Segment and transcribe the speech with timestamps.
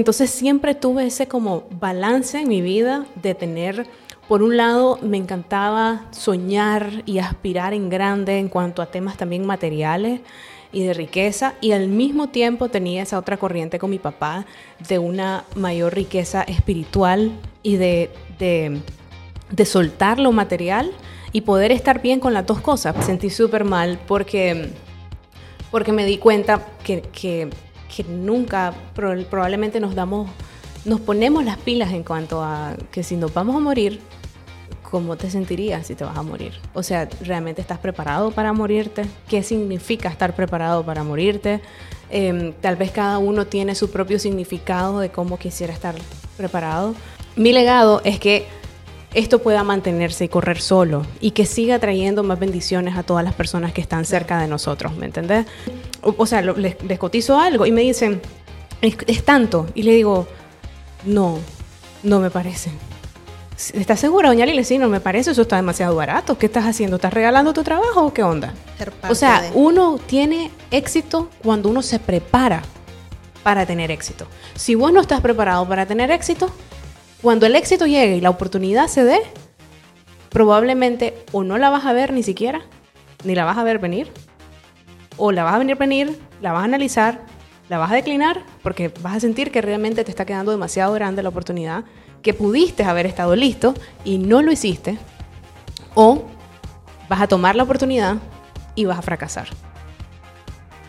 [0.00, 3.88] Entonces siempre tuve ese como balance en mi vida de tener,
[4.28, 9.44] por un lado, me encantaba soñar y aspirar en grande en cuanto a temas también
[9.44, 10.20] materiales
[10.70, 14.46] y de riqueza y al mismo tiempo tenía esa otra corriente con mi papá
[14.88, 17.32] de una mayor riqueza espiritual
[17.64, 20.92] y de, de, soltar lo material
[21.32, 22.96] y poder estar bien con las dos cosas.
[22.96, 24.70] Me sentí súper mal porque,
[25.72, 27.50] porque me di cuenta que, que,
[27.94, 30.28] que nunca probablemente nos damos,
[30.84, 34.00] nos ponemos las pilas en cuanto a que si nos vamos a morir,
[34.90, 36.52] ¿cómo te sentirías si te vas a morir?
[36.74, 39.02] O sea, ¿realmente estás preparado para morirte?
[39.28, 41.60] ¿Qué significa estar preparado para morirte?
[42.10, 45.94] Em, tal vez cada uno tiene su propio significado de cómo quisiera estar
[46.36, 46.94] preparado.
[47.36, 48.46] Mi legado es que
[49.14, 53.34] esto pueda mantenerse y correr solo y que siga trayendo más bendiciones a todas las
[53.34, 55.46] personas que están cerca de nosotros, ¿me entendés?
[56.02, 58.20] O, sea, les, cotizo algo y me dicen,
[58.80, 59.66] es tanto.
[59.74, 60.26] Y le digo,
[61.04, 61.38] no,
[62.02, 62.70] no me parece
[63.74, 64.62] ¿Estás segura, doña Lili?
[64.62, 66.38] Sí, no me parece, eso está demasiado barato.
[66.38, 66.94] ¿Qué estás haciendo?
[66.94, 68.54] ¿Estás regalando tu trabajo o qué onda?
[69.08, 72.62] O sea, uno tiene éxito cuando uno se prepara
[73.42, 74.28] para tener éxito.
[74.54, 76.52] Si vos no estás preparado para tener éxito,
[77.20, 79.18] cuando el éxito llegue y la oportunidad se dé,
[80.28, 82.62] probablemente o no la vas a ver ni siquiera,
[83.24, 84.12] ni la vas a ver venir,
[85.18, 87.20] o la vas a venir venir, la vas a analizar,
[87.68, 91.22] la vas a declinar, porque vas a sentir que realmente te está quedando demasiado grande
[91.22, 91.84] la oportunidad
[92.22, 94.98] que pudiste haber estado listo y no lo hiciste,
[95.94, 96.24] o
[97.08, 98.16] vas a tomar la oportunidad
[98.74, 99.48] y vas a fracasar,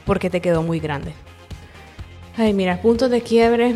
[0.05, 1.13] porque te quedó muy grande.
[2.37, 3.75] Ay, mira, puntos de quiebre.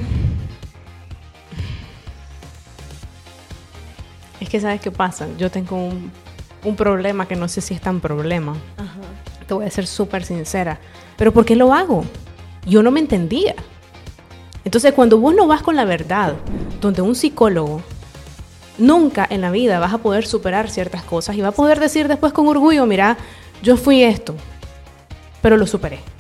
[4.39, 7.99] Es que sabes qué pasa, yo tengo un, problema que no sé si es tan
[7.99, 8.55] problema.
[9.47, 10.79] Te voy a ser súper sincera.
[11.17, 12.05] Pero ¿por qué lo hago?
[12.65, 13.55] Yo no me entendía.
[14.65, 16.35] Entonces, cuando vos no vas con la verdad,
[16.79, 17.81] donde un psicólogo,
[18.77, 22.07] nunca en la vida vas a poder superar ciertas cosas y va a poder decir
[22.07, 23.17] después con orgullo, mira,
[23.61, 24.35] yo fui esto,
[25.41, 26.12] pero lo superé.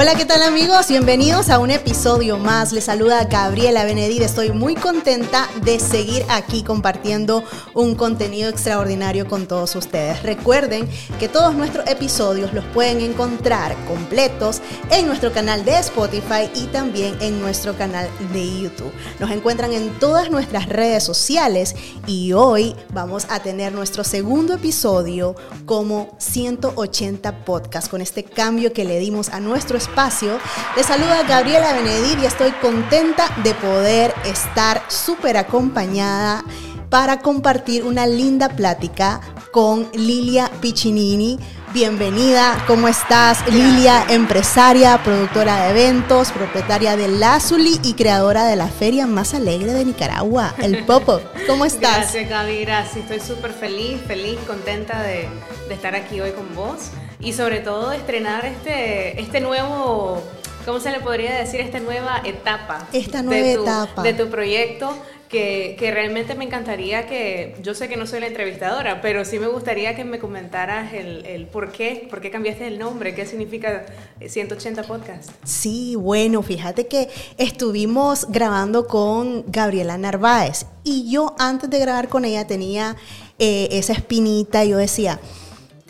[0.00, 0.88] Hola, ¿qué tal amigos?
[0.88, 2.72] Bienvenidos a un episodio más.
[2.72, 4.22] Les saluda Gabriela Benedid.
[4.22, 7.44] Estoy muy contenta de seguir aquí compartiendo
[7.74, 10.22] un contenido extraordinario con todos ustedes.
[10.22, 10.88] Recuerden
[11.18, 17.14] que todos nuestros episodios los pueden encontrar completos en nuestro canal de Spotify y también
[17.20, 18.92] en nuestro canal de YouTube.
[19.18, 21.74] Nos encuentran en todas nuestras redes sociales
[22.06, 25.34] y hoy vamos a tener nuestro segundo episodio
[25.66, 30.38] como 180 podcast con este cambio que le dimos a nuestro espacio.
[30.76, 36.44] Les saluda Gabriela Benedir y estoy contenta de poder estar súper acompañada
[36.88, 39.20] para compartir una linda plática
[39.52, 41.38] con Lilia Piccinini.
[41.72, 43.46] Bienvenida, ¿cómo estás?
[43.48, 49.72] Lilia, empresaria, productora de eventos, propietaria de Lazuli y creadora de la feria más alegre
[49.72, 51.20] de Nicaragua, el Popo.
[51.46, 52.12] ¿Cómo estás?
[52.12, 52.96] Gracias, Gaby, gracias.
[52.96, 55.28] Estoy súper feliz, feliz, contenta de,
[55.68, 60.22] de estar aquí hoy con vos y sobre todo estrenar este, este nuevo,
[60.64, 61.60] ¿cómo se le podría decir?
[61.60, 62.88] Esta nueva etapa.
[62.92, 64.02] Esta nueva de tu, etapa.
[64.02, 64.96] De tu proyecto.
[65.30, 69.38] Que, que, realmente me encantaría que, yo sé que no soy la entrevistadora, pero sí
[69.38, 73.24] me gustaría que me comentaras el, el por qué, por qué cambiaste el nombre, qué
[73.24, 73.86] significa
[74.26, 75.30] 180 Podcast.
[75.44, 77.08] Sí, bueno, fíjate que
[77.38, 82.96] estuvimos grabando con Gabriela Narváez y yo antes de grabar con ella tenía
[83.38, 85.20] eh, esa espinita y yo decía,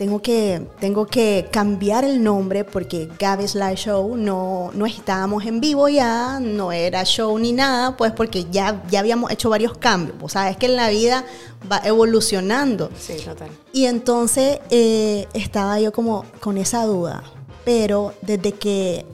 [0.01, 5.61] tengo que, tengo que cambiar el nombre porque Gaby's Live Show no, no estábamos en
[5.61, 10.17] vivo ya, no era show ni nada, pues porque ya, ya habíamos hecho varios cambios.
[10.19, 11.23] O sea, es que en la vida
[11.71, 12.89] va evolucionando.
[12.99, 13.51] Sí, total.
[13.73, 17.21] Y entonces eh, estaba yo como con esa duda.
[17.63, 19.05] Pero desde que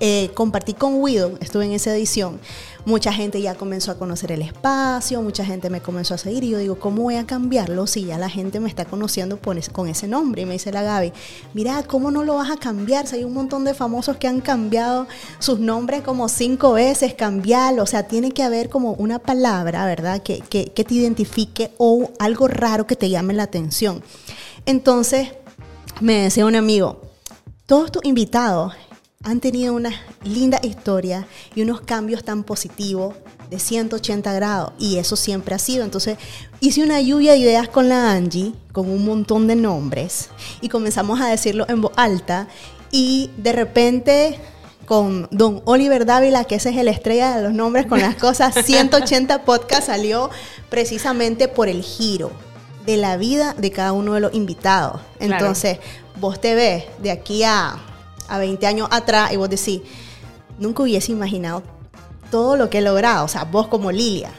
[0.00, 2.40] eh, compartí con Widow, estuve en esa edición,
[2.90, 6.50] mucha gente ya comenzó a conocer el espacio, mucha gente me comenzó a seguir y
[6.50, 10.08] yo digo, ¿cómo voy a cambiarlo si ya la gente me está conociendo con ese
[10.08, 10.42] nombre?
[10.42, 11.12] Y me dice la Gaby,
[11.54, 13.06] mira, ¿cómo no lo vas a cambiar?
[13.06, 15.06] Si hay un montón de famosos que han cambiado
[15.38, 20.22] sus nombres como cinco veces, cambiarlo, o sea, tiene que haber como una palabra, ¿verdad?
[20.22, 24.02] Que, que, que te identifique o algo raro que te llame la atención.
[24.66, 25.28] Entonces,
[26.00, 27.00] me decía un amigo,
[27.66, 28.74] todos tus invitados
[29.22, 29.90] han tenido una
[30.22, 33.14] linda historia y unos cambios tan positivos
[33.50, 35.84] de 180 grados y eso siempre ha sido.
[35.84, 36.16] Entonces
[36.60, 40.30] hice una lluvia de ideas con la Angie, con un montón de nombres
[40.62, 42.48] y comenzamos a decirlo en voz alta
[42.90, 44.38] y de repente
[44.86, 48.54] con don Oliver Dávila, que ese es el estrella de los nombres con las cosas,
[48.64, 50.30] 180 podcast salió
[50.70, 52.30] precisamente por el giro
[52.86, 55.02] de la vida de cada uno de los invitados.
[55.20, 55.78] Entonces,
[56.18, 57.78] vos te ves de aquí a,
[58.30, 59.82] a 20 años atrás y vos decís,
[60.58, 61.62] nunca hubiese imaginado
[62.30, 63.24] todo lo que he logrado.
[63.24, 64.30] O sea, vos como Lilia.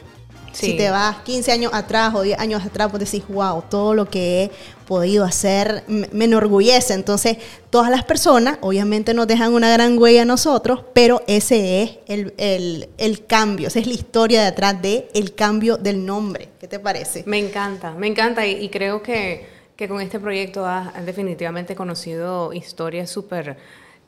[0.52, 4.10] Si te vas 15 años atrás o 10 años atrás, vos decís, wow, todo lo
[4.10, 4.50] que he
[4.86, 6.92] podido hacer me, enorgullece.
[6.92, 7.38] Entonces,
[7.70, 13.26] todas las personas obviamente nos dejan una gran huella a nosotros, pero ese es el,
[13.26, 16.50] cambio, esa es la historia detrás del el cambio del nombre.
[16.60, 17.24] ¿Qué te parece?
[17.26, 23.08] Me encanta, me encanta y, creo que, que, con este proyecto has definitivamente conocido historias
[23.08, 23.56] súper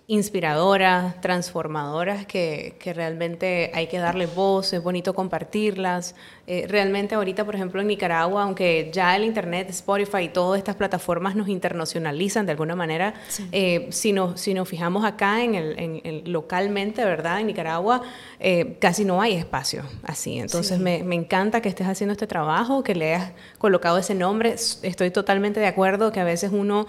[0.07, 6.15] inspiradoras, transformadoras, que, que, realmente hay que darle voz, es bonito compartirlas.
[6.47, 10.77] Eh, realmente ahorita, por ejemplo, en Nicaragua, aunque ya el Internet, Spotify y todas estas
[10.77, 13.15] plataformas nos internacionalizan de alguna manera,
[13.51, 17.41] eh, si, nos, si nos fijamos acá en el, en, localmente, ¿verdad?
[17.41, 18.03] En Nicaragua
[18.41, 20.39] eh, casi no hay espacio así.
[20.39, 24.55] Entonces me, me, encanta que estés haciendo este trabajo, que le hayas colocado ese nombre.
[24.83, 26.87] Estoy totalmente de acuerdo que a veces uno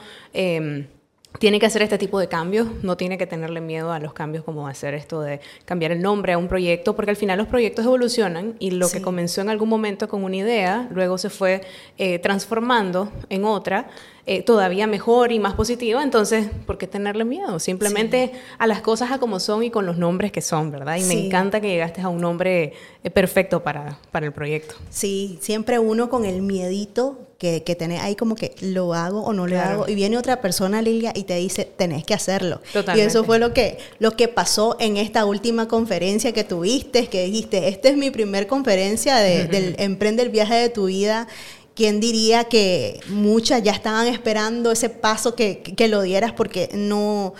[1.39, 4.43] tiene que hacer este tipo de cambios, no tiene que tenerle miedo a los cambios
[4.43, 7.85] como hacer esto de cambiar el nombre a un proyecto, porque al final los proyectos
[7.85, 11.61] evolucionan y lo que comenzó en algún momento con una idea, luego se fue
[11.97, 13.87] eh, transformando en otra
[14.27, 17.59] eh, todavía mejor y más positiva, entonces, ¿por qué tenerle miedo?
[17.59, 20.97] Simplemente a las cosas a como son y con los nombres que son, ¿verdad?
[20.97, 22.73] Y me encanta que llegaste a un nombre
[23.03, 24.75] eh, perfecto para, para el proyecto.
[24.89, 29.33] Sí, siempre uno con el miedito que, que tenés ahí como que lo hago o
[29.33, 32.61] no lo hago y viene otra persona Lilia y te dice tenés que hacerlo.
[32.71, 33.03] Totalmente.
[33.03, 37.25] y eso fue lo que lo que pasó en esta última conferencia que tuviste que
[37.25, 41.27] dijiste esta es mi primer conferencia de, del emprende el viaje de tu vida
[41.75, 47.33] ¿Quién diría que muchas ya estaban esperando ese paso que, que, lo dieras porque no,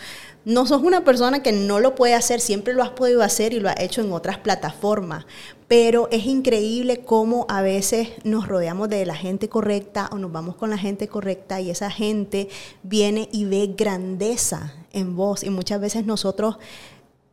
[0.46, 3.60] no sos una persona que no lo puede hacer, siempre lo has podido hacer y
[3.60, 5.26] lo has hecho en otras plataformas,
[5.68, 10.56] pero es increíble cómo a veces nos rodeamos de la gente correcta o nos vamos
[10.56, 12.48] con la gente correcta y esa gente
[12.84, 16.58] viene y ve grandeza en vos y muchas veces nosotros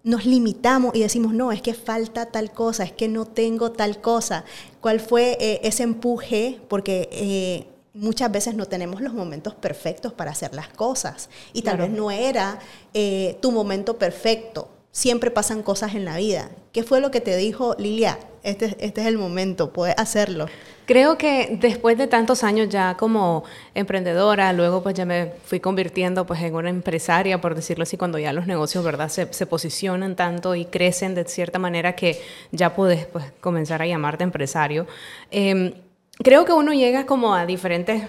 [0.05, 4.01] nos limitamos y decimos, no, es que falta tal cosa, es que no tengo tal
[4.01, 4.45] cosa.
[4.81, 6.59] ¿Cuál fue eh, ese empuje?
[6.69, 11.79] Porque eh, muchas veces no tenemos los momentos perfectos para hacer las cosas y tal
[11.79, 12.59] vez no era
[12.95, 14.69] eh, tu momento perfecto.
[14.91, 16.51] Siempre pasan cosas en la vida.
[16.73, 18.19] ¿Qué fue lo que te dijo Lilia?
[18.43, 20.47] Este, este es el momento, puedes hacerlo.
[20.85, 23.45] Creo que después de tantos años ya como
[23.75, 28.19] emprendedora, luego pues ya me fui convirtiendo pues en una empresaria, por decirlo así, cuando
[28.19, 29.09] ya los negocios, ¿verdad?
[29.09, 33.87] Se, se posicionan tanto y crecen de cierta manera que ya puedes pues comenzar a
[33.87, 34.87] llamarte empresario.
[35.31, 35.73] Em,
[36.23, 38.03] creo que uno llega como a diferentes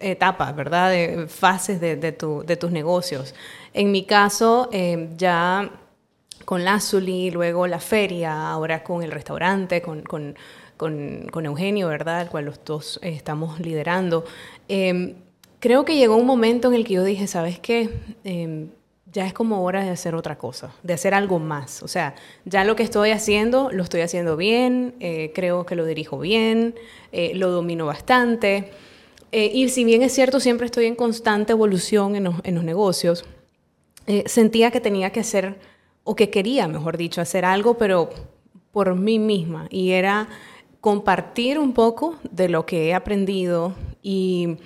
[0.00, 1.26] etapas, ¿verdad?
[1.28, 3.34] Fases de, de, tu, de tus negocios.
[3.72, 5.70] En mi caso, em, ya
[6.44, 10.34] con Lazuli, luego la feria, ahora con el restaurante, con,
[11.44, 12.22] Eugenio, ¿verdad?
[12.22, 14.24] El cual los dos estamos liderando.
[14.68, 15.14] Em,
[15.60, 17.90] creo que llegó un momento en el que yo dije, ¿sabes qué?
[19.12, 21.82] Ya es como hora de hacer otra cosa, de hacer algo más.
[21.82, 22.14] O sea,
[22.44, 26.74] ya lo que estoy haciendo, lo estoy haciendo bien, eh, creo que lo dirijo bien,
[27.12, 28.70] eh, lo domino bastante.
[29.32, 33.24] Eh, y si bien es cierto, siempre estoy en constante evolución en los negocios,
[34.24, 35.58] sentía que tenía que hacer,
[36.02, 38.08] o que quería, mejor dicho, hacer algo, pero
[38.72, 39.66] por mí misma.
[39.70, 40.28] Y era
[40.80, 44.56] compartir un poco de lo que he aprendido y,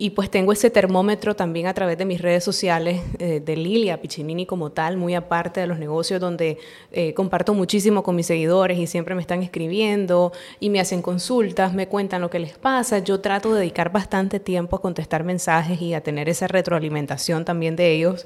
[0.00, 4.00] y, pues tengo ese termómetro también a través de mis redes sociales eh, de Lilia
[4.00, 6.58] Piccinini como tal, muy aparte de los negocios donde
[6.92, 11.74] eh, comparto muchísimo con mis seguidores y siempre me están escribiendo y me hacen consultas,
[11.74, 13.00] me cuentan lo que les pasa.
[13.00, 17.76] Yo trato de dedicar bastante tiempo a contestar mensajes y a tener esa retroalimentación también
[17.76, 18.24] de ellos.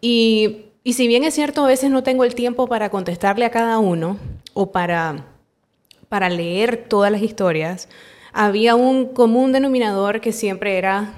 [0.00, 3.50] Y, y si bien es cierto, a veces no tengo el tiempo para contestarle a
[3.50, 4.18] cada uno
[4.54, 5.26] o para
[6.08, 7.88] para leer todas las historias,
[8.36, 11.14] había un común denominador que siempre era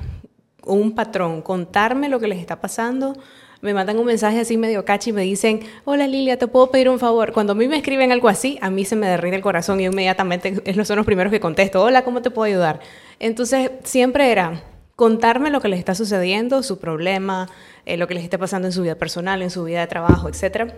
[0.64, 3.16] un patrón, contarme lo que les está pasando.
[3.60, 6.88] Me mandan un mensaje así medio cachi y me dicen, hola Lilia, ¿te puedo pedir
[6.88, 7.32] un favor?
[7.32, 9.86] Cuando a mí me escriben algo así, a mí se me derrite el corazón y
[9.86, 12.78] inmediatamente son los primeros que contesto, hola, ¿cómo te puedo ayudar?
[13.18, 14.62] Entonces, siempre era
[14.94, 17.48] contarme lo que les está sucediendo, su problema,
[17.84, 20.28] eh, lo que les está pasando en su vida personal, en su vida de trabajo,
[20.28, 20.72] etc.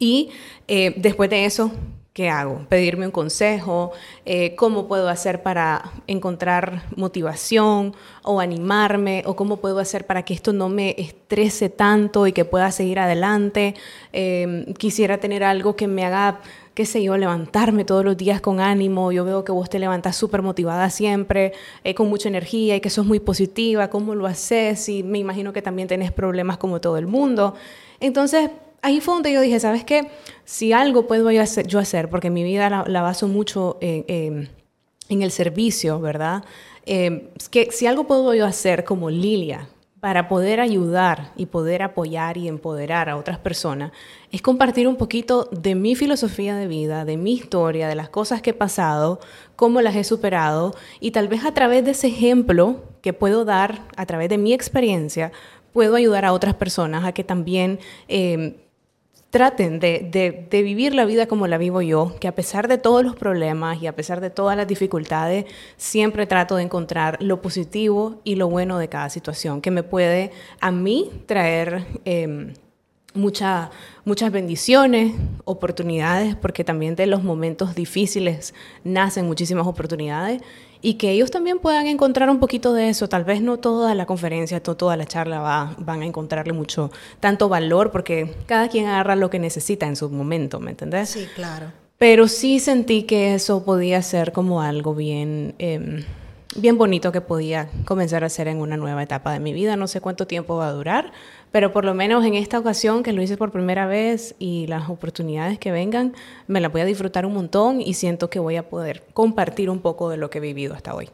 [0.00, 0.30] Y
[0.66, 1.70] eh, después de eso,
[2.12, 2.66] ¿qué hago?
[2.68, 3.92] Pedirme un consejo,
[4.26, 10.34] eh, cómo puedo hacer para encontrar motivación o animarme, o cómo puedo hacer para que
[10.34, 13.74] esto no me estrese tanto y que pueda seguir adelante.
[14.12, 16.40] Em, quisiera tener algo que me haga
[16.74, 19.12] qué sé yo, levantarme todos los días con ánimo.
[19.12, 21.52] Yo veo que vos te levantas súper motivada siempre,
[21.84, 23.90] eh, con mucha energía y que sos muy positiva.
[23.90, 24.88] ¿Cómo lo haces?
[24.88, 27.54] Y me imagino que también tenés problemas como todo el mundo.
[28.00, 28.50] Entonces,
[28.82, 30.10] ahí fue donde yo dije, ¿sabes qué?
[30.44, 34.48] Si algo puedo yo hacer, yo porque mi vida la, baso mucho en,
[35.08, 36.44] el servicio, ¿verdad?
[36.86, 39.68] eh, que si algo puedo yo hacer como Lilia
[40.00, 43.92] para poder ayudar y poder apoyar y empoderar a otras personas,
[44.32, 48.40] es compartir un poquito de mi filosofía de vida, de mi historia, de las cosas
[48.40, 49.20] que he pasado,
[49.56, 53.82] cómo las he superado y tal vez a través de ese ejemplo que puedo dar,
[53.96, 55.32] a través de mi experiencia,
[55.74, 57.78] puedo ayudar a otras personas a que también...
[58.08, 58.66] Eh,
[59.30, 63.16] traten de, vivir la vida como la vivo yo, que a pesar de todos los
[63.16, 65.46] problemas y a pesar de todas las dificultades,
[65.76, 70.32] siempre trato de encontrar lo positivo y lo bueno de cada situación, que me puede
[70.60, 71.86] a mí traer...
[72.04, 72.54] Em,
[73.12, 75.12] muchas bendiciones,
[75.44, 80.42] oportunidades, porque también de los momentos difíciles nacen muchísimas oportunidades
[80.82, 83.08] y que ellos también puedan encontrar un poquito de eso.
[83.08, 87.48] Tal vez no toda la conferencia, toda la charla va, van a encontrarle mucho, tanto
[87.48, 91.10] valor, porque cada quien agarra lo que necesita en su momento, ¿me entendés?
[91.10, 91.72] Sí, claro.
[91.98, 95.54] Pero sí sentí que eso podía ser como algo bien...
[95.58, 96.04] Em,
[96.56, 99.76] bien bonito que podía comenzar a hacer en una nueva etapa de mi vida.
[99.76, 101.12] No sé cuánto tiempo va a durar,
[101.52, 104.88] pero por lo menos en esta ocasión que lo hice por primera vez y las
[104.88, 106.14] oportunidades que vengan,
[106.46, 109.80] me la voy a disfrutar un montón y siento que voy a poder compartir un
[109.80, 111.10] poco de lo que he vivido hasta hoy.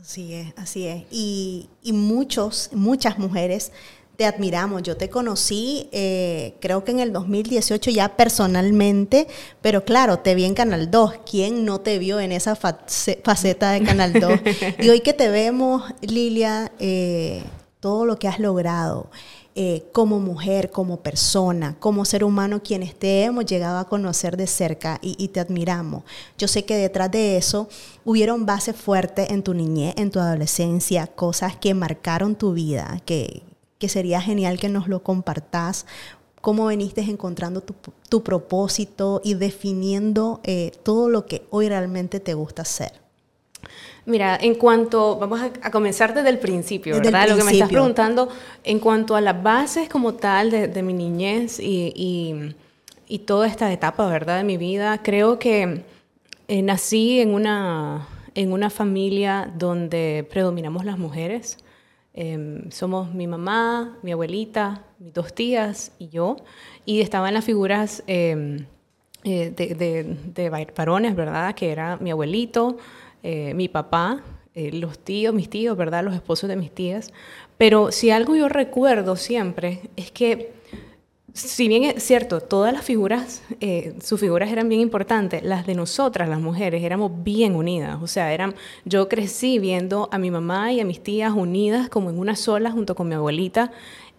[0.00, 1.04] Así es, así es.
[1.10, 3.72] Y, y muchos, muchas mujeres
[4.18, 4.82] te admiramos.
[4.82, 9.28] Yo te conocí, eh, creo que en el 2018 ya personalmente,
[9.62, 11.20] pero claro, te vi en Canal 2.
[11.30, 14.40] ¿Quién no te vio en esa faceta de Canal 2?
[14.80, 17.44] y hoy que te vemos, Lilia, eh,
[17.78, 19.08] todo lo que has logrado.
[19.60, 24.46] Eh, como mujer, como persona, como ser humano, quienes te hemos llegado a conocer de
[24.46, 26.04] cerca y, te admiramos.
[26.38, 27.68] Yo sé que detrás de eso
[28.04, 33.42] hubieron bases fuertes en tu niñez, en tu adolescencia, cosas que marcaron tu vida, que,
[33.80, 35.86] que sería genial que nos lo compartas,
[36.40, 42.62] cómo veniste encontrando tu, propósito y definiendo eh, todo lo que hoy realmente te gusta
[42.62, 43.07] hacer.
[44.08, 47.28] Mira, en cuanto, vamos a, comenzar desde el principio, ¿verdad?
[47.28, 48.30] Lo que me estás preguntando,
[48.64, 52.54] en cuanto a las bases como tal de, mi niñez y,
[53.26, 54.38] toda esta etapa, ¿verdad?
[54.38, 55.82] De mi vida, creo que
[56.48, 61.58] eh, nací en una, en una familia donde predominamos las mujeres.
[62.14, 66.38] Em, somos mi mamá, mi abuelita, mis dos tías y yo.
[66.86, 68.64] Y estaban las figuras em,
[69.24, 71.54] eh, de, varones, ¿verdad?
[71.54, 72.78] Que era mi abuelito,
[73.22, 74.22] eh, mi papá,
[74.54, 76.04] eh, los tíos, mis tíos, ¿verdad?
[76.04, 77.12] Los esposos de mis tías.
[77.56, 80.57] Pero si algo yo recuerdo siempre es que
[81.34, 85.74] si bien es cierto, todas las figuras, eh, sus figuras eran bien importantes, las de
[85.74, 87.98] nosotras, las mujeres, éramos bien unidas.
[88.02, 88.54] O sea, eran,
[88.84, 92.70] yo crecí viendo a mi mamá y a mis tías unidas como en una sola
[92.70, 93.70] junto con mi abuelita.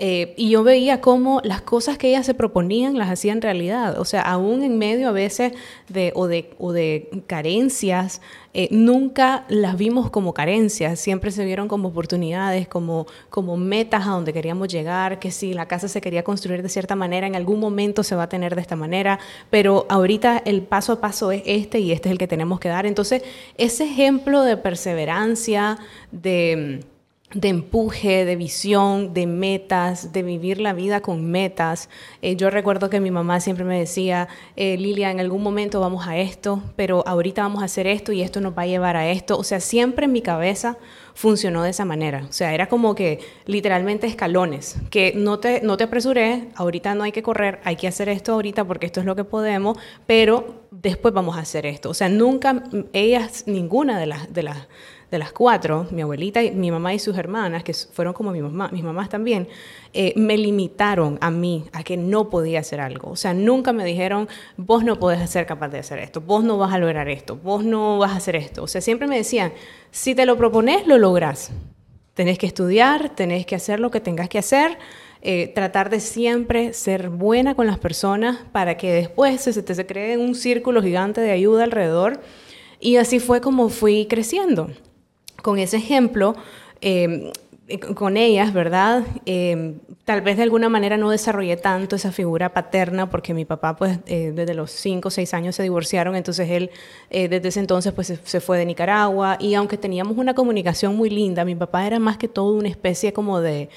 [0.02, 4.00] Eh, y yo veía cómo las cosas que ellas se proponían las hacían realidad.
[4.00, 5.52] O sea, aún en medio a veces
[5.90, 8.22] de, o, de, o de carencias,
[8.54, 14.12] eh, nunca las vimos como carencias, siempre se vieron como oportunidades, como, como metas a
[14.12, 18.04] donde queríamos llegar, que si la casa se quería construir de cierta en algún momento
[18.04, 21.80] se va a tener de esta manera, pero ahorita el paso a paso es este
[21.80, 22.86] y este es el que tenemos que dar.
[22.86, 23.24] Entonces,
[23.58, 25.78] ese ejemplo de perseverancia,
[26.12, 26.82] de
[27.34, 31.90] de empuje, de visión, de metas, de vivir la vida con metas.
[32.22, 36.08] Eh, yo recuerdo que mi mamá siempre me decía, eh, Lilia, en algún momento vamos
[36.08, 39.10] a esto, pero ahorita vamos a hacer esto y esto nos va a llevar a
[39.12, 39.38] esto.
[39.38, 40.78] O sea, siempre en mi cabeza
[41.20, 42.26] funcionó de esa manera.
[42.30, 47.04] O sea, era como que literalmente escalones, que no te, no te apresures, ahorita no
[47.04, 50.64] hay que correr, hay que hacer esto ahorita porque esto es lo que podemos, pero
[50.72, 51.90] después vamos a hacer esto.
[51.90, 54.34] O sea, nunca, ellas, ninguna de las...
[54.34, 54.70] De las
[55.12, 58.70] de las cuatro, mi abuelita, mi mamá y sus hermanas, que fueron como mi mamá,
[58.72, 59.48] mis mamás también,
[59.94, 63.10] eh, me limitaron a mí a que no podía hacer algo.
[63.10, 66.58] O sea, nunca me dijeron, vos no podés ser capaz de hacer esto, vos no
[66.58, 68.64] vas a lograr esto, vos no vas a hacer esto.
[68.64, 69.52] O sea, siempre me decían,
[69.90, 71.52] si te lo propones, lo lográs.
[72.14, 74.78] Tenés que estudiar, tenés que hacer lo que tengas que hacer.
[75.22, 79.86] Eh, tratar de siempre ser buena con las personas para que después se te se
[79.86, 82.22] cree un círculo gigante de ayuda alrededor.
[82.80, 84.70] Y así fue como fui creciendo
[85.42, 86.36] con ese ejemplo,
[86.82, 87.32] em,
[87.96, 89.04] con ellas, ¿verdad?
[89.26, 93.76] Em, tal vez de alguna manera no desarrollé tanto esa figura paterna porque mi papá,
[93.76, 96.72] pues, eh, desde los 5 o 6 años se divorciaron, entonces él
[97.12, 101.10] eh, desde ese entonces, pues, se, fue de Nicaragua y aunque teníamos una comunicación muy
[101.10, 103.70] linda, mi papá era más que todo una especie como de,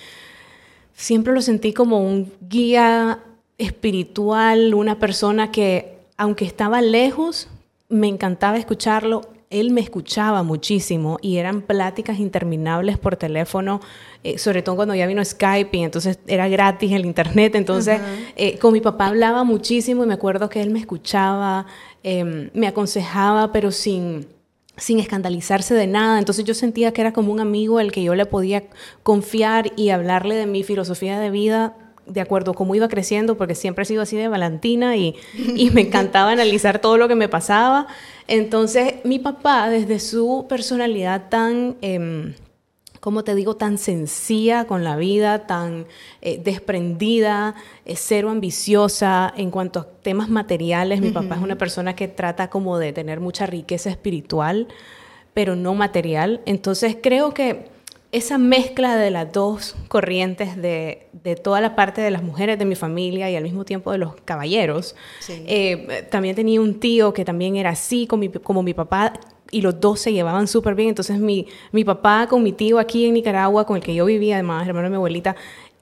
[0.94, 3.20] siempre lo sentí como un guía
[3.58, 7.48] espiritual, una persona que, aunque estaba lejos,
[7.88, 13.80] me encantaba escucharlo, él me escuchaba muchísimo y eran pláticas interminables por teléfono,
[14.24, 17.54] eh, sobre todo cuando ya vino Skype y entonces era gratis el internet.
[17.54, 18.00] Entonces,
[18.36, 21.66] eh, con mi papá hablaba muchísimo y me acuerdo que él me escuchaba,
[22.02, 24.26] em, me aconsejaba, pero sin
[24.74, 26.18] sin escandalizarse de nada.
[26.18, 28.64] Entonces yo sentía que era como un amigo al que yo le podía
[29.02, 33.82] confiar y hablarle de mi filosofía de vida de acuerdo cómo iba creciendo, porque siempre
[33.82, 37.86] he sido así de valentina y, y me encantaba analizar todo lo que me pasaba.
[38.28, 41.76] Entonces mi papá, desde su personalidad tan...
[41.82, 42.34] Eh,
[43.02, 45.86] como te digo, tan sencilla con la vida, tan
[46.20, 51.00] eh, desprendida, eh, cero ambiciosa en cuanto a temas materiales.
[51.00, 54.68] Mi papá es una persona que trata como de tener mucha riqueza espiritual,
[55.34, 56.42] pero no material.
[56.46, 57.71] Entonces creo que
[58.12, 61.08] esa mezcla de las dos corrientes de,
[61.42, 64.14] toda la parte de las mujeres de mi familia y al mismo tiempo de los
[64.16, 64.94] caballeros.
[65.28, 69.14] Eh, también tenía un tío que también era así, como mi, como mi papá,
[69.50, 70.90] y los dos se llevaban súper bien.
[70.90, 74.34] Entonces mi, mi papá con mi tío aquí en Nicaragua, con el que yo vivía,
[74.34, 75.34] además, hermano de mi abuelita,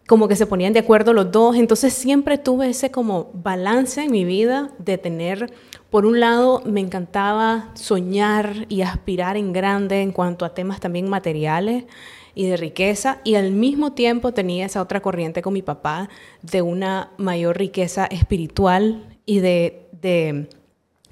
[0.07, 1.57] como que se ponían de acuerdo los dos.
[1.57, 5.53] Entonces siempre tuve ese como balance en mi vida de tener,
[5.91, 11.09] por un lado, me encantaba soñar y aspirar en grande en cuanto a temas también
[11.09, 11.87] materiales
[12.35, 16.09] y de riqueza y al mismo tiempo tenía esa otra corriente con mi papá
[16.43, 20.49] de una mayor riqueza espiritual y de, de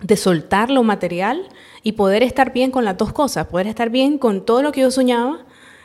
[0.01, 1.49] de soltar lo material
[1.83, 4.83] y poder estar bien con las dos cosas, poder estar bien con todo lo que
[4.83, 5.45] yo soñaba,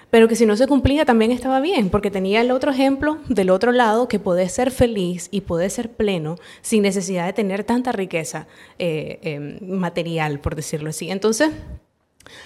[0.10, 3.50] pero que si no se cumplía también estaba bien, porque tenía el otro ejemplo del
[3.50, 7.92] otro lado que poder ser feliz y poder ser pleno sin necesidad de tener tanta
[7.92, 8.48] riqueza
[8.78, 11.10] eh, eh, material, por decirlo así.
[11.10, 11.50] Entonces,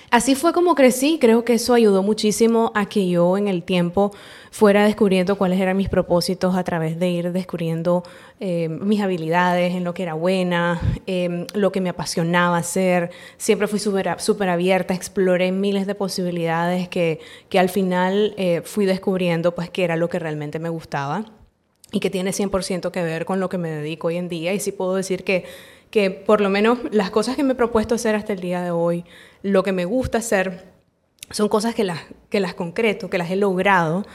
[0.10, 4.12] Así fue como crecí, creo que eso ayudó muchísimo a que yo en el tiempo
[4.52, 8.04] fuera descubriendo cuáles eran mis propósitos a través de ir descubriendo
[8.40, 13.12] eh, mis habilidades, en lo que era buena, em, lo que me apasionaba hacer.
[13.38, 17.20] Siempre fui súper abierta, exploré miles de posibilidades que,
[17.50, 21.26] que al final eh, fui descubriendo pues que era lo que realmente me gustaba
[21.92, 24.54] y que tiene 100% que ver con lo que me dedico hoy en día.
[24.54, 25.46] Y sí puedo decir que,
[25.90, 28.72] que por lo menos las cosas que me he propuesto hacer hasta el día de
[28.72, 29.06] hoy,
[29.48, 30.66] lo que me gusta hacer
[31.32, 32.00] son cosas que las,
[32.30, 34.06] que las concreto, que las he logrado.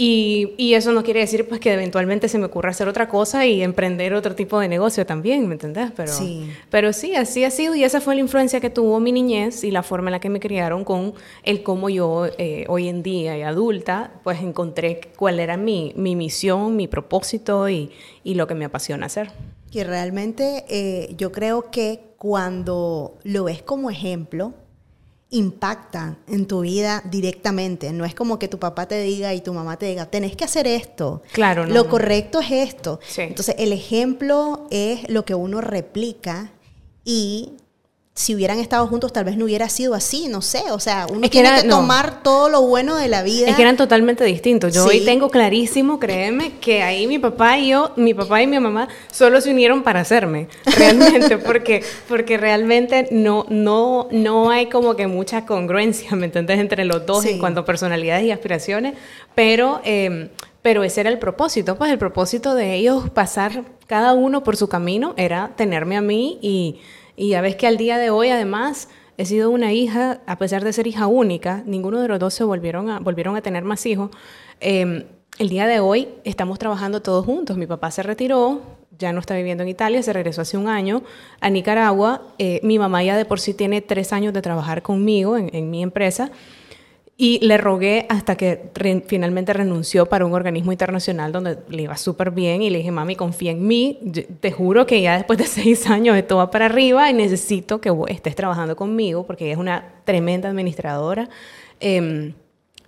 [0.00, 3.46] Y, y, eso no quiere decir pues que eventualmente se me ocurra hacer otra cosa
[3.46, 5.90] y emprender otro tipo de negocio también, ¿me entendés?
[5.96, 6.48] Pero sí.
[6.70, 9.72] pero sí, así ha sido y esa fue la influencia que tuvo mi niñez y
[9.72, 13.36] la forma en la que me criaron con el cómo yo eh, hoy en día
[13.36, 17.90] y adulta pues encontré cuál era mi, mi misión, mi propósito y,
[18.22, 19.32] y, lo que me apasiona hacer.
[19.72, 24.54] Y realmente eh, yo creo que cuando lo ves como ejemplo,
[25.30, 27.92] impactan en tu vida directamente.
[27.92, 30.44] No es como que tu papá te diga y tu mamá te diga, tenés que
[30.44, 31.22] hacer esto.
[31.32, 31.74] Claro, no.
[31.74, 33.00] Lo correcto es esto.
[33.16, 36.52] Entonces, el ejemplo es lo que uno replica
[37.04, 37.52] y
[38.18, 41.20] si hubieran estado juntos tal vez no hubiera sido así, no sé, o sea, uno
[41.22, 43.48] es tiene que tomar todo lo bueno de la vida.
[43.48, 44.74] Es que eran totalmente distintos.
[44.74, 48.58] Yo hoy tengo clarísimo, créeme, que ahí mi papá y yo, mi papá y mi
[48.58, 54.96] mamá solo se unieron para hacerme, realmente, porque porque realmente no no no hay como
[54.96, 56.58] que mucha congruencia, ¿me entiendes?
[56.58, 58.94] entre los dos en cuanto a personalidades y aspiraciones,
[59.36, 60.28] pero em,
[60.60, 64.68] pero ese era el propósito, pues el propósito de ellos pasar cada uno por su
[64.68, 66.80] camino era tenerme a mí y
[67.18, 70.62] y ya ves que al día de hoy, además, he sido una hija, a pesar
[70.62, 73.84] de ser hija única, ninguno de los dos se volvieron a, volvieron a tener más
[73.86, 74.10] hijos.
[74.60, 75.04] Em,
[75.40, 77.56] el día de hoy estamos trabajando todos juntos.
[77.56, 78.62] Mi papá se retiró,
[78.96, 81.02] ya no está viviendo en Italia, se regresó hace un año
[81.40, 82.22] a Nicaragua.
[82.38, 85.70] Eh, mi mamá ya de por sí tiene tres años de trabajar conmigo en, en
[85.70, 86.30] mi empresa.
[87.20, 88.70] Y le rogué hasta que
[89.08, 93.16] finalmente renunció para un organismo internacional donde le iba súper bien y le dije, mami,
[93.16, 93.98] confía en mí,
[94.38, 97.92] te juro que ya después de seis años esto va para arriba y necesito que
[98.06, 101.28] estés trabajando conmigo porque ella es una tremenda administradora.
[101.80, 102.34] Em,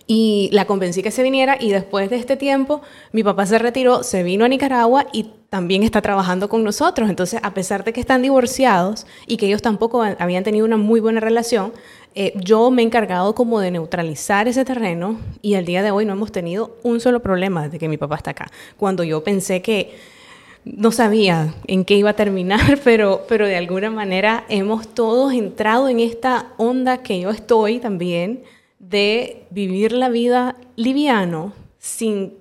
[0.07, 4.01] y la convencí que se viniera y después de este tiempo mi papá se retiró,
[4.01, 7.09] se vino a Nicaragua y también está trabajando con nosotros.
[7.09, 11.01] Entonces, a pesar de que están divorciados y que ellos tampoco habían tenido una muy
[11.01, 11.73] buena relación,
[12.13, 16.05] eh, yo me he encargado como de neutralizar ese terreno y al día de hoy
[16.05, 18.51] no hemos tenido un solo problema desde que mi papá está acá.
[18.77, 19.95] Cuando yo pensé que
[20.65, 25.87] no sabía en qué iba a terminar, pero, pero de alguna manera hemos todos entrado
[25.87, 28.43] en esta onda que yo estoy también
[28.79, 32.33] de vivir la vida liviano, sin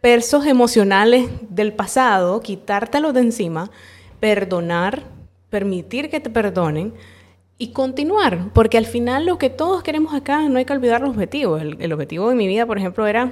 [0.00, 3.70] persos emocionales del pasado, quitártelos de encima,
[4.20, 5.02] perdonar,
[5.50, 6.94] permitir que te perdonen
[7.58, 11.10] y continuar, porque al final lo que todos queremos acá, no hay que olvidar los
[11.10, 11.60] objetivos.
[11.60, 13.30] El, objetivo de mi vida, por ejemplo, era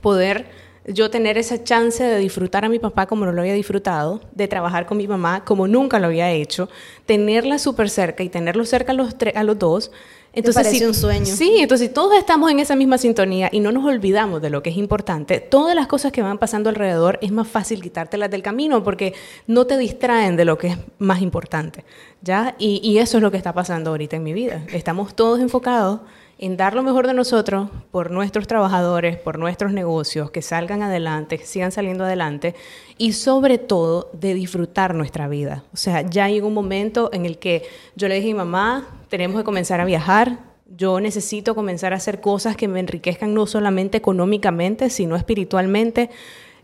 [0.00, 0.46] poder
[0.86, 4.46] yo tener esa chance de disfrutar a mi papá como no lo había disfrutado, de
[4.46, 6.68] trabajar con mi mamá como nunca lo había hecho,
[7.06, 9.90] tenerla súper cerca y tenerlo cerca a los, a los dos
[10.32, 11.26] Entonces, parece un sueño.
[11.26, 14.70] Sí, entonces todos estamos en esa misma sintonía y no nos olvidamos de lo que
[14.70, 18.82] es importante, todas las cosas que van pasando alrededor es más fácil quitártelas del camino
[18.84, 19.14] porque
[19.46, 21.84] no te distraen de lo que es más importante,
[22.22, 22.54] ¿ya?
[22.58, 24.64] Y, y eso es lo que está pasando ahorita en mi vida.
[24.72, 26.00] Estamos todos enfocados
[26.42, 31.36] en dar lo mejor de nosotros por nuestros trabajadores, por nuestros negocios, que salgan adelante,
[31.36, 32.54] que sigan saliendo adelante
[32.96, 35.64] y sobre todo de disfrutar nuestra vida.
[35.74, 38.88] O sea, ya llegó un momento en el que yo le dije a mi mamá,
[39.10, 43.46] tenemos que comenzar a viajar, yo necesito comenzar a hacer cosas que me enriquezcan no
[43.46, 46.08] solamente económicamente, sino espiritualmente.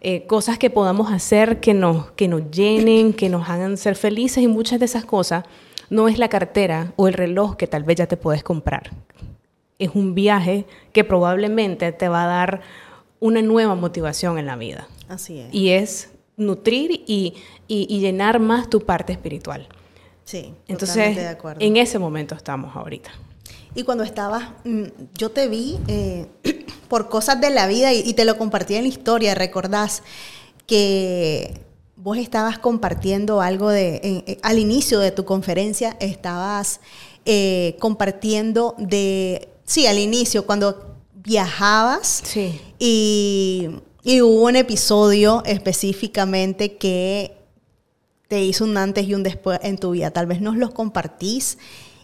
[0.00, 4.42] Eh, cosas que podamos hacer que nos, que nos llenen, que nos hagan ser felices
[4.42, 5.44] y muchas de esas cosas
[5.90, 8.90] no es la cartera o el reloj que tal vez ya te puedes comprar
[9.78, 12.62] es un viaje que probablemente te va a dar
[13.20, 14.88] una nueva motivación en la vida.
[15.08, 15.54] Así es.
[15.54, 17.34] Y es nutrir y,
[17.68, 19.68] llenar más tu parte espiritual.
[20.24, 21.64] Sí, entonces de acuerdo.
[21.64, 23.10] en ese momento estamos ahorita.
[23.74, 24.84] Y cuando estabas, mm,
[25.16, 26.26] yo te vi eh,
[26.88, 30.02] por cosas de la vida y, te lo compartí en la historia, recordás
[30.66, 31.60] que
[31.96, 36.80] vos estabas compartiendo algo de, al inicio de tu conferencia, estabas
[37.24, 42.22] eh, compartiendo de sí, al inicio, cuando viajabas.
[42.24, 42.60] Sí.
[42.78, 43.68] Y,
[44.22, 47.36] hubo un episodio específicamente que
[48.28, 50.10] te hizo un antes y un después en tu vida.
[50.12, 51.58] Tal vez nos los compartís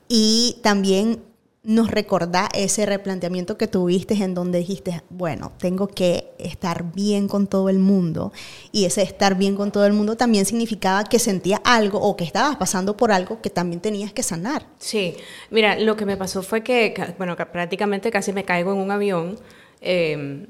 [0.09, 1.23] y también
[1.65, 7.47] nos recordá ese replanteamiento que tuviste en donde dijiste, bueno, tengo que estar bien con
[7.47, 8.33] todo el mundo.
[8.73, 12.25] Y ese estar bien con todo el mundo también significaba que sentía algo o que
[12.25, 14.67] estabas pasando por algo que también tenías que sanar.
[14.79, 15.17] Sí,
[15.51, 19.39] mira, lo que me pasó fue que, bueno, prácticamente casi me caigo en un avión.
[19.81, 20.47] Em,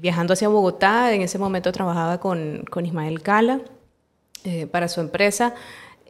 [0.00, 3.60] viajando hacia Bogotá, en ese momento trabajaba con, Ismael Cala
[4.42, 5.54] eh, para su empresa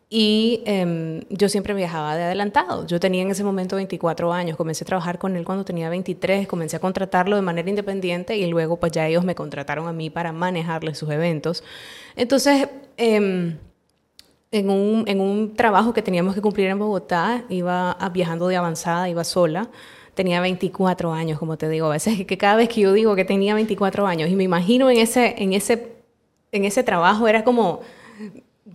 [0.09, 2.87] y em, yo siempre viajaba de adelantado.
[2.87, 4.57] Yo tenía en ese momento 24 años.
[4.57, 6.47] Comencé a trabajar con él cuando tenía 23.
[6.47, 10.09] Comencé a contratarlo de manera independiente y luego pues ya ellos me contrataron a mí
[10.09, 11.65] para manejarle sus eventos.
[12.15, 13.59] Entonces, em,
[14.53, 19.09] en, un, en un trabajo que teníamos que cumplir en Bogotá, iba viajando de avanzada,
[19.09, 19.71] iba sola
[20.15, 21.89] tenía 24 años, como te digo.
[21.89, 24.91] A veces que cada vez que yo digo que tenía 24 años y me imagino
[24.91, 25.93] en ese, en ese,
[26.53, 27.83] en ese trabajo, era como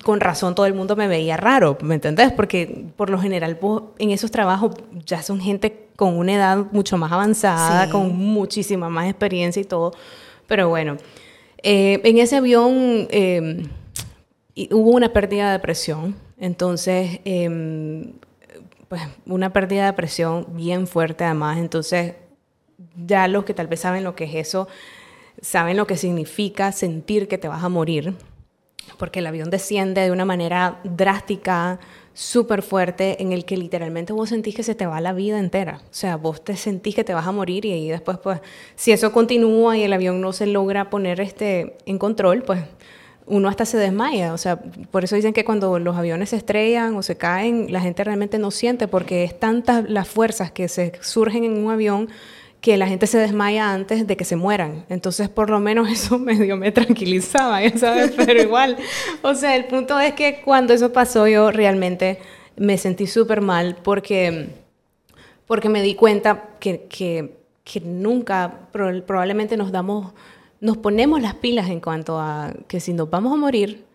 [0.04, 2.32] con razón todo el mundo me veía raro, ¿me entendés?
[2.32, 3.60] Porque por lo general
[4.00, 4.76] en esos trabajos
[5.06, 9.94] ya son gente con una edad mucho más avanzada, con muchísima más experiencia y todo.
[10.48, 10.98] Pero bueno,
[11.62, 13.68] eh, en ese avión em,
[14.72, 18.14] hubo una pérdida de presión, entonces, em,
[18.88, 22.16] pues una pérdida de presión bien fuerte además, entonces
[23.06, 24.68] ya los que tal vez saben lo que es eso,
[25.42, 28.16] saben lo que significa sentir que te vas a morir
[29.02, 31.80] porque el avión desciende de una manera drástica,
[32.14, 35.82] súper fuerte, en el que literalmente vos sentís que se te va la vida entera.
[35.86, 38.42] O sea, vos te sentís que te vas a morir y después, pues,
[38.76, 42.60] si eso continúa y el avión no se logra poner este, en control, pues
[43.26, 44.36] uno hasta se desmaya.
[44.36, 44.62] O sea,
[44.92, 48.38] por eso dicen que cuando los aviones se estrellan o se caen, la gente realmente
[48.38, 52.08] no siente, porque es tantas las fuerzas que se surgen en un avión
[52.62, 54.86] que la gente se desmaya antes de que se mueran.
[54.88, 58.78] Entonces, por lo menos eso medio me tranquilizaba, ya sabes, pero igual.
[59.24, 62.20] O sea, el punto es que cuando eso pasó yo realmente
[62.56, 64.50] me sentí súper mal porque,
[65.48, 70.14] porque me di cuenta que, que, que nunca, probablemente nos damos,
[70.60, 73.86] nos ponemos las pilas en cuanto a que si nos vamos a morir,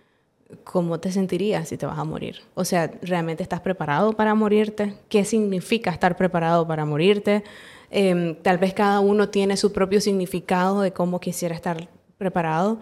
[0.65, 2.41] ¿cómo te sentirías si te vas a morir?
[2.55, 4.95] O sea, ¿realmente estás preparado para morirte?
[5.09, 7.45] ¿Qué significa estar preparado para morirte?
[7.91, 12.81] Em, tal vez cada uno tiene su propio significado de cómo quisiera estar preparado,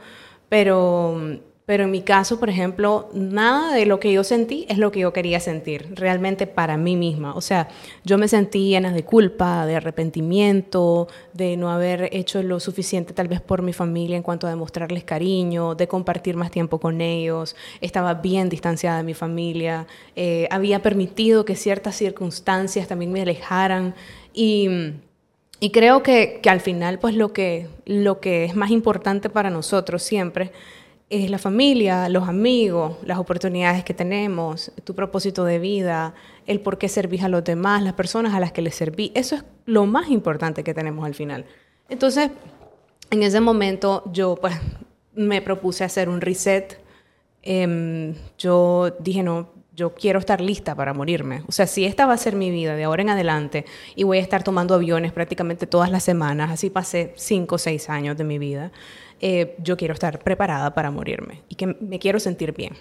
[0.48, 4.92] pero, pero en mi caso, por ejemplo, nada de lo que yo sentí es lo
[4.92, 7.34] que yo quería sentir, realmente para mí misma.
[7.34, 7.68] O sea,
[8.04, 13.28] yo me sentí llena de culpa, de arrepentimiento, de no haber hecho lo suficiente tal
[13.28, 17.56] vez por mi familia en cuanto a demostrarles cariño, de compartir más tiempo con ellos,
[17.80, 23.94] estaba bien distanciada de mi familia, eh, había permitido que ciertas circunstancias también me alejaran.
[24.34, 24.68] Y,
[25.60, 29.48] y creo que, que, al final, pues lo que, lo que es más importante para
[29.48, 30.52] nosotros siempre
[31.10, 36.14] es la familia, los amigos, las oportunidades que tenemos, tu propósito de vida,
[36.46, 39.12] el por qué servís a los demás, las personas a las que les serví.
[39.14, 41.44] Eso es lo más importante que tenemos al final.
[41.88, 42.30] Entonces,
[43.10, 44.54] en ese momento yo pues
[45.14, 46.80] me propuse hacer un reset.
[47.42, 51.42] Em, yo dije, no, yo quiero estar lista para morirme.
[51.48, 53.64] O sea, si esta va a ser mi vida de ahora en adelante
[53.94, 57.90] y voy a estar tomando aviones prácticamente todas las semanas, así pasé cinco o seis
[57.90, 58.72] años de mi vida,
[59.26, 62.74] eh, yo quiero estar preparada para morirme y que me quiero sentir bien.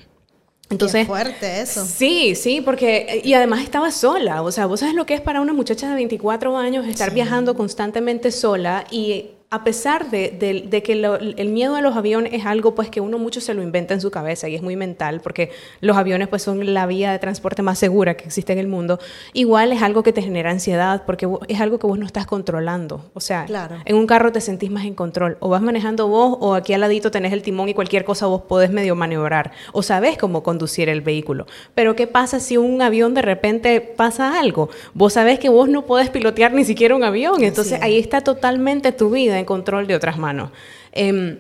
[0.70, 1.86] Entonces, Qué fuerte eso.
[1.86, 5.40] Sí, sí, porque y además estaba sola, o sea, vos sabes lo que es para
[5.40, 11.50] una muchacha de 24 años estar viajando constantemente sola y a pesar de, que el
[11.50, 14.10] miedo a los aviones es algo pues que uno mucho se lo inventa en su
[14.10, 17.78] cabeza y es muy mental porque los aviones pues son la vía de transporte más
[17.78, 19.00] segura que existe en el mundo,
[19.32, 23.12] igual es algo que te genera ansiedad porque es algo que vos no estás controlando.
[23.14, 23.46] O sea,
[23.86, 25.38] en un carro te sentís más en control.
[25.40, 28.42] O vas manejando vos o aquí al ladito tenés el timón y cualquier cosa vos
[28.42, 31.46] podés medio maniobrar o sabés cómo conducir el vehículo.
[31.76, 34.70] Pero ¿qué pasa si un avión de repente pasa algo?
[34.96, 37.44] Vos sabés que vos no podés pilotear ni siquiera un avión.
[37.44, 40.52] Entonces ahí está totalmente tu vida control de otras manos.
[40.92, 41.38] Em,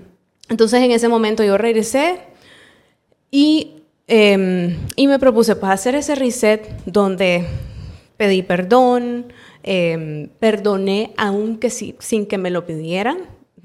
[0.49, 2.21] entonces en ese momento yo regresé
[3.31, 7.45] y, em, y me propuse pues, hacer ese reset donde
[8.17, 13.17] pedí perdón, em, perdoné aunque sin que me lo pidieran,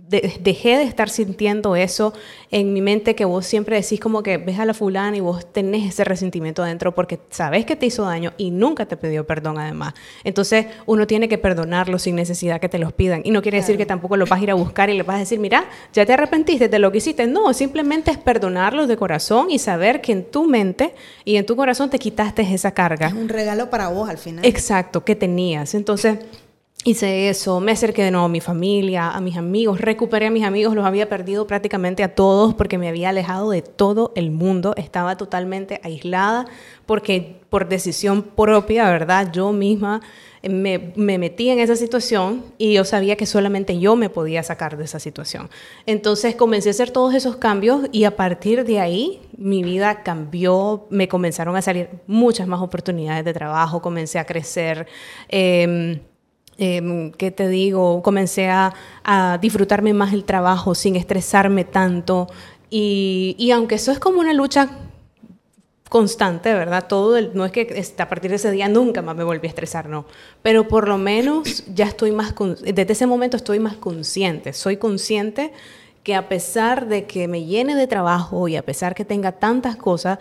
[0.08, 2.14] dejé de estar sintiendo eso
[2.50, 5.52] en mi mente que vos siempre decís como que ves a la fulana y vos
[5.52, 9.58] tenés ese resentimiento adentro porque sabes que te hizo daño y nunca te pidió perdón
[9.58, 9.94] además.
[10.24, 13.20] Entonces uno tiene que perdonarlo sin necesidad que te los pidan.
[13.24, 15.16] Y no quiere decir que tampoco lo vas a ir a buscar y le vas
[15.16, 17.26] a decir, mira, ya te arrepentiste de lo que hiciste.
[17.26, 20.94] No, simplemente es perdonarlo de corazón y saber que en tu mente
[21.24, 23.08] y en tu corazón te quitaste esa carga.
[23.08, 24.44] Es un regalo para vos al final.
[24.44, 25.74] Exacto, que tenías.
[25.74, 26.18] Entonces
[26.84, 30.44] Hice eso, me acerqué de nuevo a mi familia, a mis amigos, recuperé a mis
[30.44, 34.74] amigos, los había perdido prácticamente a todos porque me había alejado de todo el mundo,
[34.76, 36.46] estaba totalmente aislada
[36.86, 39.32] porque por decisión propia, ¿verdad?
[39.32, 40.02] Yo misma
[40.42, 44.76] me, me, metí en esa situación y yo sabía que solamente yo me podía sacar
[44.76, 45.50] de esa situación.
[45.84, 50.86] Entonces comencé a hacer todos esos cambios y a partir de ahí mi vida cambió,
[50.90, 54.86] me comenzaron a salir muchas más oportunidades de trabajo, comencé a crecer.
[55.28, 56.00] Eh,
[56.58, 58.02] eh, ¿qué te digo?
[58.02, 58.74] Comencé a,
[59.40, 62.26] disfrutarme más el trabajo sin estresarme tanto.
[62.68, 64.68] Y, aunque eso es como una lucha
[65.88, 66.86] constante, ¿verdad?
[66.86, 69.50] Todo el, no es que a partir de ese día nunca más me volví a
[69.50, 70.04] estresar, no.
[70.42, 74.52] Pero por lo menos ya estoy más, desde ese momento estoy más consciente.
[74.52, 75.52] Soy consciente
[76.02, 79.76] que a pesar de que me llene de trabajo y a pesar que tenga tantas
[79.76, 80.18] cosas,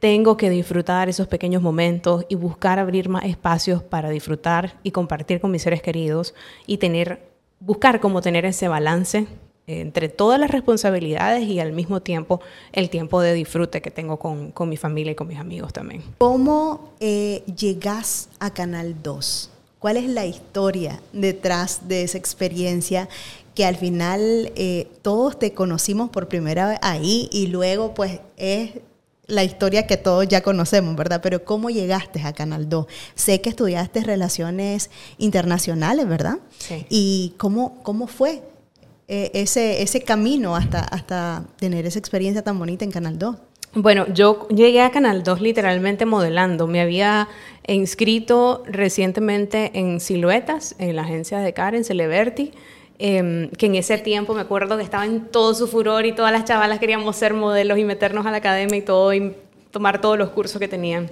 [0.00, 5.40] tengo que disfrutar esos pequeños momentos y buscar abrir más espacios para disfrutar y compartir
[5.40, 6.34] con mis seres queridos
[6.66, 7.28] y tener,
[7.60, 9.26] buscar cómo tener ese balance
[9.66, 12.40] entre todas las responsabilidades y al mismo tiempo
[12.72, 16.02] el tiempo de disfrute que tengo con, mi familia y con mis amigos también.
[16.18, 19.50] ¿Cómo eh, llegas a Canal 2?
[19.78, 23.08] ¿Cuál es la historia detrás de esa experiencia
[23.54, 28.72] que al final eh, todos te conocimos por primera vez ahí y luego pues es
[29.30, 31.20] la historia que todos ya conocemos, ¿verdad?
[31.22, 32.86] Pero ¿cómo llegaste a Canal 2?
[33.14, 36.38] Sé que estudiaste relaciones internacionales, ¿verdad?
[36.58, 36.86] Sí.
[36.88, 38.42] ¿Y cómo, cómo fue
[39.08, 43.36] eh, ese, ese camino hasta, hasta tener esa experiencia tan bonita en Canal 2?
[43.72, 46.66] Bueno, yo llegué a Canal 2 literalmente modelando.
[46.66, 47.28] Me había
[47.68, 52.50] inscrito recientemente en Siluetas, en la agencia de Karen Celeberti.
[53.02, 56.32] Em, que en ese tiempo me acuerdo que estaba en todo su furor y todas
[56.32, 59.34] las chavalas queríamos ser modelos y meternos a la academia y todo y
[59.70, 61.10] tomar todos los cursos que tenían.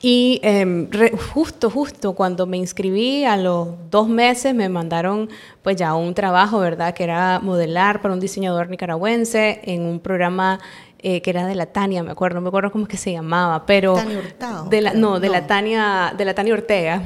[0.00, 0.88] Y em,
[1.34, 5.28] justo, justo cuando me inscribí, a los dos meses me mandaron
[5.60, 6.94] pues ya un trabajo, ¿verdad?
[6.94, 10.60] Que era modelar para un diseñador nicaragüense en un programa
[11.00, 13.10] eh, que era de la Tania, me acuerdo, no me acuerdo cómo es que se
[13.10, 13.94] llamaba, pero...
[13.94, 14.68] Tania Hurtado.
[14.68, 17.02] De la, no, de la Tania, de la Tania Ortega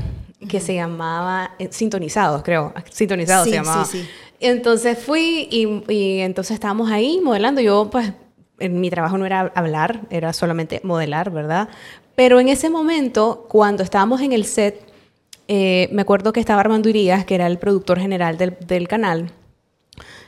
[0.48, 2.72] que se llamaba eh, Sintonizados, creo.
[2.90, 3.84] Sintonizados se llamaba.
[3.84, 4.08] Sí, sí.
[4.40, 7.60] Entonces fui y, y, entonces estábamos ahí modelando.
[7.60, 8.12] Yo, pues,
[8.58, 11.68] en mi trabajo no era hablar, era solamente modelar, ¿verdad?
[12.14, 14.80] Pero en ese momento, cuando estábamos en el set,
[15.48, 19.32] eh, me acuerdo que estaba Armando Irías, que era el productor general del, del canal,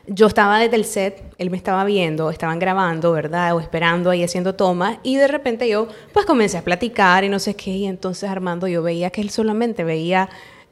[0.07, 3.55] yo estaba desde el set, él me estaba viendo, estaban grabando, ¿verdad?
[3.55, 7.39] O esperando ahí haciendo tomas y de repente yo pues comencé a platicar y no
[7.39, 10.29] sé qué y entonces Armando yo veía que él solamente veía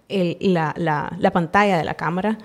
[0.09, 2.39] la, la, pantalla de la cámara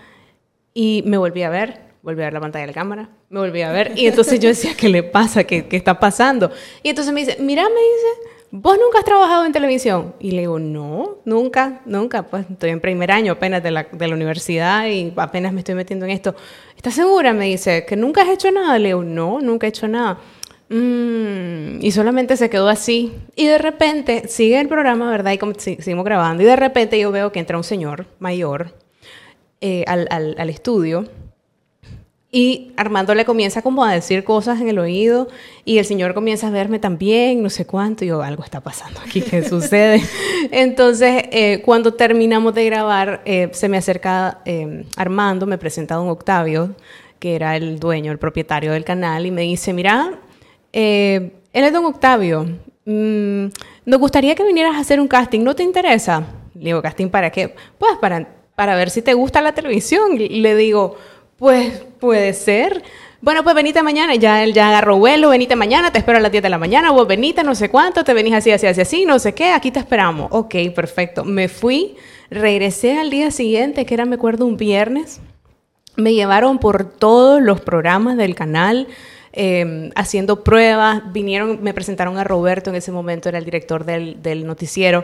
[0.73, 3.63] y me volví a ver, volví a ver la pantalla de la cámara, me volví
[3.63, 5.43] a ver y entonces yo decía, ¿qué le pasa?
[5.43, 6.51] ¿Qué, qué está pasando?
[6.83, 10.15] Y entonces me dice, mira, me dice ¿vos nunca has trabajado en televisión?
[10.19, 14.07] Y le digo, no, nunca, nunca, pues estoy en primer año apenas de la, de
[14.07, 16.35] la universidad y apenas me estoy metiendo en esto.
[16.75, 17.33] ¿Estás segura?
[17.33, 18.77] Me dice, ¿que nunca has hecho nada?
[18.79, 20.19] Le digo, no, nunca he hecho nada.
[20.69, 23.13] Mm, y solamente se quedó así.
[23.35, 25.31] Y de repente sigue el programa, ¿verdad?
[25.33, 26.43] Y como, seguimos grabando.
[26.43, 28.73] Y de repente yo veo que entra un señor mayor
[29.61, 31.05] eh, al, al, al estudio
[32.35, 35.29] y Armando le comienza como a decir cosas en el oído
[35.63, 38.99] y el Señor comienza a verme también, no sé cuánto, y yo, algo está pasando
[38.99, 40.03] aquí, ¿qué sucede?
[40.51, 45.97] Entonces, eh, cuando terminamos de grabar, eh, se me acerca eh, Armando, me presenta a
[45.97, 46.75] don Octavio,
[47.19, 50.19] que era el dueño, el propietario del canal, y me dice, mira,
[50.73, 52.49] él es don Octavio.
[52.83, 53.45] Mm,
[53.85, 55.39] nos gustaría que vinieras a hacer un casting.
[55.39, 56.25] ¿No te interesa?
[56.53, 57.55] Le digo, ¿casting para qué?
[57.79, 60.17] Pues para, para ver si te gusta la televisión.
[60.17, 60.97] Le digo,
[61.37, 62.83] pues puede ser.
[63.21, 64.15] Bueno, pues venite mañana.
[64.15, 65.29] Ya él ya agarró vuelo.
[65.29, 65.91] Venite mañana.
[65.91, 66.91] Te espero a las 10 de la mañana.
[66.91, 68.03] Vos venite, no sé cuánto.
[68.03, 69.05] Te venís así, así, así, así.
[69.05, 69.51] No sé qué.
[69.51, 70.27] Aquí te esperamos.
[70.31, 71.23] Ok, perfecto.
[71.25, 71.95] Me fui.
[72.29, 75.21] Regresé al día siguiente, que era, me acuerdo, un viernes.
[75.95, 78.87] Me llevaron por todos los programas del canal.
[79.37, 84.21] Em, haciendo pruebas, vinieron, me presentaron a Roberto, en ese momento era el director del,
[84.21, 85.03] del noticiero,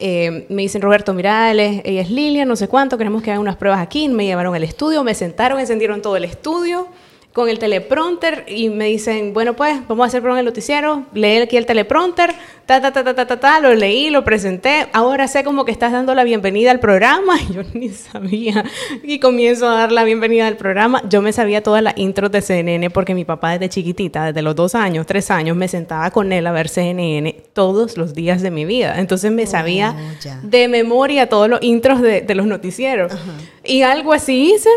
[0.00, 3.56] em, me dicen, Roberto, mira, ella es Lilia, no sé cuánto, queremos que hagan unas
[3.56, 6.88] pruebas aquí, me llevaron al estudio, me sentaron, encendieron todo el estudio,
[7.32, 11.38] con el teleprompter y me dicen, bueno, pues vamos a hacer en el noticiero, leí
[11.38, 12.32] aquí el teleprompter,
[12.66, 15.70] ta, ta, ta, ta, ta, ta, ta, lo leí, lo presenté, ahora sé como que
[15.70, 18.64] estás dando la bienvenida al programa, yo ni sabía,
[19.04, 22.42] y comienzo a dar la bienvenida al programa, yo me sabía todas las intros de
[22.42, 26.32] CNN porque mi papá desde chiquitita, desde los dos años, tres años, me sentaba con
[26.32, 30.40] él a ver CNN todos los días de mi vida, entonces me sabía Oh, ya.
[30.42, 33.12] de memoria todos los intros de, de los noticieros,
[33.64, 34.68] y algo así hice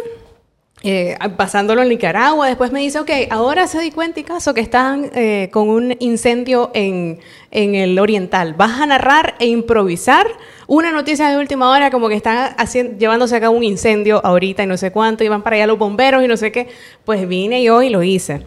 [0.84, 2.48] eh, pasándolo en Nicaragua.
[2.48, 5.96] Después me dice, ok, ahora se di cuenta y caso que están eh, con un
[6.00, 7.20] incendio en,
[7.52, 8.54] en el Oriental.
[8.54, 10.28] Vas a narrar e improvisar
[10.68, 14.64] una noticia de última hora como que están haciendo, llevándose a cabo un incendio ahorita
[14.64, 16.68] y no sé cuánto, y van para allá los bomberos y no sé qué.
[17.06, 18.44] Pues vine yo y lo hice.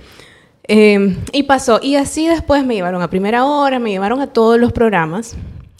[0.69, 1.81] Eh, y pasó.
[1.83, 5.37] Y así después me llevaron a primera hora, me llevaron a todos los programas,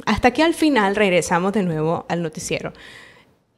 [0.07, 2.73] hasta que al final regresamos de nuevo al noticiero.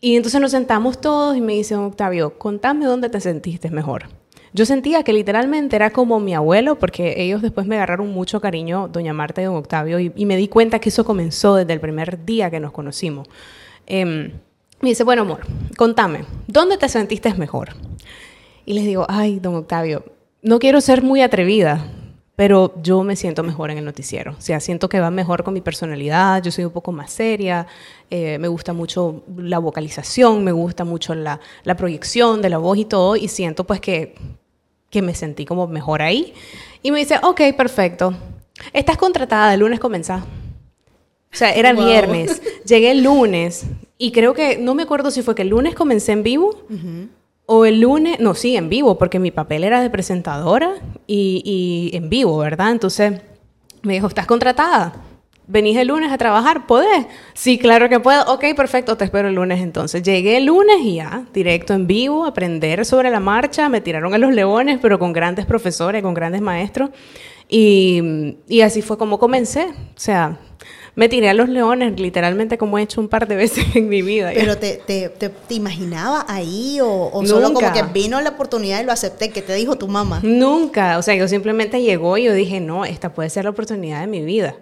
[0.00, 4.08] Y entonces nos sentamos todos y me dice Octavio, contame dónde te sentiste mejor.
[4.52, 8.88] Yo sentía que literalmente era como mi abuelo, porque ellos después me agarraron mucho cariño,
[8.88, 12.24] doña Marta y don Octavio, y, me di cuenta que eso comenzó desde el primer
[12.24, 13.28] día que nos conocimos.
[13.86, 14.32] Em,
[14.80, 15.40] me dice, bueno, amor,
[15.76, 17.70] contame, ¿dónde te sentiste mejor?
[18.64, 20.04] Y les digo, ay, don Octavio,
[20.42, 21.84] no quiero ser muy atrevida,
[22.38, 24.36] pero yo me siento mejor en el noticiero.
[24.38, 27.66] O sea, siento que va mejor con mi personalidad, yo soy un poco más seria,
[28.10, 32.78] eh, me gusta mucho la vocalización, me gusta mucho la, la, proyección de la voz
[32.78, 34.14] y todo, y siento pues que,
[34.88, 36.32] que me sentí como mejor ahí.
[36.80, 38.14] Y me dice, ok, perfecto,
[38.72, 40.22] estás contratada, el lunes comenzás.
[40.22, 41.86] O sea, era wow.
[41.86, 43.64] viernes, llegué el lunes,
[43.98, 46.50] y creo que, no me acuerdo si fue que el lunes comencé en vivo.
[46.70, 47.08] Uh -huh.
[47.50, 50.74] O el lunes, no, sí, en vivo, porque mi papel era de presentadora
[51.06, 52.72] y, y, en vivo, ¿verdad?
[52.72, 53.22] Entonces
[53.80, 54.92] me dijo, ¿estás contratada?
[55.46, 56.66] ¿Venís el lunes a trabajar?
[56.66, 57.06] ¿Podés?
[57.32, 58.22] Sí, claro que puedo.
[58.34, 60.02] Ok, perfecto, te espero el lunes entonces.
[60.02, 63.70] Llegué el lunes y ya, directo en vivo, aprender sobre la marcha.
[63.70, 66.90] Me tiraron a los leones, pero con grandes profesores, con grandes maestros.
[67.48, 69.68] Y, y así fue como comencé.
[69.68, 70.38] O sea,
[70.98, 74.02] me tiré a los leones, literalmente como he hecho un par de veces en mi
[74.02, 74.32] vida.
[74.34, 78.80] ¿Pero te, te, te, te imaginaba ahí o, o solo como que vino la oportunidad
[78.80, 79.30] y lo acepté?
[79.30, 80.18] ¿Qué te dijo tu mamá?
[80.24, 84.00] Nunca, o sea, yo simplemente llegó y yo dije, no, esta puede ser la oportunidad
[84.00, 84.56] de mi vida.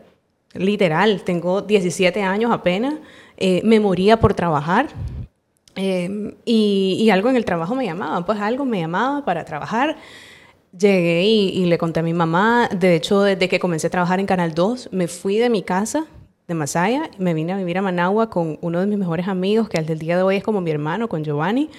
[0.52, 2.96] Literal, tengo 17 años apenas,
[3.38, 4.88] eh, me moría por trabajar.
[5.74, 9.96] Eh, y, y, algo en el trabajo me llamaba, pues algo me llamaba para trabajar.
[10.78, 14.20] Llegué y, y, le conté a mi mamá, de hecho, desde que comencé a trabajar
[14.20, 16.04] en Canal 2, me fui de mi casa
[16.48, 19.78] de Masaya, me vine a vivir a Managua con uno de mis mejores amigos, que
[19.78, 21.70] al del día de hoy es como mi hermano, con Giovanni.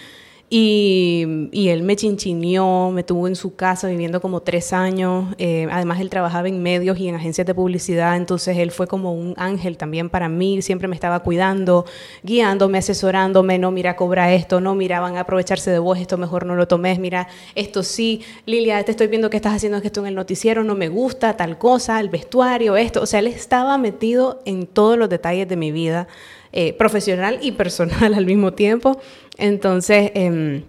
[0.50, 5.36] Y, él me chinchineó, me tuvo en su casa viviendo como tres años.
[5.38, 9.14] Eh, además, él trabajaba en medios y en agencias de publicidad, entonces él fue como
[9.14, 10.62] un ángel también para mí.
[10.62, 11.86] Siempre me estaba cuidando,
[12.24, 13.60] guiándome, asesorándome.
[13.60, 16.66] No, mira, cobra esto, no, mira, van a aprovecharse de vos, esto mejor no lo
[16.66, 16.98] tomes.
[16.98, 20.76] Mira, esto sí, Lilia, te estoy viendo que estás haciendo esto en el noticiero, no
[20.76, 23.02] me gusta, tal cosa, el vestuario, esto.
[23.02, 26.08] O sea, él estaba metido en todos los detalles de mi vida.
[26.54, 29.00] Eh, profesional y personal al mismo tiempo.
[29.38, 30.63] Entonces, eh,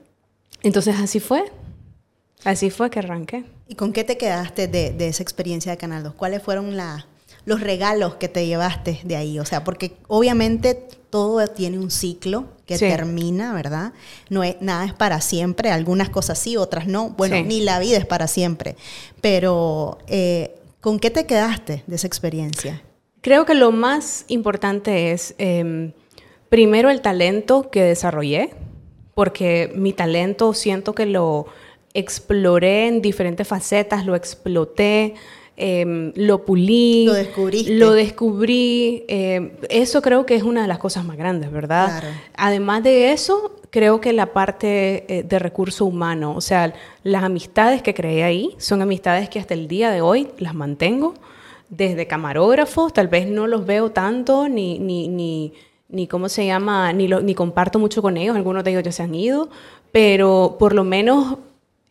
[0.63, 1.45] entonces así fue.
[2.45, 3.45] Así fue que arranqué.
[3.67, 6.15] ¿Y con qué te quedaste de, de esa experiencia de Canal 2?
[6.15, 7.07] ¿Cuáles fueron la,
[7.45, 9.39] los regalos que te llevaste de ahí?
[9.39, 10.75] O sea, porque obviamente
[11.11, 12.87] todo tiene un ciclo que sí.
[12.87, 13.93] termina, ¿verdad?
[14.29, 17.11] No es, nada es para siempre, algunas cosas sí, otras no.
[17.11, 17.43] Bueno, sí.
[17.43, 18.77] ni la vida es para siempre.
[19.21, 22.83] Pero, eh, ¿con qué te quedaste de esa experiencia?
[23.21, 25.93] Creo que lo más importante es, eh,
[26.49, 28.51] primero, el talento que desarrollé,
[29.15, 31.47] porque mi talento siento que lo
[31.95, 35.15] exploré en diferentes facetas, lo exploté,
[35.61, 37.73] eh, lo pulí, lo descubriste.
[37.73, 39.05] Lo descubrí.
[39.09, 42.01] Eh, eso creo que es una de las cosas más grandes, ¿verdad?
[42.01, 42.17] Claro.
[42.37, 46.73] Además de eso, creo que la parte eh, de recurso humano, o sea,
[47.03, 51.15] las amistades que creé ahí son amistades que hasta el día de hoy las mantengo
[51.69, 55.55] desde camarógrafos, tal vez no los veo tanto, ni, ni, ni,
[55.89, 58.93] ni cómo se llama, ni, lo, ni comparto mucho con ellos, algunos de ellos ya
[58.93, 59.49] se han ido,
[59.91, 61.39] pero por lo menos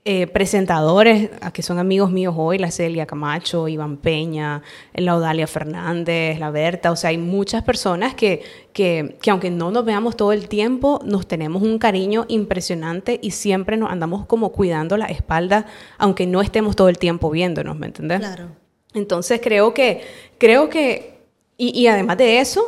[0.10, 4.62] eh, presentadores que son amigos míos hoy, la Celia Camacho, Iván Peña,
[4.94, 8.42] la Audalia Fernández, la Berta, o sea, hay muchas personas que,
[8.72, 13.32] que, que, aunque no nos veamos todo el tiempo, nos tenemos un cariño impresionante y
[13.32, 15.66] siempre nos andamos como cuidando la espalda,
[15.98, 18.20] aunque no estemos todo el tiempo viéndonos, ¿me entiendes?
[18.20, 18.48] Claro.
[18.94, 20.04] Entonces creo que,
[20.38, 21.18] creo que,
[21.58, 22.64] y, y además de eso,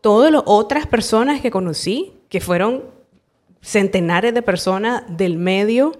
[0.00, 2.84] todas las otras personas que conocí, que fueron
[3.60, 5.92] centenares de personas del medio,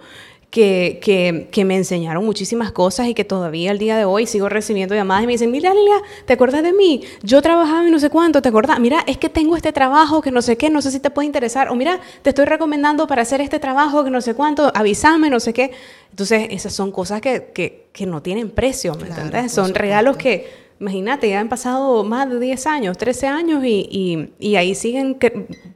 [0.50, 4.48] que, que, que, me enseñaron muchísimas cosas y que todavía al día de hoy sigo
[4.48, 7.02] recibiendo llamadas y me dicen, mira Lilia, ¿te acuerdas de mí?
[7.22, 8.80] Yo trabajaba y no sé cuánto, ¿te acuerdas?
[8.80, 11.26] Mira, es que tengo este trabajo que no sé qué, no sé si te puede
[11.26, 15.30] interesar, o mira, te estoy recomendando para hacer este trabajo que no sé cuánto, avísame,
[15.30, 15.70] no sé qué.
[16.10, 19.52] Entonces, esas son cosas que, que, que no tienen precio, ¿me claro, entiendes?
[19.52, 19.82] Son supuesto.
[19.82, 20.48] regalos que,
[20.80, 25.18] imagínate, ya han pasado más de 10 años, 13 años y, ahí siguen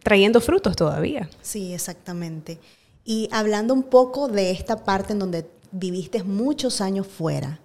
[0.02, 1.28] trayendo frutos todavía.
[1.42, 2.58] Sí, exactamente.
[3.04, 7.60] Y hablando un poco de esta parte en donde viviste muchos años fuera,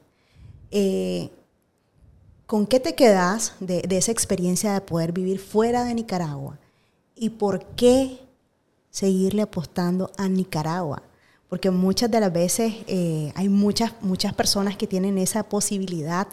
[0.69, 1.29] eh,
[2.45, 6.59] ¿con qué te quedas de, esa experiencia de poder vivir fuera de Nicaragua?
[7.15, 8.19] ¿Y por qué
[8.89, 11.03] seguirle apostando a Nicaragua?
[11.49, 16.27] Porque muchas de las veces eh, hay muchas, muchas personas que tienen esa posibilidad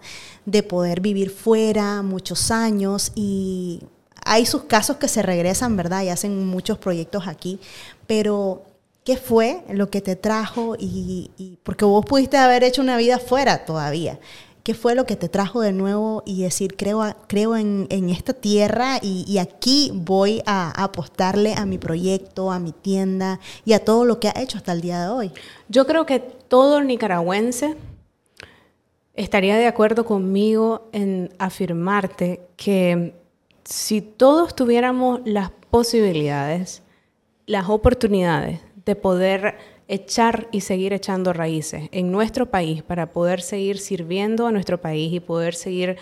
[0.45, 3.81] de poder vivir fuera muchos años y
[4.25, 6.03] hay sus casos que se regresan, ¿verdad?
[6.03, 7.59] Y hacen muchos proyectos aquí,
[8.07, 8.63] pero
[9.07, 10.75] ¿Qué fue lo que te trajo?
[10.77, 14.19] Y, y, porque vos pudiste haber hecho una vida fuera todavía.
[14.67, 18.99] ¿Qué fue lo que te trajo de nuevo y decir, creo, creo en, esta tierra
[19.01, 23.85] y, y, aquí voy a, a apostarle a mi proyecto, a mi tienda y a
[23.85, 25.31] todo lo que ha hecho hasta el día de hoy?
[25.69, 27.77] Yo creo que todo nicaragüense
[29.15, 33.15] estaría de acuerdo conmigo en afirmarte que
[33.63, 36.83] si todos tuviéramos las posibilidades,
[37.47, 43.79] las oportunidades de poder echar y seguir echando raíces en nuestro país para poder seguir
[43.79, 45.97] sirviendo a nuestro país y poder seguir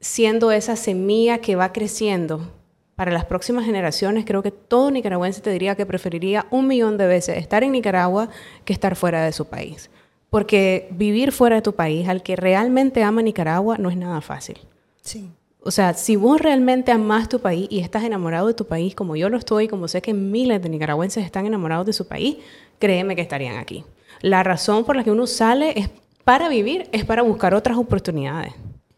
[0.00, 2.52] siendo esa semilla que va creciendo
[2.96, 7.06] para las próximas generaciones, creo que todo nicaragüense te diría que preferiría un millón de
[7.06, 8.28] veces estar en Nicaragua
[8.64, 9.88] que estar fuera de su país.
[10.30, 14.58] Porque vivir fuera de tu país, al que realmente ama Nicaragua, no es nada fácil.
[15.00, 15.30] Sí.
[15.60, 19.16] O sea, si vos realmente amás tu país y estás enamorado de tu país, como
[19.16, 22.36] yo lo estoy, como sé que miles de nicaragüenses están enamorados de su país,
[22.78, 23.84] créeme que estarían aquí.
[24.20, 25.90] La razón por la que uno sale es
[26.24, 28.52] para vivir, es para buscar otras oportunidades,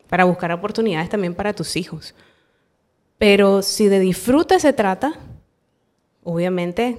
[0.08, 2.14] para buscar oportunidades también para tus hijos.
[3.18, 5.14] Pero si de disfrute se trata,
[6.22, 6.96] obviamente,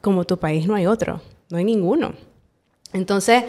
[0.00, 2.14] como tu país no hay otro, no hay ninguno.
[2.92, 3.44] Entonces,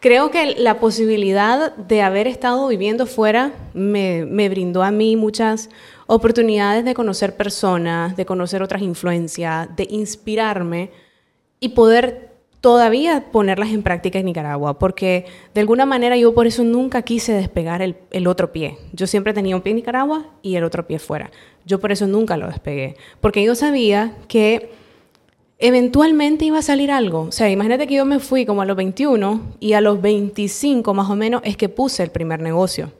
[0.00, 5.70] Creo que la posibilidad de haber estado viviendo fuera me, brindó a mí muchas
[6.06, 10.90] oportunidades de conocer personas, de conocer otras influencias, de inspirarme
[11.58, 12.28] y poder
[12.60, 17.32] todavía ponerlas en práctica en Nicaragua, porque de alguna manera yo por eso nunca quise
[17.32, 18.78] despegar el otro pie.
[18.92, 21.30] Yo siempre tenía un pie en Nicaragua y el otro pie fuera.
[21.64, 24.70] Yo por eso nunca lo despegué, porque yo sabía que
[25.58, 27.22] eventualmente iba a salir algo.
[27.22, 30.94] O sea, imagínate que yo me fui como a los 21 y a los 25
[30.94, 32.92] más o menos es que puse el primer negocio.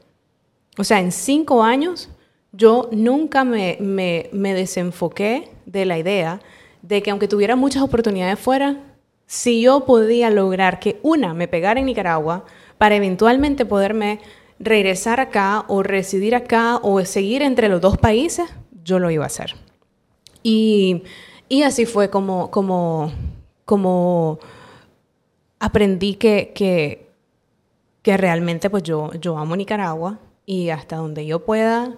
[0.77, 2.09] O sea, en cinco años
[2.51, 6.41] yo nunca me, me, me desenfoqué de la idea
[6.81, 8.77] de que aunque tuviera muchas oportunidades fuera,
[9.25, 12.45] si yo podía lograr que una me pegara en Nicaragua
[12.77, 14.19] para eventualmente poderme
[14.59, 18.49] regresar acá o residir acá o seguir entre los dos países,
[18.83, 19.55] yo lo iba a hacer.
[20.41, 21.03] Y
[21.49, 23.11] y así fue como, como,
[23.65, 24.39] como
[25.59, 27.09] aprendí que, que,
[28.01, 31.97] que realmente pues yo, yo amo Nicaragua y hasta donde yo pueda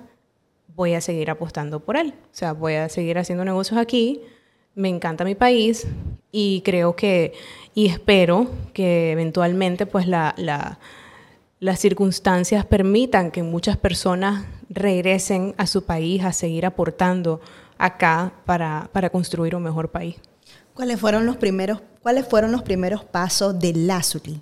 [0.76, 2.14] voy a seguir apostando por él.
[2.24, 4.22] O sea, voy a seguir haciendo negocios aquí.
[4.74, 5.86] Me encanta mi país
[6.32, 7.34] y creo que,
[7.76, 10.80] y espero que eventualmente pues la, la,
[11.60, 17.42] las circunstancias permitan que muchas personas regresen a su país a seguir aportando
[17.82, 20.16] acá para, para construir un mejor país.
[20.74, 24.42] ¿Cuáles fueron los primeros, cuáles fueron los primeros pasos de Lazuli?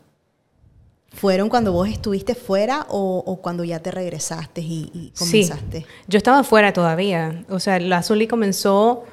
[1.12, 5.82] ¿Fueron cuando vos estuviste fuera o, o cuando ya te regresaste y, y, comenzaste?
[5.82, 7.44] Sí, yo estaba fuera todavía.
[7.50, 9.06] O sea, Lazuli comenzó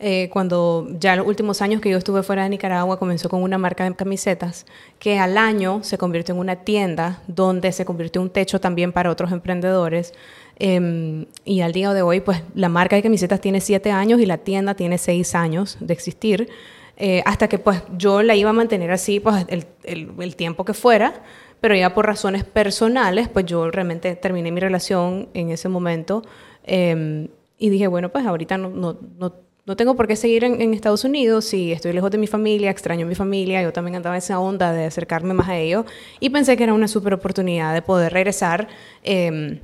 [0.00, 3.58] eh, cuando ya los últimos años que yo estuve fuera de Nicaragua, comenzó con una
[3.58, 4.66] marca de camisetas
[4.98, 9.10] que al año se convirtió en una tienda donde se convirtió un techo también para
[9.10, 10.12] otros emprendedores.
[10.58, 14.26] Eh, y al día de hoy, pues la marca de camisetas tiene siete años y
[14.26, 16.48] la tienda tiene seis años de existir.
[16.96, 20.64] Eh, hasta que pues yo la iba a mantener así pues el, el, el, tiempo
[20.64, 21.22] que fuera,
[21.60, 26.22] pero ya por razones personales, pues yo realmente terminé mi relación en ese momento
[26.62, 27.28] eh,
[27.58, 31.04] y dije, bueno, pues ahorita no, no, no no tengo por qué seguir en, Estados
[31.04, 34.18] Unidos si estoy lejos de mi familia, extraño a mi familia, yo también andaba en
[34.18, 35.86] esa onda de acercarme más a ellos
[36.20, 38.68] y pensé que era una súper oportunidad de poder regresar
[39.02, 39.60] em,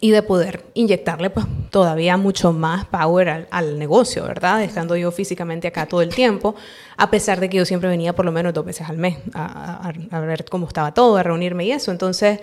[0.00, 4.62] y de poder inyectarle pues todavía mucho más power al, negocio, ¿verdad?
[4.62, 6.54] Estando yo físicamente acá todo el tiempo,
[6.96, 9.92] a pesar de que yo siempre venía por lo menos dos veces al mes a,
[10.20, 11.90] ver cómo estaba todo, a reunirme y eso.
[11.90, 12.40] Entonces,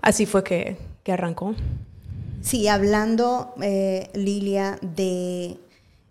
[0.00, 1.54] así fue que, que arrancó.
[2.42, 5.56] Sí, hablando, eh, Lilia, de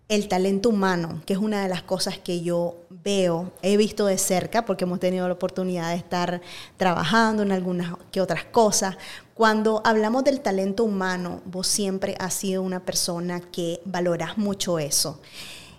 [0.08, 4.18] el talento humano, que es una de las cosas que yo veo, he visto de
[4.18, 6.40] cerca, porque hemos tenido la oportunidad de estar
[6.76, 8.96] trabajando en algunas que otras cosas.
[9.36, 15.20] Cuando hablamos del talento humano, vos siempre has sido una persona que valoras mucho eso.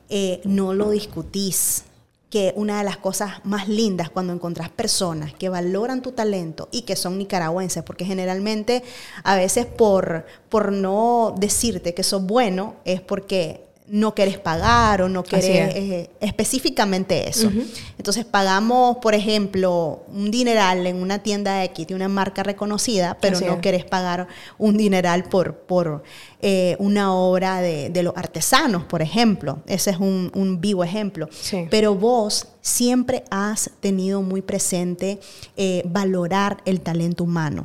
[0.09, 1.83] Eh, no lo discutís,
[2.29, 6.83] que una de las cosas más lindas cuando encontrás personas que valoran tu talento y
[6.83, 8.83] que son nicaragüenses, porque generalmente
[9.23, 15.09] a veces por, por no decirte que sos bueno es porque no querés pagar o
[15.09, 17.49] no querés eh, específicamente eso.
[17.97, 23.39] Entonces pagamos, por ejemplo, un dineral en una tienda X de una marca reconocida, pero
[23.39, 24.27] no querés pagar
[24.57, 26.03] un dineral por, por
[26.41, 29.59] eh, una obra de, los artesanos, por ejemplo.
[29.65, 31.29] Ese es un, vivo ejemplo.
[31.69, 35.19] Pero vos siempre has tenido muy presente
[35.55, 37.63] eh, valorar el talento humano.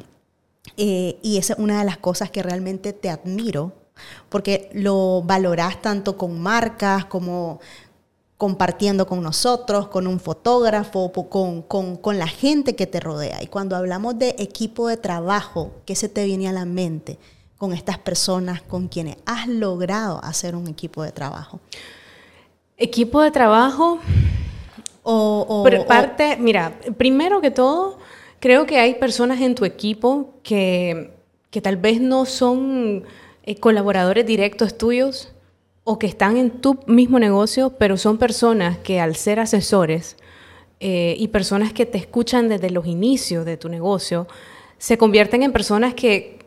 [0.76, 3.81] y esa es una de las cosas que realmente te admiro
[4.28, 7.61] porque lo valorás tanto con marcas como
[8.43, 13.40] compartiendo con nosotros, con un fotógrafo, con, con, la gente que te rodea.
[13.40, 17.20] Y cuando hablamos de equipo de trabajo, ¿qué se te viene a la mente
[17.57, 21.61] con estas personas con quienes has logrado hacer un equipo de trabajo?
[22.76, 24.01] Equipo de trabajo.
[25.05, 27.99] O, parte, mira, primero que todo,
[28.40, 31.14] creo que hay personas en tu equipo que,
[31.51, 33.05] que tal vez no son
[33.45, 35.32] eh, colaboradores directos tuyos
[35.84, 40.16] o que están en tu mismo negocio, pero son personas que al ser asesores
[40.78, 44.28] eh, y personas que te escuchan desde los inicios de tu negocio,
[44.78, 46.38] se convierten en personas que,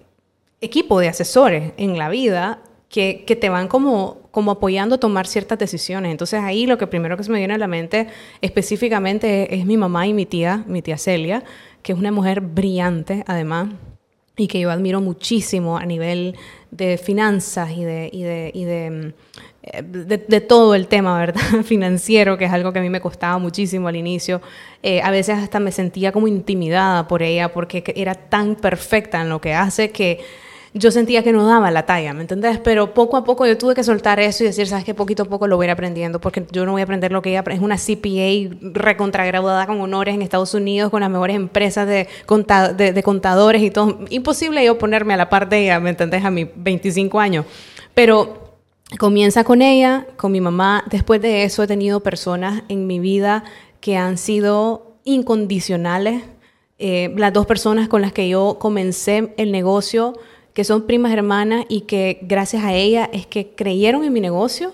[0.61, 5.27] equipo de asesores en la vida, que, que, te van como, como apoyando a tomar
[5.27, 6.11] ciertas decisiones.
[6.11, 8.07] Entonces ahí lo que primero que se me viene a la mente
[8.41, 11.43] específicamente es, es mi mamá y mi tía, mi tía Celia,
[11.81, 13.67] que es una mujer brillante además
[14.37, 16.35] y que yo admiro muchísimo a nivel
[16.75, 19.13] de finanzas y de, y de, y de,
[19.63, 21.41] eh, de, todo el tema, ¿verdad?
[21.63, 24.41] Financiero, que es algo que a mí me costaba muchísimo al inicio.
[24.83, 29.29] Eh, a veces hasta me sentía como intimidada por ella porque era tan perfecta en
[29.29, 30.19] lo que hace que
[30.77, 32.59] yo sentía que no daba la talla, ¿me entendés?
[32.59, 34.93] Pero poco a poco yo tuve que soltar eso y decir, ¿sabes qué?
[34.93, 37.21] Poquito a poco lo voy a ir aprendiendo, porque yo no voy a aprender lo
[37.21, 41.87] que ella es una CPA recontragraduada con honores en Estados Unidos, con las mejores empresas
[41.87, 42.09] de,
[42.75, 43.99] de, contadores y todo.
[44.09, 46.25] Imposible yo ponerme a la par de ella, ¿me entendés?
[46.25, 47.45] A mis 25 años.
[47.93, 48.57] Pero
[48.99, 50.83] comienza con ella, con mi mamá.
[50.91, 53.45] Después de eso he tenido personas en mi vida
[53.79, 56.23] que han sido incondicionales.
[56.79, 60.15] Eh, las dos personas con las que yo comencé el negocio
[60.55, 64.71] que son primas hermanas y que gracias a ella es que creyeron en mi negocio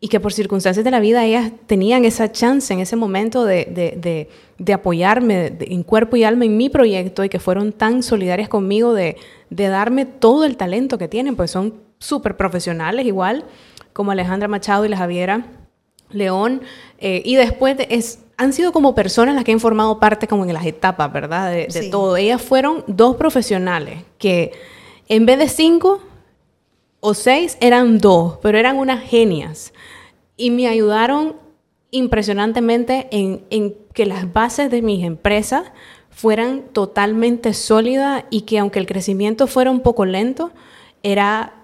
[0.00, 4.28] y que por circunstancias de la vida ellas tenían esa chance en ese momento de,
[4.72, 9.16] apoyarme en cuerpo y alma en mi proyecto y que fueron tan solidarias conmigo de,
[9.50, 13.44] darme todo el talento que tienen, pues son súper profesionales igual,
[13.92, 15.46] como Alejandra Machado y la Javiera
[16.10, 16.62] León.
[16.98, 20.52] Eh, y después es, han sido como personas las que han formado parte como en
[20.52, 21.50] las etapas, ¿verdad?
[21.50, 22.16] De, todo.
[22.16, 24.52] Ellas fueron dos profesionales que
[25.08, 26.00] en vez de cinco
[27.00, 29.72] o seis, eran dos, pero eran unas genias.
[30.36, 31.36] Y me ayudaron
[31.90, 35.72] impresionantemente en, que las bases de mis empresas
[36.10, 40.52] fueran totalmente sólidas y que aunque el crecimiento fuera un poco lento,
[41.02, 41.54] era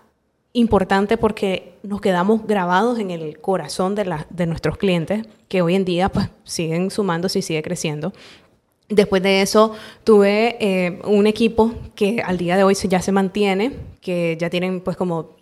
[0.53, 5.85] importante porque nos quedamos grabados en el corazón de, de nuestros clientes, que hoy en
[5.85, 8.13] día pues, siguen sumándose y sigue creciendo.
[8.89, 9.73] Después de eso
[10.05, 13.73] tuve eh, un equipo que al día de hoy ya se mantiene,
[14.03, 15.37] que ya tienen pues como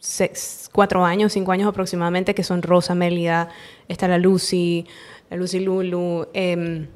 [0.71, 3.49] cuatro años, cinco años aproximadamente, que son Rosa, Melida,
[3.89, 4.87] está la Lucy,
[5.29, 6.87] la Lucy Lulu, em,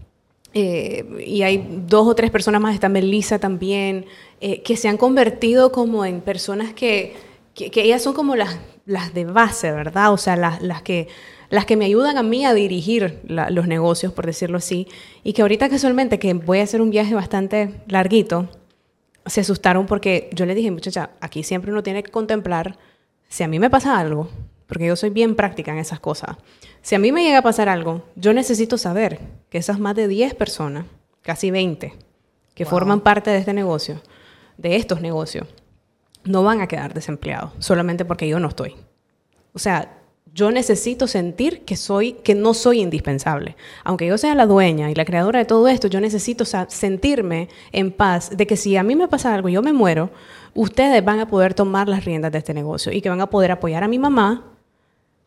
[0.54, 4.06] eh, y hay dos o tres personas más, está Melissa también,
[4.40, 7.14] eh, que se han convertido como en personas que,
[7.54, 10.12] que, ellas son como las, las de base, ¿verdad?
[10.12, 11.08] O sea, las, las que
[11.50, 14.88] las que me ayudan a mí a dirigir los negocios, por decirlo así,
[15.22, 18.48] y que ahorita casualmente que voy a hacer un viaje bastante larguito,
[19.26, 22.78] se asustaron porque yo le dije, muchacha, aquí siempre uno tiene que contemplar
[23.28, 24.28] si a mí me pasa algo,
[24.66, 26.36] porque yo soy bien práctica en esas cosas.
[26.82, 29.20] Si a mí me llega a pasar algo, yo necesito saber
[29.50, 30.86] que esas más de 10 personas,
[31.22, 31.94] casi 20,
[32.54, 34.00] que forman parte de este negocio,
[34.56, 35.46] de estos negocios,
[36.24, 38.74] no van a quedar desempleados solamente porque yo no estoy.
[39.52, 39.98] O sea,
[40.36, 43.56] Yo necesito sentir que soy, que no soy indispensable.
[43.84, 47.90] Aunque yo sea la dueña y la creadora de todo esto, yo necesito sentirme en
[47.90, 50.10] paz de que si a mí me pasa algo yo me muero,
[50.52, 53.50] ustedes van a poder tomar las riendas de este negocio y que van a poder
[53.50, 54.44] apoyar a mi mamá,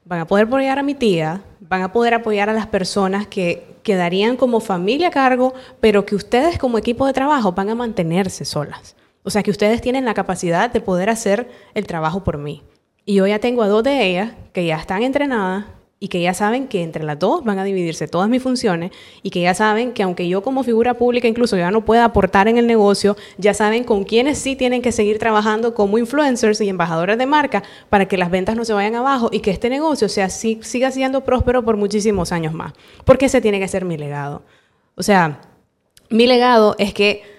[0.05, 3.77] van a poder apoyar a mi tía, van a poder apoyar a las personas que
[3.81, 8.45] quedarían como familia a cargo, pero que ustedes como equipo de trabajo van a mantenerse
[8.45, 8.95] solas.
[9.23, 12.61] O sea, que ustedes tienen la capacidad de poder hacer el trabajo por mí.
[13.09, 15.65] Y yo ya tengo a dos de ellas que ya están entrenadas
[15.99, 18.91] y que ya saben que entre las dos van a dividirse todas mis funciones
[19.23, 22.47] y que ya saben que aunque yo como figura pública incluso ya no pueda aportar
[22.47, 26.69] en el negocio, ya saben con quiénes sí tienen que seguir trabajando como influencers y
[26.69, 30.07] embajadores de marca para que las ventas no se vayan abajo y que este negocio
[30.07, 32.73] sea, siga siendo próspero por muchísimos años más.
[33.05, 34.43] Porque ese tiene que ser mi legado.
[34.93, 35.41] O sea,
[36.11, 37.38] mi legado es que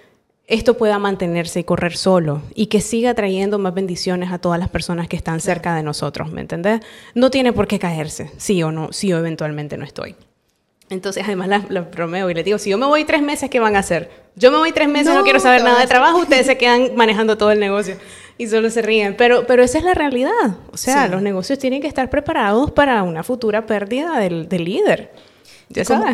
[0.50, 4.68] esto pueda mantenerse y correr solo y que siga trayendo más bendiciones a todas las
[4.68, 6.80] personas que están cerca de nosotros, ¿me entendés?
[7.14, 10.16] No tiene por qué caerse, sí o no, si yo eventualmente no estoy.
[10.90, 13.76] Entonces, además, la, bromeo y le digo, si yo me voy tres meses, ¿qué van
[13.76, 14.10] a hacer?
[14.34, 17.38] Yo me voy tres meses, no, quiero saber nada de trabajo, ustedes se quedan manejando
[17.38, 17.96] todo el negocio
[18.36, 19.14] y solo se ríen.
[19.16, 20.56] Pero, pero esa es la realidad.
[20.72, 25.12] O sea, los negocios tienen que estar preparados para una futura pérdida del, del líder.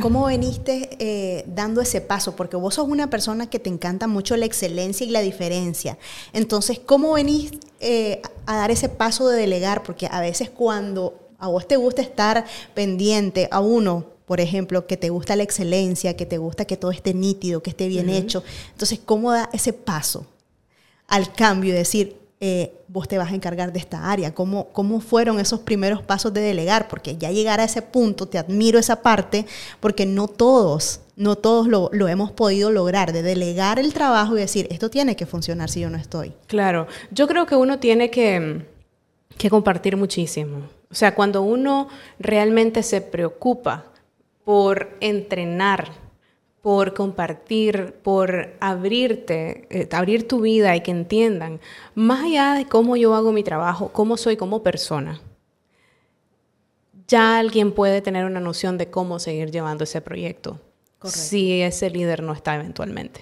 [0.02, 2.36] ¿Cómo, veniste eh, dando ese paso?
[2.36, 5.96] Porque vos sos una persona que te encanta mucho la excelencia y la diferencia.
[6.34, 9.82] Entonces, ¿cómo venís eh, a dar ese paso de delegar?
[9.82, 12.44] Porque a veces cuando a vos te gusta estar
[12.74, 16.90] pendiente a uno, por ejemplo, que te gusta la excelencia, que te gusta que todo
[16.90, 18.42] esté nítido, que esté bien hecho.
[18.72, 20.26] Entonces, ¿cómo da ese paso
[21.09, 24.34] al cambio y decir, eh, vos te vas a encargar de esta área?
[24.34, 26.87] ¿Cómo, ¿Cómo fueron esos primeros pasos de delegar?
[26.89, 29.47] Porque ya llegar a ese punto, te admiro esa parte,
[29.80, 34.41] porque no todos, no todos lo, lo, hemos podido lograr, de delegar el trabajo y
[34.41, 36.34] decir, esto tiene que funcionar si yo no estoy.
[36.47, 38.66] Claro, yo creo que uno tiene que,
[39.39, 40.68] que compartir muchísimo.
[40.91, 43.87] O sea, cuando uno realmente se preocupa
[44.45, 46.05] por entrenar
[46.66, 51.60] por compartir, por abrirte, eh, abrir tu vida y que entiendan,
[51.94, 55.20] más allá de cómo yo hago mi trabajo, cómo soy como persona,
[57.06, 60.58] ya alguien puede tener una noción de cómo seguir llevando ese proyecto
[61.04, 63.20] si ese líder no está eventualmente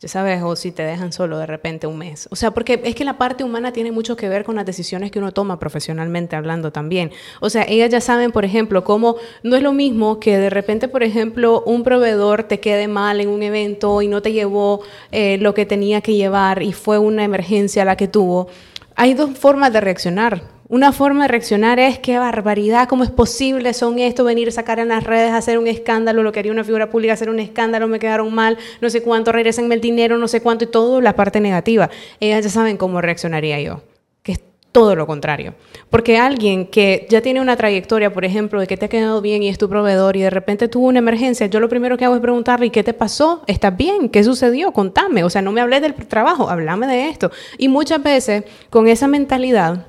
[0.00, 2.26] ya sabes, o si te dejan solo de repente un mes.
[2.30, 5.10] O sea, porque es que la parte humana tiene mucho que ver con las decisiones
[5.10, 7.10] que uno toma profesionalmente hablando también.
[7.40, 10.88] O sea, ellas ya saben, por ejemplo, cómo no es lo mismo que de repente,
[10.88, 14.80] por ejemplo, un proveedor te quede mal en un evento y no te llevó
[15.12, 18.48] eh, lo que tenía que llevar y fue una emergencia la que tuvo.
[18.96, 23.74] Hay dos formas de reaccionar una forma de reaccionar es qué barbaridad, cómo es posible,
[23.74, 26.62] son esto, venir a sacar en las redes, hacer un escándalo, lo que haría una
[26.62, 30.28] figura pública, hacer un escándalo, me quedaron mal, no sé cuánto, regresenme el dinero, no
[30.28, 31.90] sé cuánto y todo la parte negativa.
[32.20, 33.82] Ellas ya saben cómo reaccionaría yo,
[34.22, 34.40] que es
[34.70, 35.54] todo lo contrario.
[35.90, 39.42] Porque alguien que ya tiene una trayectoria, por ejemplo, de que te ha quedado bien
[39.42, 42.14] y es tu proveedor y de repente tuvo una emergencia, yo lo primero que hago
[42.14, 43.42] es preguntarle, ¿y qué te pasó?
[43.48, 44.08] ¿Estás bien?
[44.08, 44.70] ¿Qué sucedió?
[44.70, 45.24] Contame.
[45.24, 47.32] O sea, no me hables del trabajo, háblame de esto.
[47.58, 49.84] Y muchas veces con esa mentalidad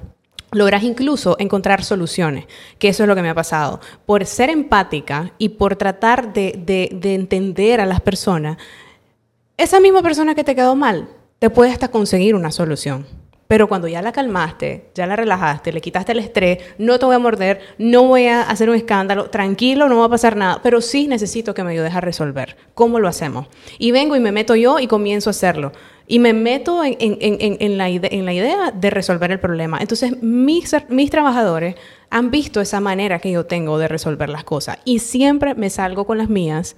[0.51, 2.45] logras incluso encontrar soluciones,
[2.77, 3.79] que eso es lo que me ha pasado.
[4.05, 8.57] Por ser empática y por tratar de, entender a las personas,
[9.57, 13.05] esa misma persona que te quedó mal, te puede hasta conseguir una solución.
[13.51, 17.15] Pero cuando ya la calmaste, ya la relajaste, le quitaste el estrés, no te voy
[17.15, 20.79] a morder, no voy a hacer un escándalo, tranquilo, no va a pasar nada, pero
[20.79, 22.55] sí necesito que me ayudes a resolver.
[22.75, 23.47] ¿Cómo lo hacemos?
[23.77, 25.73] Y vengo y me meto yo y comienzo a hacerlo.
[26.07, 29.79] Y me meto en, la, idea de resolver el problema.
[29.81, 31.75] Entonces, mis, mis trabajadores
[32.09, 34.77] han visto esa manera que yo tengo de resolver las cosas.
[34.85, 36.77] Y siempre me salgo con las mías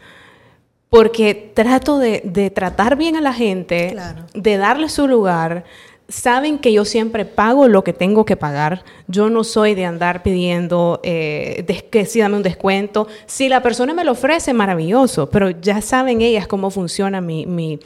[0.93, 3.95] porque trato de, tratar bien a la gente,
[4.35, 5.65] de darle su lugar,
[6.07, 8.83] saben que yo siempre pago lo que tengo que pagar.
[9.07, 13.07] Yo no soy de andar pidiendo eh, que sí dame un descuento.
[13.25, 17.79] Si la persona me lo ofrece, maravilloso, pero ya saben ellas cómo funciona mi, mi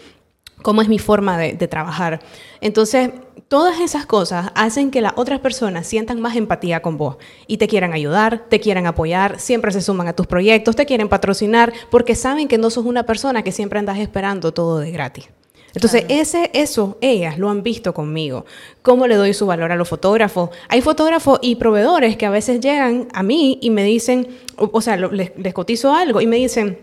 [0.61, 2.20] cómo es mi forma de, de trabajar.
[2.61, 3.11] Entonces,
[3.47, 7.68] todas esas cosas hacen que las otras personas sientan más empatía con vos y te
[7.68, 12.15] quieran ayudar, te quieran apoyar, siempre se suman a tus proyectos, te quieren patrocinar, porque
[12.15, 15.30] saben que no sos una persona que siempre andas esperando todo de gratis.
[15.78, 18.45] Entonces, ese, eso, ellas lo han visto conmigo.
[18.82, 20.49] ¿Cómo le doy su valor a los fotógrafos?
[20.69, 24.97] Hay fotógrafos y proveedores que a veces llegan a mí y me dicen, o, sea,
[24.97, 26.80] les, cotizo algo y me dicen,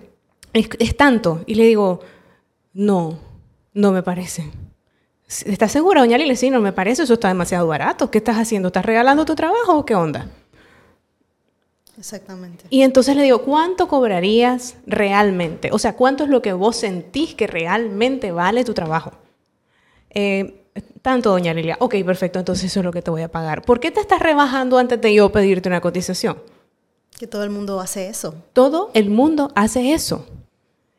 [0.52, 1.40] es, tanto.
[1.46, 2.02] Y le digo,
[2.72, 3.18] no,
[3.72, 4.48] no me parece.
[5.26, 6.36] ¿Estás segura, doña Lili?
[6.36, 8.12] Sí, no me parece, eso está demasiado barato.
[8.12, 8.68] ¿Qué estás haciendo?
[8.68, 10.28] ¿Estás regalando tu trabajo o qué onda?
[11.98, 12.64] Exactamente.
[12.70, 15.70] Y entonces le digo, ¿cuánto cobrarías realmente?
[15.72, 19.12] O sea, ¿cuánto es lo que vos sentís que realmente vale tu trabajo?
[20.10, 20.60] Eh,
[21.02, 21.76] Tanto, doña Lilia.
[21.78, 23.62] Ok, perfecto, entonces eso es lo que te voy a pagar.
[23.62, 26.36] ¿Por qué te estás rebajando antes de yo pedirte una cotización?
[27.16, 28.34] Que todo el mundo hace eso.
[28.52, 30.26] Todo el mundo hace eso.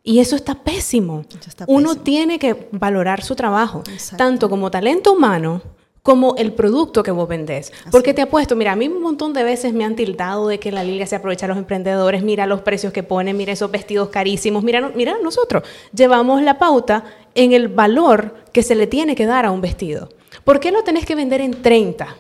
[0.01, 1.25] Y eso está pésimo.
[1.29, 2.03] Eso está Uno pésimo.
[2.03, 4.15] tiene que valorar su trabajo, Exacto.
[4.15, 5.61] tanto como talento humano
[6.05, 7.73] como el producto que vos vendés.
[7.89, 10.71] Porque te apuesto, mira, a mí un montón de veces me han tildado de que
[10.71, 14.09] la liga se aprovecha a los emprendedores, mira los precios que ponen, mira esos vestidos
[14.09, 15.63] carísimos, mira, mira nosotros
[15.95, 20.09] llevamos la pauta en el valor que se le tiene que dar a un vestido.
[20.43, 22.15] ¿Por qué lo tenés que vender en 30?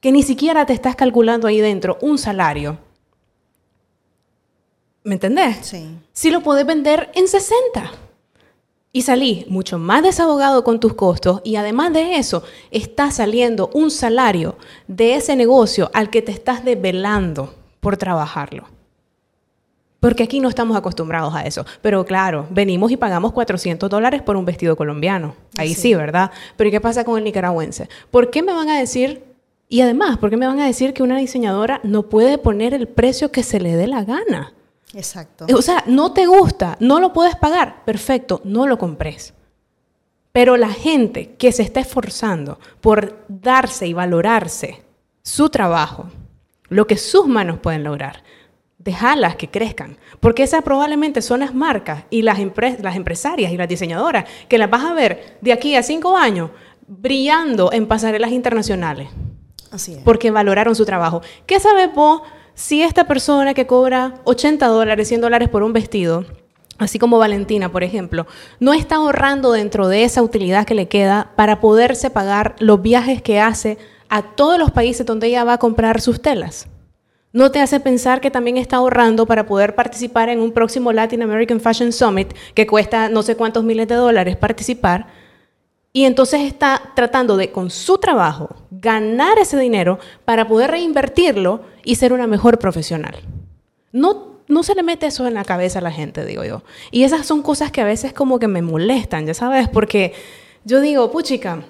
[0.00, 2.78] Que ni siquiera te estás calculando ahí dentro un salario.
[5.04, 5.58] ¿Me entendés?
[5.66, 5.86] Sí.
[6.14, 8.07] si lo podés vender en 60.
[8.90, 13.90] Y salís mucho más desabogado con tus costos y además de eso, está saliendo un
[13.90, 18.64] salario de ese negocio al que te estás desvelando por trabajarlo.
[20.00, 21.66] Porque aquí no estamos acostumbrados a eso.
[21.82, 25.34] Pero claro, venimos y pagamos 400 dólares por un vestido colombiano.
[25.56, 25.80] Ahí Sí.
[25.82, 26.30] sí, ¿verdad?
[26.56, 27.88] Pero ¿y qué pasa con el nicaragüense?
[28.10, 29.24] ¿Por qué me van a decir,
[29.68, 32.86] y además, ¿por qué me van a decir que una diseñadora no puede poner el
[32.86, 34.54] precio que se le dé la gana?
[34.94, 35.46] Exacto.
[35.54, 39.34] O sea, no te gusta, no lo puedes pagar, perfecto, no lo compres.
[40.32, 44.82] Pero la gente que se está esforzando por darse y valorarse
[45.22, 46.08] su trabajo,
[46.68, 48.22] lo que sus manos pueden lograr,
[48.78, 49.98] dejarlas que crezcan.
[50.20, 54.58] Porque esas probablemente son las marcas y las, empre- las empresarias y las diseñadoras que
[54.58, 56.50] las vas a ver de aquí a cinco años
[56.86, 59.08] brillando en pasarelas internacionales
[59.70, 59.98] Así es.
[60.02, 61.20] porque valoraron su trabajo.
[61.46, 62.22] ¿Qué sabes vos
[62.58, 66.24] si esta persona que cobra 80 dólares, 100 dólares por un vestido,
[66.76, 68.26] así como Valentina, por ejemplo,
[68.58, 73.22] no está ahorrando dentro de esa utilidad que le queda para poderse pagar los viajes
[73.22, 73.78] que hace
[74.08, 76.66] a todos los países donde ella va a comprar sus telas?
[77.32, 81.22] ¿No te hace pensar que también está ahorrando para poder participar en un próximo Latin
[81.22, 85.06] American Fashion Summit que cuesta no sé cuántos miles de dólares participar?
[85.92, 91.96] Y entonces está tratando de, con su trabajo, ganar ese dinero para poder reinvertirlo y
[91.96, 93.16] ser una mejor profesional.
[93.92, 96.62] No, no se le mete eso en la cabeza a la gente, digo yo.
[96.90, 100.12] Y esas son cosas que a veces como que me molestan, ya sabes, porque
[100.64, 101.64] yo digo, puchica,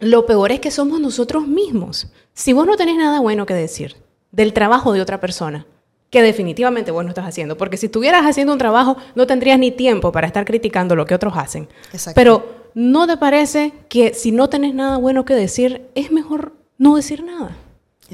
[0.00, 2.08] lo peor es que somos nosotros mismos.
[2.34, 3.96] Si vos no tenés nada bueno que decir
[4.32, 5.66] del trabajo de otra persona,
[6.10, 9.70] que definitivamente vos no estás haciendo, porque si estuvieras haciendo un trabajo no tendrías ni
[9.70, 11.68] tiempo para estar criticando lo que otros hacen.
[11.92, 12.14] Exacto.
[12.14, 16.96] Pero ¿no te parece que si no tenés nada bueno que decir, es mejor no
[16.96, 17.56] decir nada?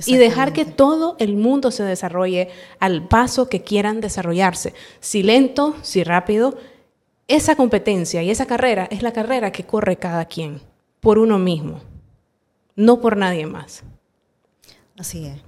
[0.06, 4.72] Y dejar que todo el mundo se desarrolle al paso que quieran desarrollarse.
[5.00, 6.56] Si lento, si rápido,
[7.26, 10.60] esa competencia y esa carrera es la carrera que corre cada quien,
[11.00, 11.80] por uno mismo,
[12.76, 13.82] no por nadie más.
[14.96, 15.40] Así es.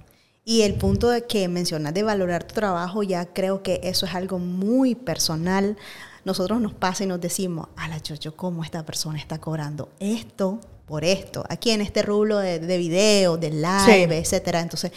[0.43, 4.15] Y el punto de que mencionas de valorar tu trabajo, ya creo que eso es
[4.15, 5.77] algo muy personal.
[6.25, 10.59] Nosotros nos pasa y nos decimos, a la chocho, ¿cómo esta persona está cobrando esto
[10.85, 11.43] por esto?
[11.49, 14.13] Aquí en este rublo de, de video, de live, Sí.
[14.13, 14.61] etcétera.
[14.61, 14.91] Entonces,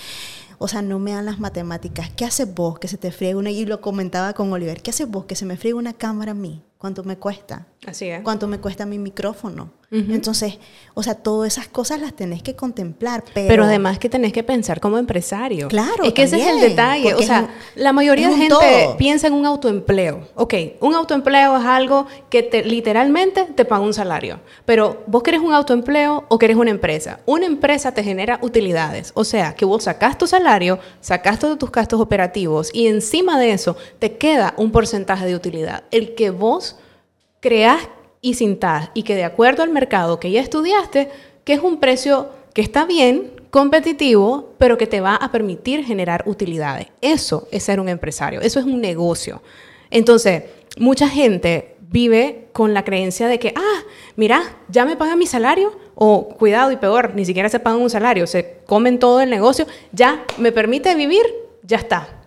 [0.58, 2.10] o sea, no me dan las matemáticas.
[2.14, 3.50] ¿Qué haces vos que se te friegue una?
[3.50, 4.82] Y lo comentaba con Oliver.
[4.82, 6.62] ¿Qué haces vos que se me friegue una cámara a mí?
[6.84, 7.66] ¿Cuánto me cuesta?
[7.86, 8.20] Así es.
[8.20, 9.70] ¿Cuánto me cuesta mi micrófono?
[9.90, 10.58] Entonces,
[10.94, 13.22] o sea, todas esas cosas las tenés que contemplar.
[13.32, 15.68] Pero, Pero, además que tenés que pensar como empresario.
[15.68, 17.14] Claro, Es que ese es el detalle.
[17.14, 18.96] O sea, un- la mayoría de gente todo.
[18.96, 20.26] piensa en un autoempleo.
[20.34, 24.40] Ok, un autoempleo es algo que te, literalmente te paga un salario.
[24.64, 27.20] Pero vos querés un autoempleo o querés una empresa.
[27.24, 29.12] Una empresa te genera utilidades.
[29.14, 33.52] O sea, que vos sacás tu salario, sacás todos tus gastos operativos y encima de
[33.52, 35.84] eso te queda un porcentaje de utilidad.
[35.92, 36.73] El que vos
[37.44, 37.90] creas
[38.22, 41.10] y sintás y que de acuerdo al mercado que ya estudiaste,
[41.44, 46.24] que es un precio que está bien, competitivo, pero que te va a permitir generar
[46.26, 46.86] utilidades.
[47.02, 49.42] Eso es ser un empresario, eso es un negocio.
[49.90, 50.44] Entonces,
[50.78, 53.82] mucha gente vive con la creencia de que, ah,
[54.16, 57.90] mira, ya me pagan mi salario, o cuidado y peor, ni siquiera se pagan un
[57.90, 61.26] salario, se comen todo el negocio, ya me permite vivir,
[61.62, 62.24] ya está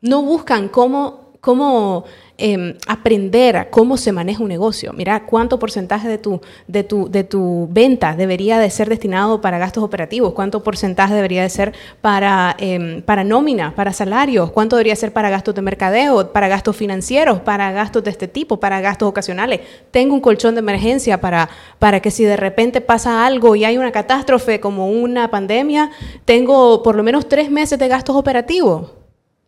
[0.00, 2.04] no buscan cómo, cómo
[2.40, 4.92] eh, aprender cómo se maneja un negocio.
[4.92, 9.58] Mira cuánto porcentaje de tu, de, tu, de tu venta debería de ser destinado para
[9.58, 14.96] gastos operativos, cuánto porcentaje debería de ser para, eh, para nómina, para salarios, cuánto debería
[14.96, 19.08] ser para gastos de mercadeo, para gastos financieros, para gastos de este tipo, para gastos
[19.08, 19.60] ocasionales.
[19.90, 23.78] Tengo un colchón de emergencia para, para que si de repente pasa algo y hay
[23.78, 25.90] una catástrofe como una pandemia,
[26.24, 28.99] tengo por lo menos tres meses de gastos operativos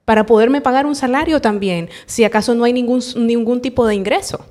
[0.04, 4.44] para poderme pagar un salario también, si acaso no hay ningún, ningún tipo de ingreso.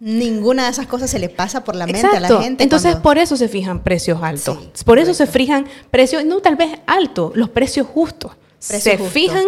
[0.00, 2.62] Ninguna de esas cosas se le pasa por la mente a la gente.
[2.62, 4.58] Entonces, cuando- por eso se fijan precios altos.
[4.72, 8.32] Sí, por eso se fijan precios, no tal vez altos, los precios justos.
[8.60, 9.44] Se fijan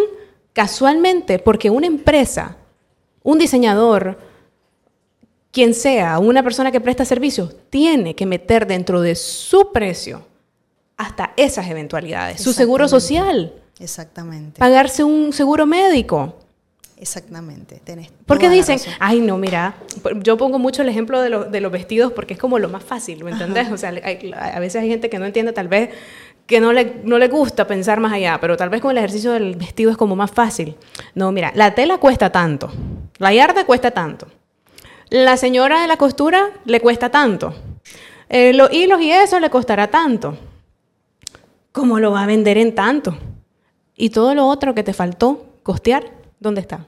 [0.53, 2.57] casualmente porque una empresa,
[3.23, 4.19] un diseñador,
[5.51, 10.25] quien sea, una persona que presta servicios, tiene que meter dentro de su precio
[10.97, 12.41] hasta esas eventualidades.
[12.41, 13.53] Su seguro social.
[13.81, 14.59] Exactamente.
[14.59, 16.37] Pagarse un seguro médico.
[16.97, 17.81] Exactamente.
[18.27, 19.73] porque dicen, ay, no, mira,
[20.21, 23.31] yo pongo mucho el ejemplo de, los vestidos porque es como lo más fácil, ¿me
[23.31, 23.71] entendés?
[23.71, 25.89] O sea, a veces hay gente que no entiende, tal vez
[26.45, 29.31] que no le, no le gusta pensar más allá, pero tal vez con el ejercicio
[29.31, 30.75] del vestido es como más fácil.
[31.15, 32.71] No, mira, la tela cuesta tanto,
[33.17, 34.27] la yarda cuesta tanto,
[35.09, 37.55] la señora de la costura le cuesta tanto,
[38.29, 40.37] eh, los hilos y eso le costará tanto.
[41.71, 43.17] ¿Cómo lo va a vender en tanto?
[43.95, 46.87] Y todo lo otro que te faltó costear, ¿dónde está?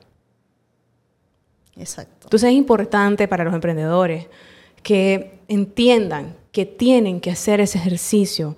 [1.75, 2.25] Exacto.
[2.27, 4.27] Entonces es importante para los emprendedores
[4.81, 8.55] que entiendan que tienen que hacer ese ejercicio.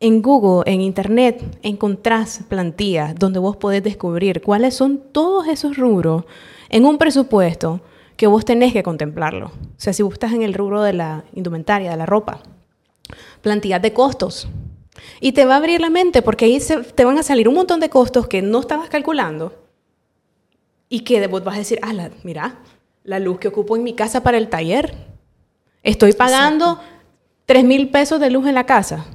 [0.00, 6.24] En Google, en Internet, encontrás plantillas donde vos podés descubrir cuáles son todos esos rubros
[6.68, 7.80] en un presupuesto
[8.16, 9.46] que vos tenés que contemplarlo.
[9.46, 12.40] O sea, si vos estás en el rubro de la indumentaria, de la ropa,
[13.40, 14.48] plantillas de costos,
[15.20, 16.58] y te va a abrir la mente porque ahí
[16.94, 19.54] te van a salir un montón de costos que no estabas calculando
[20.88, 21.92] y que vos vas a decir, ah,
[22.22, 22.58] mira,
[23.02, 24.94] la luz que ocupo en mi casa para el taller.
[25.82, 26.80] Estoy pagando
[27.46, 29.06] tres mil pesos de luz en la casa,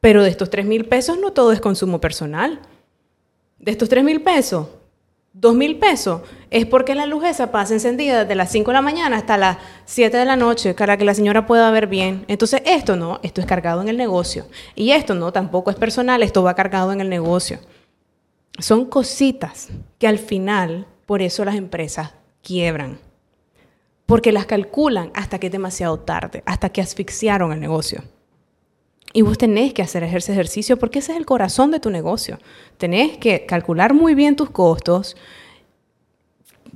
[0.00, 2.60] pero de estos tres mil pesos no todo es consumo personal.
[3.58, 4.68] De estos tres mil pesos,
[5.38, 8.80] dos mil pesos es porque la luz esa pasa encendida desde las 5 de la
[8.80, 12.24] mañana hasta las 7 de la noche para que la señora pueda ver bien.
[12.28, 14.46] Entonces, esto no, esto es cargado en el negocio.
[14.74, 17.58] Y esto no, tampoco es personal, esto va cargado en el negocio.
[18.58, 19.68] Son cositas
[19.98, 22.98] que al final, por eso las empresas quiebran.
[24.06, 28.02] Porque las calculan hasta que es demasiado tarde, hasta que asfixiaron el negocio.
[29.16, 32.38] Y vos tenés que hacer ese ejercicio porque ese es el corazón de tu negocio.
[32.76, 35.16] Tenés que calcular muy bien tus costos,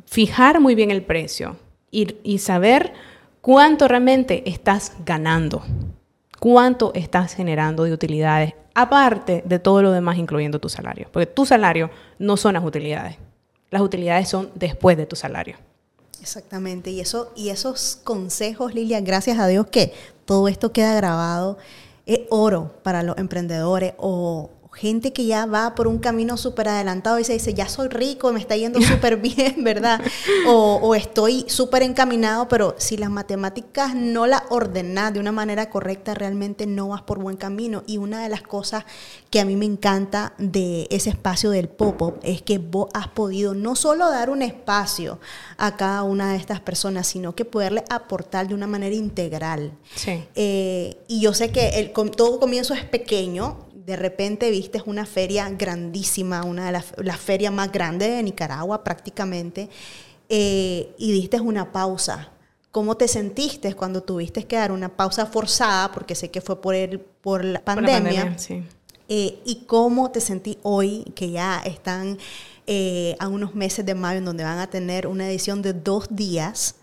[0.07, 1.59] fijar muy bien el precio
[1.91, 2.95] y, saber
[3.43, 5.63] cuánto realmente estás ganando,
[6.39, 11.09] cuánto estás generando de utilidades, aparte de todo lo demás, incluyendo tu salario.
[11.13, 13.19] Porque tu salario no son las utilidades.
[13.71, 15.57] Las utilidades son después de tu salario.
[16.23, 19.93] Exactamente, y, eso, y esos consejos, Lilia, gracias a Dios que
[20.25, 21.59] todo esto queda grabado
[22.07, 27.19] es oro para los emprendedores o gente que ya va por un camino súper adelantado
[27.19, 30.01] y se dice, ya soy rico, me está yendo súper bien, ¿verdad?
[30.47, 36.15] O, estoy súper encaminado, pero si las matemáticas no las ordenas de una manera correcta,
[36.15, 37.83] realmente no vas por buen camino.
[37.87, 38.85] Y una de las cosas
[39.31, 43.55] que a mí me encanta de ese espacio del pop-up es que vos has podido
[43.55, 45.19] no solo dar un espacio
[45.57, 49.73] a cada una de estas personas, sino que poderle aportar de una manera integral.
[49.95, 50.25] Sí.
[50.35, 55.49] Eh, y yo sé que el, todo comienzo es pequeño, de repente viste una feria
[55.51, 59.69] grandísima, una de las, ferias más grandes de Nicaragua prácticamente,
[60.29, 62.31] eh, y diste una pausa.
[62.71, 66.75] ¿Cómo te sentiste cuando tuviste que dar una pausa forzada, porque sé que fue por,
[66.75, 68.37] el, por la pandemia?
[69.09, 72.17] Eh, ¿Y cómo te sentí hoy que ya están
[72.69, 76.07] eh, a unos meses de mayo en donde van a tener una edición de dos
[76.11, 76.77] días?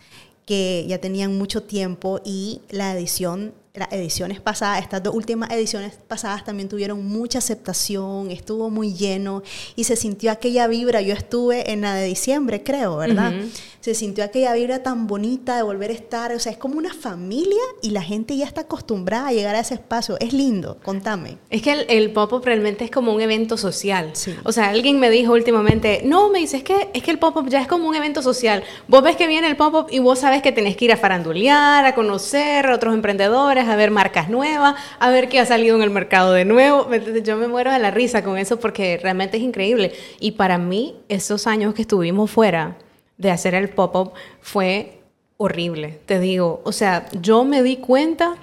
[0.45, 5.99] que ya tenían mucho tiempo y la edición las ediciones pasadas, estas dos últimas ediciones
[6.07, 9.43] pasadas también tuvieron mucha aceptación, estuvo muy lleno
[9.75, 11.01] y se sintió aquella vibra.
[11.01, 13.33] Yo estuve en la de diciembre, creo, ¿verdad?
[13.81, 16.93] Se sintió aquella vibra tan bonita de volver a estar, o sea, es como una
[16.93, 20.17] familia y la gente ya está acostumbrada a llegar a ese espacio.
[20.19, 21.37] Es lindo, contame.
[21.49, 24.11] Es que el, pop-up realmente es como un evento social.
[24.43, 27.47] O sea, alguien me dijo últimamente, no, me dice, es que, es que el pop-up
[27.49, 28.63] ya es como un evento social.
[28.87, 31.85] Vos ves que viene el pop-up y vos sabes que tenés que ir a farandulear,
[31.85, 35.81] a conocer a otros emprendedores, a ver marcas nuevas, a ver qué ha salido en
[35.81, 36.87] el mercado de nuevo.
[37.23, 39.93] Yo me muero de la risa con eso porque realmente es increíble.
[40.19, 42.77] Y para mí, esos años que estuvimos fuera
[43.17, 45.01] de hacer el pop-up fue
[45.37, 46.61] horrible, te digo.
[46.63, 48.35] O sea, yo me di cuenta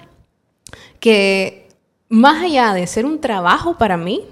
[0.99, 1.67] que
[2.09, 4.23] más allá de ser un trabajo para mí,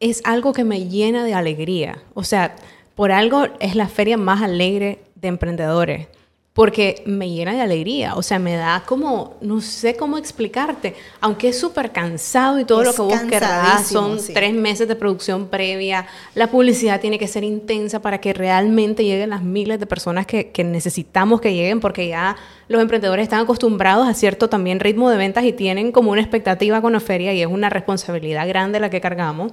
[0.00, 2.02] es algo que me llena de alegría.
[2.14, 2.56] O sea,
[2.94, 6.08] por algo es la feria más alegre de emprendedores
[6.52, 11.50] porque me llena de alegría, o sea, me da como, no sé cómo explicarte, aunque
[11.50, 16.08] es súper cansado y todo lo que vos querrás, son tres meses de producción previa,
[16.34, 20.50] la publicidad tiene que ser intensa para que realmente lleguen las miles de personas que,
[20.50, 22.36] que necesitamos que lleguen, porque ya
[22.66, 26.80] los emprendedores están acostumbrados a cierto también ritmo de ventas y tienen como una expectativa
[26.80, 29.52] con la feria y es una responsabilidad grande la que cargamos.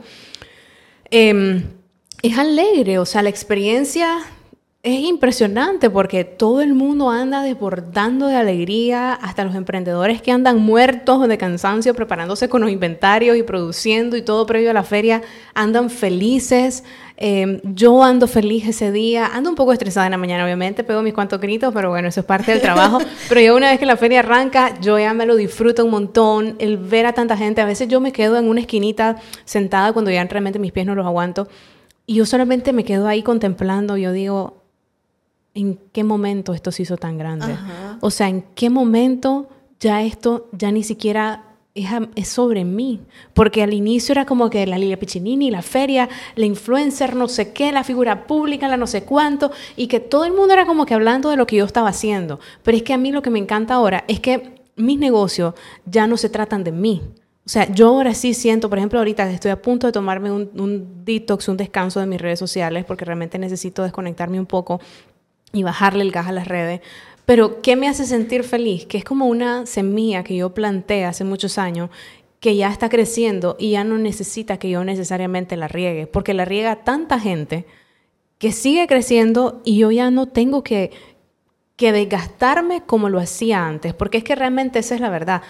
[1.11, 1.63] Em,
[2.23, 4.17] es alegre, o sea, la experiencia
[4.87, 10.59] es impresionante porque todo el mundo anda desbordando de alegría, hasta los emprendedores que andan
[10.59, 15.21] muertos de cansancio preparándose con los inventarios y produciendo y todo previo a la feria,
[15.53, 16.85] andan felices.
[17.17, 21.01] Em, yo ando feliz ese día, ando un poco estresada en la mañana, obviamente, pego
[21.01, 22.99] mis cuantos gritos, pero bueno, eso es parte del trabajo.
[23.27, 26.55] pero ya una vez que la feria arranca, yo ya me lo disfruto un montón,
[26.59, 30.11] el ver a tanta gente, a veces yo me quedo en una esquinita sentada cuando
[30.11, 31.49] ya realmente mis pies no los aguanto.
[32.05, 34.66] Y yo solamente me quedo ahí contemplando, yo digo,
[35.57, 37.57] ¿en qué momento esto se hizo tan grande?
[37.99, 39.49] O sea, ¿en qué momento
[39.79, 43.01] ya esto ya ni siquiera es, sobre mí?
[43.33, 47.53] Porque al inicio era como que la Lilia Piccinini, la feria, la influencer, no sé
[47.53, 50.85] qué, la figura pública, la no sé cuánto, y que todo el mundo era como
[50.85, 52.39] que hablando de lo que yo estaba haciendo.
[52.61, 55.55] Pero es que a mí lo que me encanta ahora es que mis negocios
[55.87, 57.01] ya no se tratan de mí.
[57.47, 60.51] O sea, yo ahora sí siento, por ejemplo, ahorita estoy a punto de tomarme un,
[60.59, 64.81] un, detox, un descanso de mis redes sociales, porque realmente necesito desconectarme un poco
[65.57, 66.81] y bajarle el gas a las redes.
[67.25, 68.85] Pero, ¿qué me hace sentir feliz?
[68.85, 71.89] Que es como una semilla que yo planté hace muchos años
[72.39, 76.45] que ya está creciendo y ya no necesita que yo necesariamente la riegue, porque la
[76.45, 77.65] riega tanta gente
[78.37, 80.91] que sigue creciendo y yo ya no tengo que,
[81.75, 85.41] que desgastarme como lo hacía antes, porque es que realmente esa es la verdad.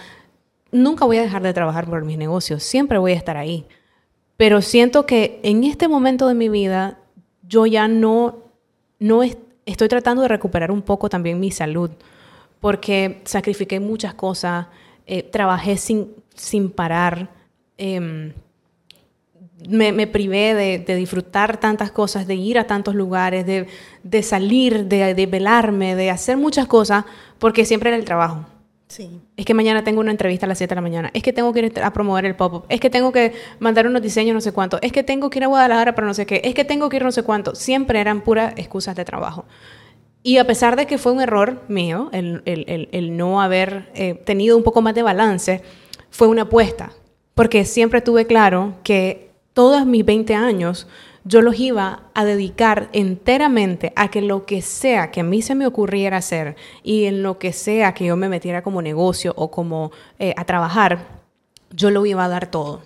[0.72, 3.66] Nunca voy a dejar de trabajar por mis negocios, siempre voy a estar ahí.
[4.36, 6.98] Pero siento que en este momento de mi vida
[7.46, 8.38] yo ya no,
[8.98, 11.90] no, estoy tratando de recuperar un poco también mi salud,
[12.60, 14.66] porque sacrifiqué muchas cosas,
[15.06, 17.30] eh, trabajé sin, sin parar,
[17.76, 18.32] em,
[19.68, 25.26] me, privé de, disfrutar tantas cosas, de ir a tantos lugares, de, salir, de, de
[25.26, 27.04] velarme, de hacer muchas cosas,
[27.38, 28.46] porque siempre era el trabajo.
[29.36, 31.10] Es que mañana tengo una entrevista a las 7 de la mañana.
[31.12, 32.64] Es que tengo que ir a promover el pop-up.
[32.68, 34.78] Es que tengo que mandar unos diseños no sé cuánto.
[34.80, 36.40] Es que tengo que ir a Guadalajara para no sé qué.
[36.44, 37.54] Es que tengo que ir no sé cuánto.
[37.54, 39.44] Siempre eran puras excusas de trabajo.
[40.22, 44.62] Y a pesar de que fue un error mío, el, no haber eh, tenido un
[44.62, 45.62] poco más de balance,
[46.10, 46.92] fue una apuesta.
[47.34, 50.86] Porque siempre tuve claro que todos mis 20 años
[51.28, 55.54] yo los iba a dedicar enteramente a que lo que sea que a mí se
[55.54, 59.50] me ocurriera hacer y en lo que sea que yo me metiera como negocio o
[59.50, 61.20] como eh, a trabajar,
[61.70, 62.80] yo lo iba a dar todo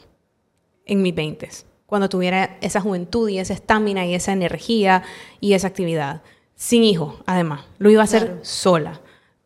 [0.86, 1.48] en mis 20
[1.86, 5.04] cuando tuviera esa juventud y esa estamina y esa energía
[5.40, 6.22] y esa actividad.
[6.56, 7.60] Sin hijo, además.
[7.78, 9.00] Lo iba a hacer sola.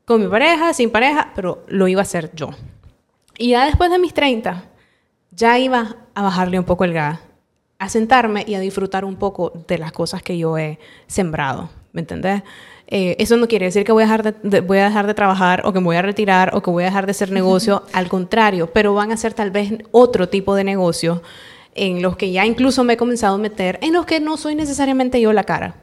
[0.05, 2.51] Con mi pareja, sin pareja, pero lo iba a hacer yo.
[3.37, 4.65] Y ya después de mis 30,
[5.33, 7.19] ya iba a bajarle un poco el gas
[7.79, 12.01] a sentarme y a disfrutar un poco de las cosas que yo he sembrado, ¿me
[12.01, 12.43] entendés?
[12.89, 15.63] Eh, eso no quiere decir que voy a, dejar de, voy a dejar de trabajar
[15.65, 18.09] o que me voy a retirar o que voy a dejar de hacer negocio, al
[18.09, 21.23] contrario, pero van a ser tal vez otro tipo de negocio
[21.75, 24.55] en los que ya incluso me he comenzado a meter, en los que no soy
[24.55, 25.75] necesariamente yo la cara,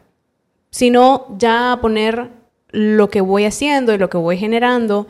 [0.69, 2.29] sino ya poner
[2.69, 5.07] lo que voy haciendo y lo que voy generando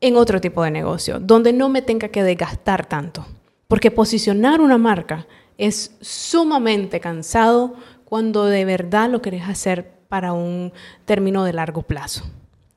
[0.00, 3.26] en otro tipo de negocio, donde no me tenga que desgastar tanto.
[3.68, 5.26] Porque posicionar una marca
[5.58, 10.72] es sumamente cansado cuando de verdad lo querés hacer para un
[11.04, 12.24] término de largo plazo.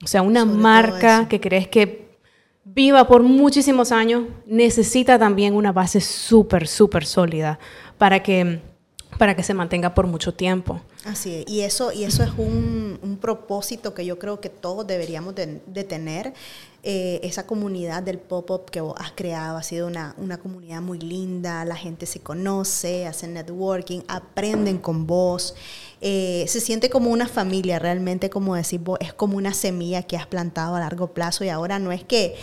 [0.04, 2.10] O sea, una marca que crees que
[2.64, 7.60] viva por muchísimos años necesita también una base súper, súper sólida
[7.98, 8.62] para que,
[9.18, 10.82] para que se mantenga por mucho tiempo.
[11.06, 14.86] Así es, y eso, y eso es un, un propósito que yo creo que todos
[14.86, 16.34] deberíamos de, de tener
[16.82, 20.98] eh, esa comunidad del pop-up que vos has creado ha sido una, una, comunidad muy
[20.98, 25.56] linda, la gente se conoce, hacen networking, aprenden con vos,
[26.00, 30.16] eh, se siente como una familia, realmente como decir vos, es como una semilla que
[30.16, 32.36] has plantado a largo plazo y ahora no es que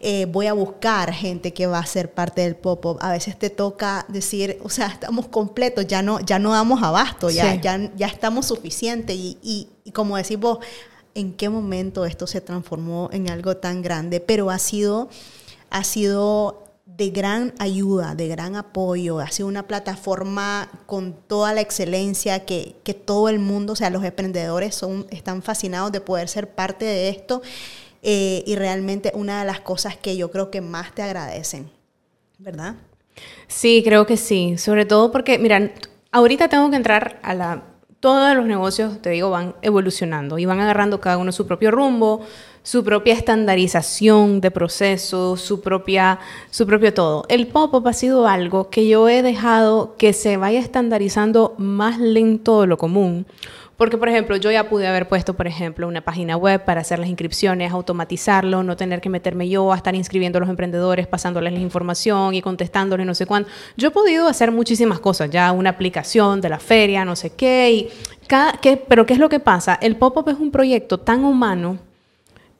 [0.00, 3.48] eh, voy a buscar gente que va a ser parte del pop-up, a veces te
[3.48, 8.08] toca decir, o sea, estamos completos, ya no, ya no damos abasto, ya, ya, ya
[8.08, 10.58] estamos suficientes y, y, y como decís vos,
[11.14, 15.08] en qué momento esto se transformó en algo tan grande, pero ha sido,
[15.70, 21.60] ha sido de gran ayuda, de gran apoyo, ha sido una plataforma con toda la
[21.60, 26.28] excelencia que, que todo el mundo, o sea, los emprendedores son, están fascinados de poder
[26.28, 27.42] ser parte de esto
[28.02, 31.70] eh, y realmente una de las cosas que yo creo que más te agradecen,
[32.38, 32.76] ¿verdad?
[33.48, 35.72] Sí, creo que sí, sobre todo porque, mira,
[36.12, 37.73] ahorita tengo que entrar a la
[38.04, 42.20] todos los negocios, te digo, van evolucionando y van agarrando cada uno su propio rumbo,
[42.62, 45.62] su propia estandarización de procesos, su
[46.50, 47.24] su propio todo.
[47.30, 52.60] El pop-up ha sido algo que yo he dejado que se vaya estandarizando más lento
[52.60, 53.24] de lo común,
[53.76, 56.98] Porque, por ejemplo, yo ya pude haber puesto, por ejemplo, una página web para hacer
[56.98, 61.52] las inscripciones, automatizarlo, no tener que meterme yo a estar inscribiendo a los emprendedores, pasándoles
[61.52, 63.50] la información y contestándoles no sé cuánto.
[63.76, 67.72] Yo he podido hacer muchísimas cosas, ya una aplicación de la feria, no sé qué,
[67.72, 67.88] y
[68.28, 69.78] cada, qué, pero ¿qué es lo que pasa?
[69.80, 71.78] El pop-up es un proyecto tan humano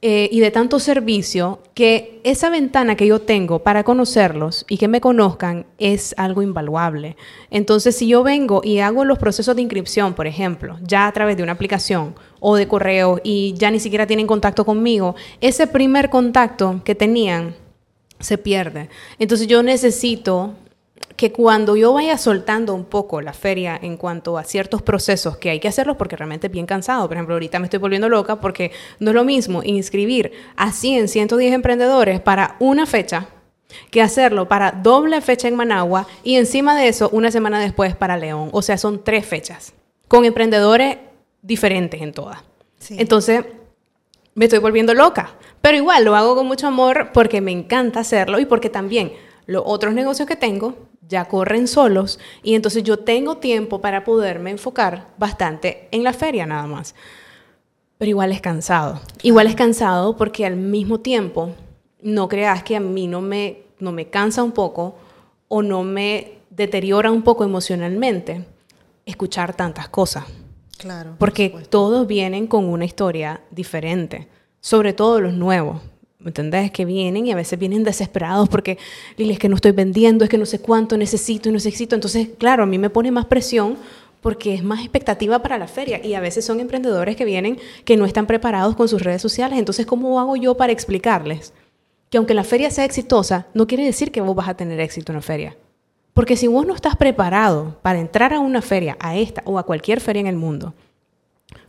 [0.07, 4.87] eh, y de tanto servicio que esa ventana que yo tengo para conocerlos y que
[4.87, 7.17] me conozcan es algo invaluable.
[7.51, 11.39] Entonces, si yo vengo y hago los procesos de inscripción, por ejemplo, ya a través
[11.39, 16.11] de una aplicación o de correo y ya ni siquiera tienen contacto conmigo, ese primer
[16.11, 17.55] contacto que tenían
[18.21, 18.91] se pierde.
[19.19, 20.55] Entonces yo necesito
[21.17, 25.51] que cuando yo vaya soltando un poco la feria en cuanto a ciertos procesos que
[25.51, 27.07] hay que hacerlos porque realmente es bien cansado.
[27.07, 31.09] Por ejemplo, ahorita me estoy volviendo loca porque no es lo mismo inscribir a 100,
[31.09, 33.29] 110 emprendedores para una fecha
[33.91, 38.17] que hacerlo para doble fecha en Managua y encima de eso una semana después para
[38.17, 38.49] León.
[38.53, 39.73] O sea, son tres fechas
[40.09, 40.99] con emprendedores
[41.43, 42.43] diferentes en todas.
[42.91, 43.45] Entonces,
[44.35, 45.37] me estoy volviendo loca.
[45.61, 49.12] Pero igual lo hago con mucho amor porque me encanta hacerlo y porque también
[49.47, 50.77] los otros negocios que tengo
[51.09, 56.47] ya corren solos y entonces yo tengo tiempo para poderme enfocar bastante en la feria
[56.47, 56.95] nada más.
[57.99, 59.01] Pero igual es cansado.
[59.23, 61.51] Igual es cansado porque al mismo tiempo
[62.03, 64.97] no creas que a mí no me, no me cansa un poco
[65.49, 68.45] o no me deteriora un poco emocionalmente
[69.07, 70.25] escuchar tantas cosas.
[70.79, 71.17] Claro.
[71.19, 74.29] Porque todos vienen con una historia diferente,
[74.61, 75.81] sobre todo los nuevos.
[76.25, 76.70] ¿Me entendés?
[76.70, 78.79] Que vienen y a veces vienen desesperados porque,
[79.18, 81.95] Lili, es que no estoy vendiendo, es que no sé cuánto necesito y no necesito.
[81.95, 83.77] Entonces, claro, a mí me pone más presión
[84.22, 87.99] porque es más expectativa para la feria y a veces son emprendedores que vienen que
[87.99, 89.59] no están preparados con sus redes sociales.
[89.59, 91.53] Entonces, ¿cómo hago yo para explicarles
[92.09, 95.12] que aunque la feria sea exitosa, no quiere decir que vos vas a tener éxito
[95.12, 95.59] en la feria?
[96.14, 99.66] Porque si vos no estás preparado para entrar a una feria, a esta o a
[99.66, 100.72] cualquier feria en el mundo,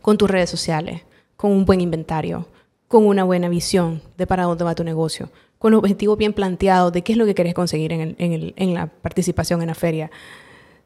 [0.00, 1.02] con tus redes sociales,
[1.36, 2.48] con un buen inventario,
[2.88, 7.02] con una buena visión de para dónde va tu negocio, con objetivos bien planteados de
[7.02, 10.10] qué es lo que quieres conseguir en, la participación en la feria.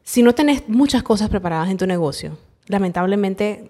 [0.03, 2.37] Si no tenés muchas cosas preparadas en tu negocio,
[2.67, 3.69] lamentablemente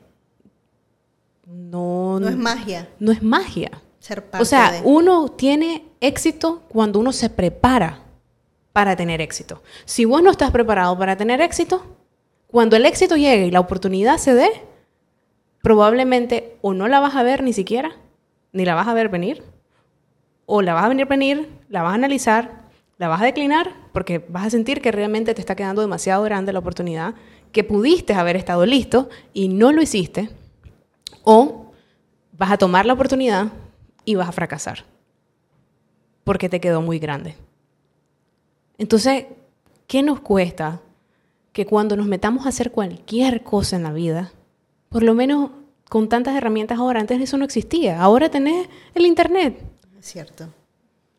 [1.45, 2.19] no...
[2.19, 2.87] No es magia.
[2.99, 3.71] No es magia.
[3.99, 8.03] Ser o sea, uno tiene éxito cuando uno se prepara
[8.73, 9.61] para tener éxito.
[9.85, 11.83] Si vos no estás preparado para tener éxito,
[12.47, 14.49] cuando el éxito llegue y la oportunidad se dé,
[15.61, 17.91] probablemente o no la vas a ver ni siquiera,
[18.51, 19.43] ni la vas a ver venir,
[20.45, 22.61] o la vas a venir venir, la vas a analizar,
[22.97, 26.53] la vas a declinar, porque vas a sentir que realmente te está quedando demasiado grande
[26.53, 27.15] la oportunidad,
[27.51, 30.29] que pudiste haber estado listo y no lo hiciste,
[31.23, 31.71] o
[32.37, 33.47] vas a tomar la oportunidad
[34.05, 34.85] y vas a fracasar,
[36.23, 37.35] porque te quedó muy grande.
[38.77, 39.25] Entonces,
[39.87, 40.81] ¿qué nos cuesta
[41.53, 44.31] que cuando nos metamos a hacer cualquier cosa en la vida,
[44.89, 45.51] por lo menos
[45.91, 47.01] con tantas herramientas ahora.
[47.01, 48.01] Antes eso no existía.
[48.01, 49.61] Ahora tenés el Internet.
[49.99, 50.47] Es cierto.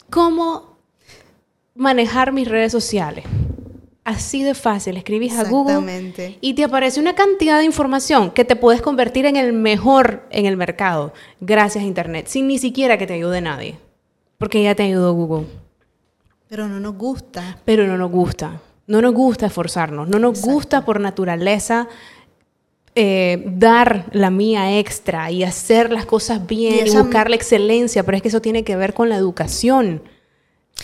[0.09, 0.79] ¿Cómo
[1.75, 3.27] manejar mis redes sociales?
[4.03, 4.97] Así de fácil.
[4.97, 9.37] Escribís a Google y te aparece una cantidad de información que te puedes convertir en
[9.37, 11.13] el mejor en el mercado
[11.43, 13.79] gracias a Internet, sin ni siquiera que te ayude nadie.
[14.39, 15.49] Porque ya te ayudó Google.
[16.49, 17.59] Pero no nos gusta.
[17.67, 18.63] Pero no nos gusta.
[18.87, 20.09] No nos gusta esforzarnos.
[20.09, 21.89] No nos gusta por naturaleza
[22.95, 28.17] eh, dar la mía extra y hacer las cosas bien y, buscar la excelencia, pero
[28.17, 30.03] es que eso tiene que ver con la educación,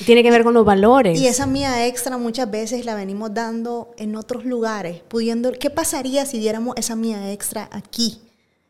[0.06, 1.20] tiene que ver con los valores.
[1.20, 6.24] Y esa mía extra muchas veces la venimos dando en otros lugares, pudiendo, ¿qué pasaría
[6.24, 8.22] si diéramos esa mía extra aquí?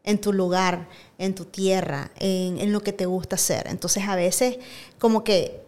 [0.05, 3.67] en tu lugar, en tu tierra, en, en lo que te gusta hacer.
[3.69, 4.57] Entonces a veces
[4.99, 5.68] como que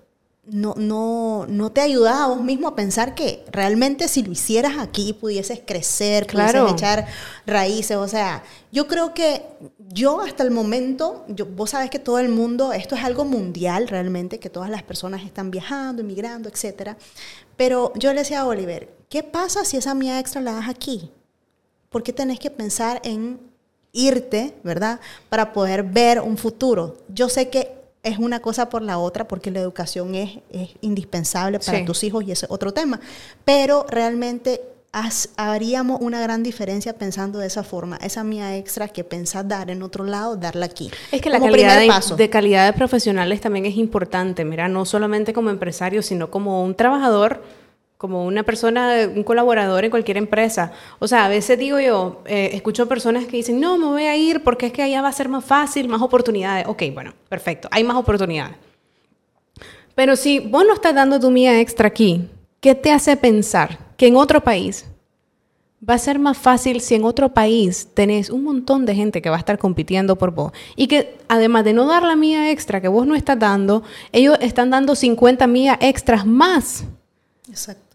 [0.53, 4.79] no, no, no te ayuda a vos mismo a pensar que realmente si lo hicieras
[4.79, 7.07] aquí pudieses crecer, pudieses echar
[7.47, 7.97] raíces.
[7.97, 8.43] O sea,
[8.73, 9.43] yo creo que
[9.79, 13.87] yo hasta el momento, yo, vos sabes que todo el mundo, esto es algo mundial
[13.87, 16.97] realmente, que todas las personas están viajando, emigrando, etc.
[17.57, 21.11] Pero yo le decía a Oliver, ¿qué pasa si esa mía extra la das aquí?
[21.91, 23.41] ¿Por qué tenés que pensar en
[23.93, 25.01] irte, verdad?
[25.29, 26.99] Para poder ver un futuro.
[27.09, 30.39] Yo sé que es una cosa por la otra porque la educación es,
[30.81, 33.01] indispensable para tus hijos y ese es otro tema.
[33.45, 34.63] Pero realmente
[35.37, 37.97] haríamos una gran diferencia pensando de esa forma.
[37.97, 40.91] Esa mía extra que pensás dar en otro lado, darla aquí.
[41.13, 44.45] Es que la calidad de, de, calidad de profesionales también es importante.
[44.45, 47.43] Mira, no solamente como empresario, sino como un trabajador
[48.01, 50.73] como una persona, un colaborador en cualquier empresa.
[51.01, 54.17] O sea, a veces digo yo, eh, escucho personas que dicen, no, me voy a
[54.17, 56.67] ir porque es que allá va a ser más fácil, más oportunidades.
[56.67, 58.57] Ok, bueno, perfecto, hay más oportunidades.
[59.95, 62.27] Pero si vos no estás dando tu mía extra aquí,
[62.61, 64.87] ¿qué te hace pensar que en otro país
[65.87, 69.29] va a ser más fácil si en otro país tenés un montón de gente que
[69.29, 72.81] va a estar compitiendo por vos y que además de no dar la mía extra
[72.81, 76.85] que vos no estás dando, ellos están dando 50 millas extras más.
[77.47, 77.90] Exacto.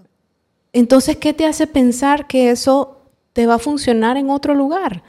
[0.76, 2.97] Entonces, ¿qué te hace pensar que eso
[3.31, 5.03] te va a funcionar en otro lugar?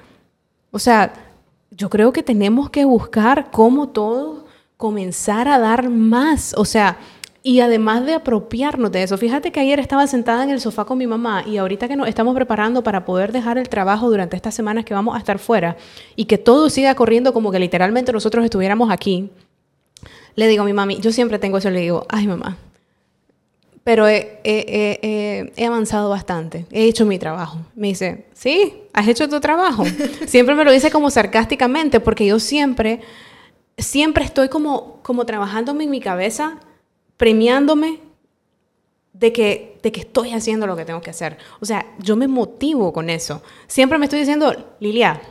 [0.71, 1.13] O sea,
[1.73, 4.45] yo creo que tenemos que buscar cómo todos
[4.77, 6.55] comenzar a dar más.
[6.57, 6.99] O sea,
[7.43, 10.99] y además de apropiarnos de eso, fíjate que ayer estaba sentada en el sofá con
[10.99, 14.55] mi mamá y ahorita que nos estamos preparando para poder dejar el trabajo durante estas
[14.55, 15.77] semanas que vamos a estar fuera
[16.15, 19.31] y que todo siga corriendo como que literalmente nosotros estuviéramos aquí,
[20.37, 22.57] le digo a mi mami, yo siempre tengo eso, le digo, ay mamá,
[23.87, 27.61] pero he, he, avanzado bastante, he hecho mi trabajo.
[27.77, 29.85] Me dice, sí, has hecho tu trabajo.
[30.27, 33.01] siempre me lo dice como sarcásticamente porque yo siempre,
[33.79, 36.59] siempre estoy como, como trabajándome en mi cabeza
[37.17, 38.01] premiándome
[39.13, 41.39] de que, de que estoy haciendo lo que tengo que hacer.
[41.61, 43.41] O sea, yo me motivo con eso.
[43.69, 45.23] Siempre me estoy diciendo, Lilia,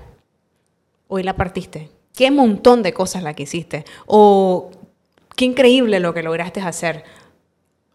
[1.09, 1.89] hoy la partiste.
[2.15, 3.83] Qué montón de cosas la que hiciste.
[4.05, 4.71] O
[5.35, 7.03] qué increíble lo que lograste hacer.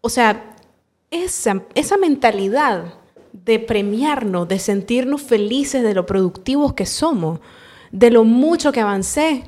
[0.01, 0.50] O sea,
[1.11, 2.95] esa, esa mentalidad
[3.33, 7.39] de premiarnos, de sentirnos felices de lo productivos que somos,
[7.91, 9.43] de lo mucho que avancé,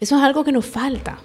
[0.00, 1.18] eso es algo que nos falta.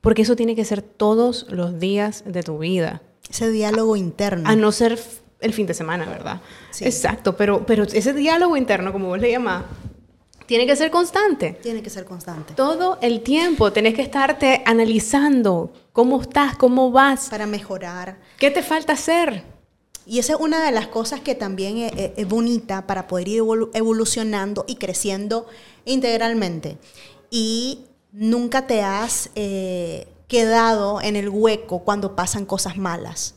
[0.00, 3.02] Porque eso tiene que ser todos los días de tu vida.
[3.28, 4.48] Ese diálogo interno.
[4.48, 4.98] A no ser
[5.40, 6.40] el fin de semana, ¿verdad?
[6.70, 6.84] Sí.
[6.84, 9.64] Exacto, pero, pero ese diálogo interno, como vos le llamás,
[10.46, 11.58] tiene que ser constante.
[11.62, 12.54] Tiene que ser constante.
[12.54, 17.28] Todo el tiempo tenés que estarte analizando cómo estás, cómo vas.
[17.28, 18.18] Para mejorar.
[18.38, 19.42] ¿Qué te falta hacer?
[20.06, 23.42] Y esa es una de las cosas que también es, es bonita para poder ir
[23.74, 25.46] evolucionando y creciendo
[25.84, 26.78] integralmente.
[27.28, 33.34] Y nunca te has eh, quedado en el hueco cuando pasan cosas malas.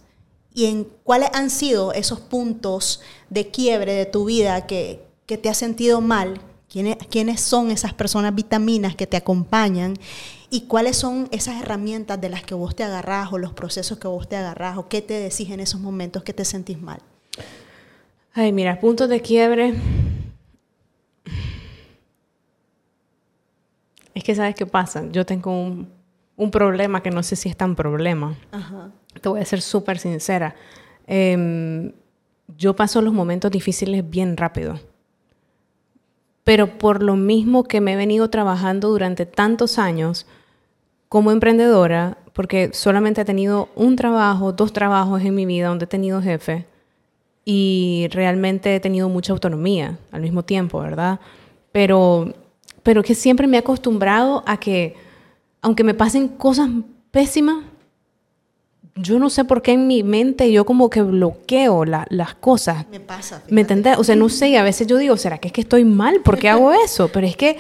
[0.53, 5.57] ¿Y en cuáles han sido esos puntos de quiebre de tu vida que, te has
[5.57, 6.41] sentido mal?
[6.69, 9.95] ¿Quiénes, ¿Quiénes son esas personas vitaminas que te acompañan?
[10.49, 14.07] ¿Y cuáles son esas herramientas de las que vos te agarrás o los procesos que
[14.07, 16.99] vos te agarrás o qué te decís en esos momentos que te sentís mal?
[18.33, 19.73] Ay, mira, puntos de quiebre
[24.19, 27.73] Es que sabes qué pasa, yo tengo un, problema que no sé si es tan
[27.73, 28.35] problema.
[29.21, 30.55] Te voy a ser súper sincera.
[31.07, 31.93] Em,
[32.57, 34.77] yo paso los momentos difíciles bien rápido.
[36.49, 40.25] Pero por lo mismo que me he venido trabajando durante tantos años
[41.07, 45.87] como emprendedora, porque solamente he tenido un trabajo, dos trabajos en mi vida donde he
[45.87, 46.65] tenido jefe
[47.45, 51.19] y realmente he tenido mucha autonomía al mismo tiempo, ¿verdad?
[51.71, 52.33] Pero
[52.81, 54.95] pero que siempre me he acostumbrado a que,
[55.61, 56.67] aunque me pasen cosas
[57.11, 57.63] pésimas,
[58.95, 62.85] yo no sé por qué en mi mente yo como que bloqueo las cosas.
[62.89, 63.43] Me pasa.
[63.49, 63.97] ¿Me entendés?
[63.97, 66.21] O sea, no sé, y a veces yo digo, ¿será que es que estoy mal?
[66.21, 67.09] ¿Por qué hago eso?
[67.09, 67.57] Pero es que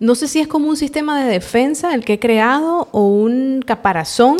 [0.00, 3.62] no sé si es como un sistema de defensa el que he creado o un
[3.64, 4.36] caparazón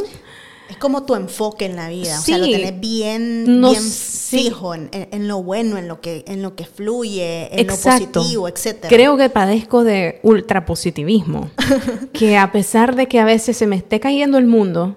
[0.72, 5.28] es como tu enfoque en la vida, o sea, lo tenés bien, bien fijo en,
[5.28, 8.86] lo bueno, en lo que, en lo que fluye, en lo positivo, etc.
[8.88, 11.50] Creo que padezco de ultrapositivismo,
[12.14, 14.96] que a pesar de que a veces se me esté cayendo el mundo,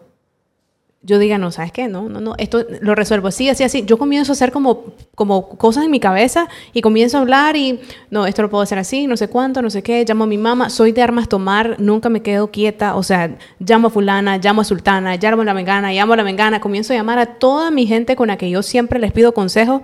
[1.06, 1.88] yo diga, no, ¿sabes qué?
[1.88, 3.84] No, no, no, esto lo resuelvo así, así, así.
[3.86, 7.80] Yo comienzo a hacer como, como cosas en mi cabeza y comienzo a hablar y,
[8.10, 10.40] no, esto lo puedo hacer así, no sé cuánto, no sé qué, llamo a mi
[10.40, 14.62] mamá, soy de armas tomar, nunca me quedo quieta, o sea, llamo a fulana, llamo
[14.62, 17.70] a sultana, llamo a la mengana, llamo a la mengana, comienzo a llamar a toda
[17.70, 19.82] mi gente con la que yo siempre les pido consejos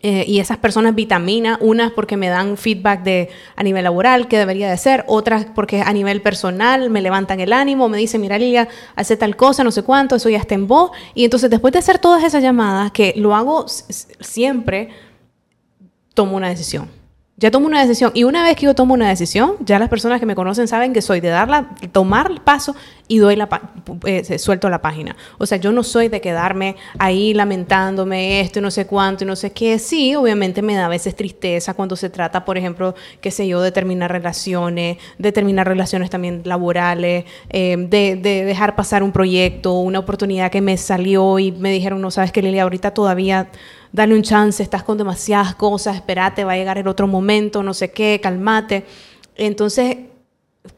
[0.00, 4.38] eh, y esas personas vitamina, unas porque me dan feedback de a nivel laboral que
[4.38, 8.38] debería de ser, otras porque a nivel personal me levantan el ánimo, me dicen, mira
[8.38, 10.92] Lilia, hace tal cosa, no sé cuánto, eso ya está en voz.
[11.14, 14.90] Y entonces después de hacer todas esas llamadas, que lo hago siempre,
[16.14, 16.88] tomo una decisión
[17.38, 18.10] ya tomo una decisión.
[18.14, 20.92] Y una vez que yo tomo una decisión, ya las personas que me conocen saben
[20.92, 22.74] que soy de darla, tomar el paso
[23.06, 23.48] y doy la
[24.04, 25.16] eh, suelto la página.
[25.38, 29.26] O sea, yo no soy de quedarme ahí lamentándome esto y no sé cuánto y
[29.26, 29.78] no sé qué.
[29.78, 33.62] Sí, obviamente me da a veces tristeza cuando se trata, por ejemplo, qué sé yo,
[33.62, 39.74] de terminar relaciones, de terminar relaciones también laborales, eh, de, de, dejar pasar un proyecto,
[39.74, 43.48] una oportunidad que me salió y me dijeron, no sabes que Lili, ahorita todavía
[43.92, 47.74] dale un chance, estás con demasiadas cosas, espérate, va a llegar el otro momento, no
[47.74, 48.84] sé qué, calmate.
[49.36, 49.96] Entonces,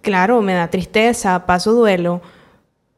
[0.01, 2.20] claro, me da tristeza, paso duelo,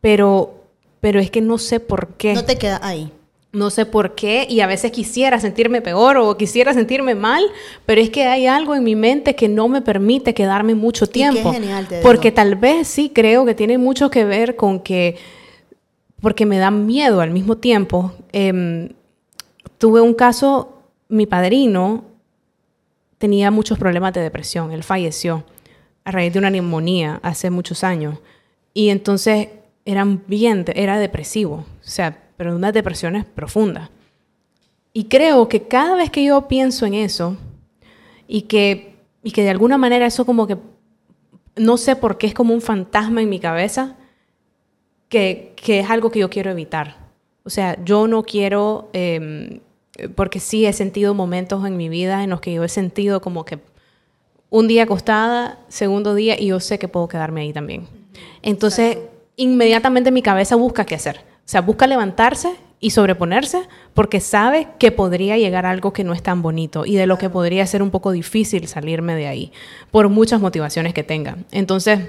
[0.00, 0.54] pero,
[1.00, 2.34] pero es que no sé por qué.
[2.34, 3.12] No te queda ahí.
[3.52, 7.44] No sé por qué y a veces quisiera sentirme peor o quisiera sentirme mal,
[7.84, 11.52] pero es que hay algo en mi mente que no me permite quedarme mucho tiempo.
[11.52, 15.16] genial, te porque tal vez sí creo que tiene mucho que ver con que,
[16.22, 18.14] porque me da miedo al mismo tiempo.
[18.32, 18.90] Eh,
[19.78, 22.04] tuve un caso mi padrino
[23.18, 24.72] tenía muchos problemas de depresión.
[24.72, 25.44] Él falleció
[26.04, 28.18] a raíz de una neumonía hace muchos años.
[28.74, 29.48] Y entonces
[29.84, 33.90] eran bien, era depresivo, o sea, pero unas depresiones profundas.
[34.92, 37.36] Y creo que cada vez que yo pienso en eso
[38.26, 40.56] y que, y que de alguna manera eso como que,
[41.56, 43.96] no sé por qué es como un fantasma en mi cabeza,
[45.08, 47.11] que, que es algo que yo quiero evitar.
[47.44, 49.60] O sea, yo no quiero, em,
[50.14, 53.44] porque sí he sentido momentos en mi vida en los que yo he sentido como
[53.44, 53.58] que
[54.50, 57.88] un día acostada, segundo día, y yo sé que puedo quedarme ahí también.
[58.42, 58.98] Entonces,
[59.36, 61.20] inmediatamente mi cabeza busca qué hacer.
[61.38, 63.62] O sea, busca levantarse y sobreponerse
[63.94, 67.16] porque sabe que podría llegar a algo que no es tan bonito y de lo
[67.16, 69.52] que podría ser un poco difícil salirme de ahí,
[69.90, 71.38] por muchas motivaciones que tenga.
[71.52, 72.00] Entonces,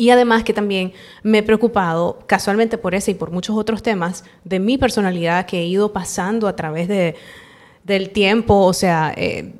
[0.00, 4.24] y además que también me he preocupado casualmente por ese y por muchos otros temas
[4.44, 7.16] de mi personalidad que he ido pasando a través de,
[7.84, 9.52] del tiempo, o sea, eh,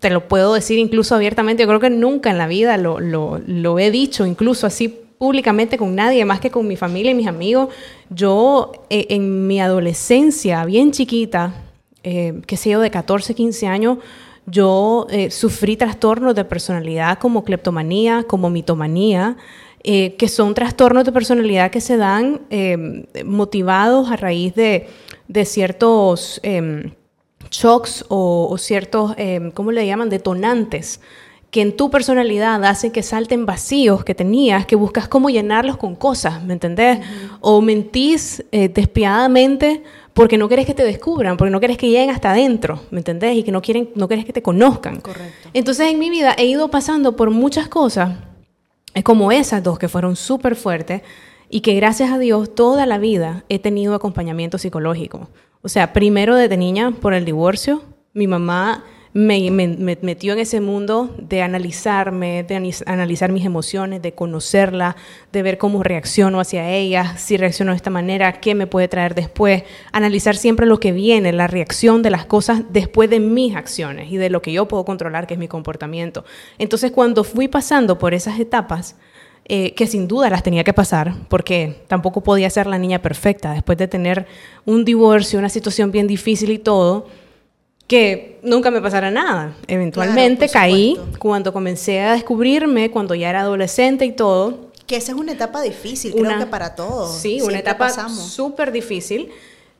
[0.00, 3.40] te lo puedo decir incluso abiertamente, yo creo que nunca en la vida lo, lo,
[3.46, 7.28] lo, he dicho, incluso así públicamente con nadie más que con mi familia y mis
[7.28, 7.68] amigos.
[8.10, 11.54] Yo eh, en mi adolescencia, bien chiquita,
[12.02, 13.98] eh, que sé yo, de 14, 15 años,
[14.46, 19.36] yo eh, sufrí trastornos de personalidad como cleptomanía, como mitomanía,
[19.84, 22.40] que son trastornos de personalidad que se dan
[23.24, 24.88] motivados a raíz de,
[25.28, 26.92] de ciertos em,
[27.50, 31.00] shocks o, ciertos, eh, ¿cómo le llaman?, detonantes
[31.50, 35.94] que en tu personalidad hacen que salten vacíos que tenías, que buscas cómo llenarlos con
[35.94, 36.98] cosas, ¿me entendés?
[37.40, 39.84] O mentís eh, despiadadamente
[40.14, 43.36] porque no querés que te descubran, porque no querés que lleguen hasta adentro, ¿me entendés?
[43.36, 45.00] Y que no, quieren, no querés que te conozcan.
[45.00, 45.50] Correcto.
[45.54, 48.16] Entonces en mi vida he ido pasando por muchas cosas,
[49.02, 51.02] como esas dos que fueron súper fuertes,
[51.50, 55.28] y que gracias a Dios toda la vida he tenido acompañamiento psicológico.
[55.62, 58.84] O sea, primero desde niña por el divorcio, mi mamá
[59.14, 64.96] me, metió en ese mundo de analizarme, de analizar mis emociones, de conocerla,
[65.32, 69.14] de ver cómo reacciono hacia ella, si reacciono de esta manera, qué me puede traer
[69.14, 69.62] después,
[69.92, 74.16] analizar siempre lo que viene, la reacción de las cosas después de mis acciones y
[74.16, 76.24] de lo que yo puedo controlar, que es mi comportamiento.
[76.58, 78.96] Entonces, cuando fui pasando por esas etapas,
[79.44, 83.52] eh, que sin duda las tenía que pasar, porque tampoco podía ser la niña perfecta
[83.52, 84.26] después de tener
[84.64, 87.06] un divorcio, una situación bien difícil y todo,
[87.86, 89.54] que nunca me pasara nada.
[89.66, 94.70] Eventualmente caí cuando comencé a descubrirme, cuando ya era adolescente y todo.
[94.86, 97.16] Que esa es una etapa difícil, creo que para todos.
[97.16, 99.30] Sí, una etapa súper difícil,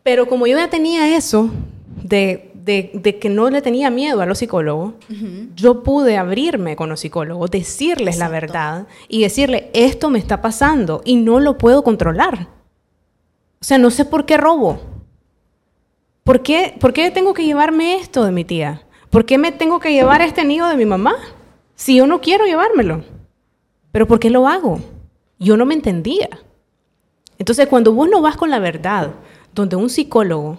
[0.02, 1.50] pero como yo ya tenía eso
[2.02, 4.94] de de, que no le tenía miedo a los psicólogos,
[5.54, 11.02] yo pude abrirme con los psicólogos, decirles la verdad y decirle, esto me está pasando
[11.04, 12.48] y no lo puedo controlar.
[13.60, 14.80] O sea, no sé por qué robo.
[16.24, 18.82] ¿Por qué, ¿Por qué tengo que llevarme esto de mi tía?
[19.10, 21.14] ¿Por qué me tengo que llevar este nido de mi mamá?
[21.76, 23.04] Si yo no quiero llevármelo.
[23.92, 24.80] ¿Pero por qué lo hago?
[25.38, 26.28] Yo no me entendía.
[27.38, 29.12] Entonces, cuando vos no vas con la verdad,
[29.54, 30.58] donde un psicólogo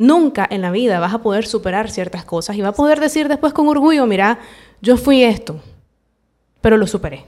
[0.00, 3.28] Nunca en la vida vas a poder superar ciertas cosas y vas a poder decir
[3.28, 4.38] después con orgullo, mira,
[4.80, 5.60] yo fui esto,
[6.62, 7.26] pero lo superé.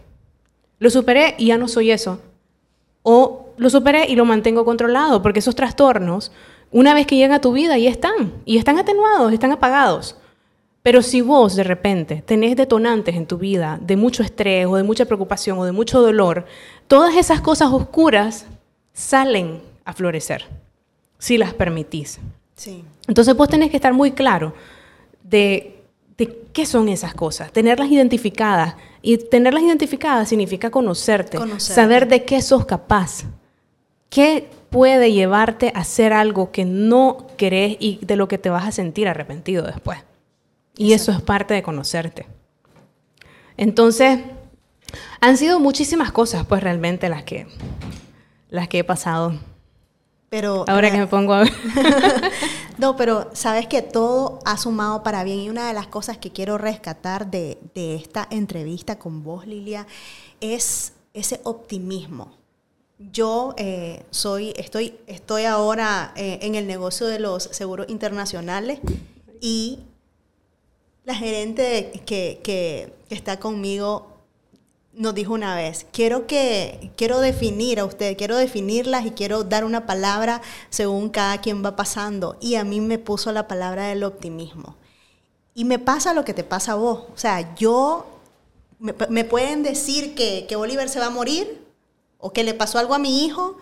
[0.78, 2.20] Lo superé y ya no soy eso.
[3.02, 6.32] O lo superé y lo mantengo controlado, porque esos trastornos,
[6.72, 10.16] una vez que llegan a tu vida, ya están, y están atenuados, están apagados.
[10.82, 14.82] Pero si vos de repente tenés detonantes en tu vida de mucho estrés o de
[14.82, 16.46] mucha preocupación o de mucho dolor,
[16.88, 18.46] todas esas cosas oscuras
[18.92, 20.46] salen a florecer,
[21.18, 22.18] si las permitís.
[23.06, 24.54] Entonces vos tenés que estar muy claro
[25.22, 25.82] de,
[26.16, 28.74] de, qué son esas cosas, tenerlas identificadas.
[29.04, 33.24] Y tenerlas identificadas significa conocerte, saber de qué sos capaz,
[34.08, 38.66] qué puede llevarte a hacer algo que no querés y de lo que te vas
[38.66, 40.00] a sentir arrepentido después.
[40.76, 42.26] Y eso es parte de conocerte.
[43.56, 44.18] Entonces,
[45.20, 47.46] han sido muchísimas cosas, pues realmente las que,
[48.48, 49.38] las que he pasado.
[50.30, 51.44] Pero ahora que me pongo a
[52.78, 56.32] No, pero sabes que todo ha sumado para bien y una de las cosas que
[56.32, 59.86] quiero rescatar de, esta entrevista con vos, Lilia,
[60.40, 62.41] es ese optimismo.
[63.10, 68.80] Yo eh, soy, estoy, estoy ahora eh, en el negocio de los seguros internacionales
[69.40, 69.80] y
[71.04, 74.12] la gerente que, que está conmigo
[74.92, 79.64] nos dijo una vez, quiero que quiero definir a usted, quiero definirlas y quiero dar
[79.64, 84.04] una palabra según cada quien va pasando y a mí me puso la palabra del
[84.04, 84.76] optimismo.
[85.54, 88.06] Y me pasa lo que te pasa a vos, o sea, yo
[88.78, 91.61] me, pueden decir que, que Oliver se va a morir
[92.22, 93.58] o que le pasó algo a mi hijo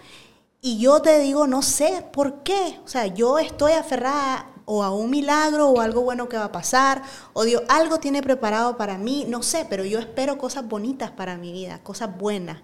[0.60, 4.90] y yo te digo, no sé por qué, o sea, yo estoy aferrada o a
[4.90, 8.98] un milagro o algo bueno que va a pasar, o Dios algo tiene preparado para
[8.98, 12.58] mí, no sé, pero yo espero cosas bonitas para mi vida, cosas buenas,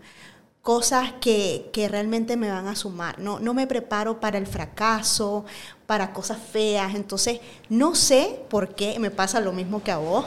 [0.60, 3.18] cosas que, realmente me van a sumar.
[3.18, 5.46] No, no me preparo para el fracaso,
[5.86, 7.40] para cosas feas, entonces
[7.70, 10.26] no sé por qué me pasa lo mismo que a vos,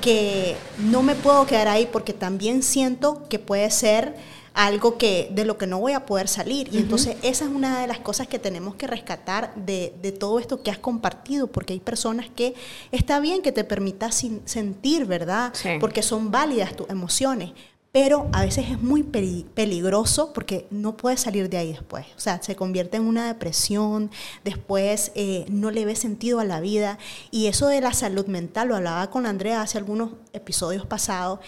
[0.00, 4.16] que no me puedo quedar ahí porque también siento que puede ser
[4.54, 6.72] algo que de lo que no voy a poder salir.
[6.72, 10.62] Y entonces esa es una de las cosas que tenemos que rescatar de, todo esto
[10.62, 12.54] que has compartido, porque hay personas que
[12.92, 15.52] está bien que te permitas sentir, ¿verdad?
[15.80, 17.52] Porque son válidas tus emociones.
[17.90, 22.04] Pero a veces es muy peligroso porque no puedes salir de ahí después.
[22.16, 24.10] O sea, se convierte en una depresión,
[24.42, 26.98] después eh, no le ves sentido a la vida.
[27.30, 31.38] Y eso de la salud mental, lo hablaba con Andrea hace algunos episodios pasados,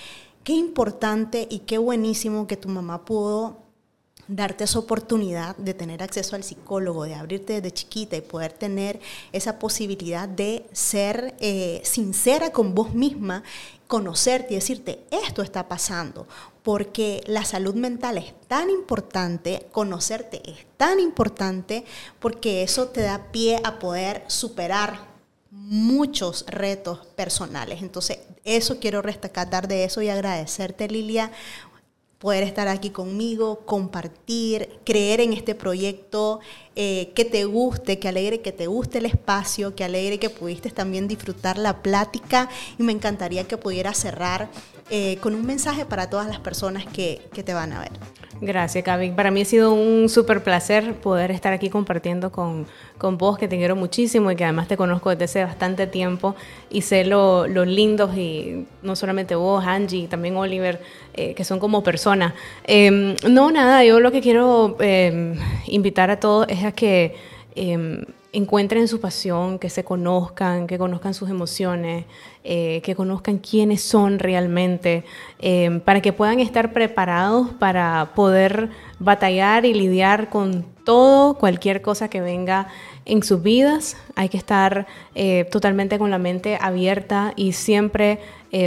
[0.46, 3.64] qué importante y qué buenísimo que tu mamá pudo
[4.28, 9.00] darte esa oportunidad de tener acceso al psicólogo, de abrirte desde chiquita y poder tener
[9.32, 13.42] esa posibilidad de ser eh, sincera con vos misma,
[13.88, 16.28] conocerte y decirte, esto está pasando,
[16.62, 21.84] porque la salud mental es tan importante, conocerte es tan importante,
[22.20, 25.15] porque eso te da pie a poder superar
[25.56, 27.82] muchos retos personales.
[27.82, 31.32] Entonces, eso quiero rescatar de eso y agradecerte, Lilia,
[32.18, 36.40] poder estar aquí conmigo, compartir, creer en este proyecto,
[36.74, 40.70] eh, que te guste, que alegre que te guste el espacio, que alegre que pudiste
[40.70, 44.48] también disfrutar la plática y me encantaría que pudieras cerrar
[44.90, 47.92] eh, con un mensaje para todas las personas que, que te van a ver.
[48.40, 49.12] Gracias, Gaby.
[49.12, 52.66] Para mí ha sido un súper placer poder estar aquí compartiendo con,
[52.98, 56.36] con, vos, que te quiero muchísimo y que además te conozco desde hace bastante tiempo
[56.70, 60.80] y sé lo, lindos y no solamente vos, Angie, también Oliver,
[61.14, 62.34] eh, que son como personas.
[62.64, 67.14] Em, no, nada, yo lo que quiero em, invitar a todos es a que
[67.54, 68.04] em,
[68.36, 72.04] encuentren su pasión, que se conozcan, que conozcan sus emociones,
[72.44, 75.04] eh, que conozcan quiénes son realmente,
[75.38, 78.68] eh, para que puedan estar preparados para poder
[78.98, 82.68] batallar y lidiar con todo, cualquier cosa que venga
[83.06, 83.96] en sus vidas.
[84.16, 88.20] Hay que estar eh, totalmente con la mente abierta y siempre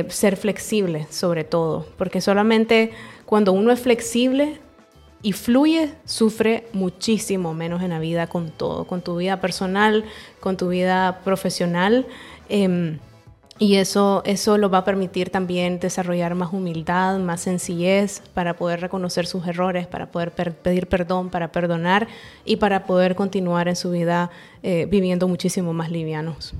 [0.09, 2.91] ser flexible sobre todo, porque solamente
[3.25, 4.59] cuando uno es flexible,
[5.21, 10.05] y fluye, sufre muchísimo menos en la vida con todo, con tu vida personal,
[10.39, 12.07] con tu vida profesional.
[12.47, 12.99] Em,
[13.61, 18.79] y eso, eso lo va a permitir también desarrollar más humildad, más sencillez para poder
[18.79, 22.07] reconocer sus errores, para poder pedir perdón, para perdonar
[22.45, 24.31] y para poder continuar en su vida
[24.63, 26.53] eh, viviendo muchísimo más livianos.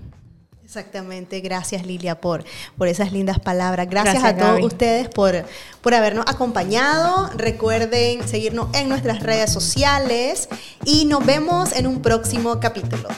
[0.69, 2.43] Exactamente, gracias Lilia por,
[2.77, 3.89] por esas lindas palabras.
[3.89, 5.33] Gracias, a todos ustedes por,
[5.81, 7.31] por habernos acompañado.
[7.35, 10.47] Recuerden seguirnos en nuestras redes sociales
[10.85, 13.09] y nos vemos en un próximo capítulo.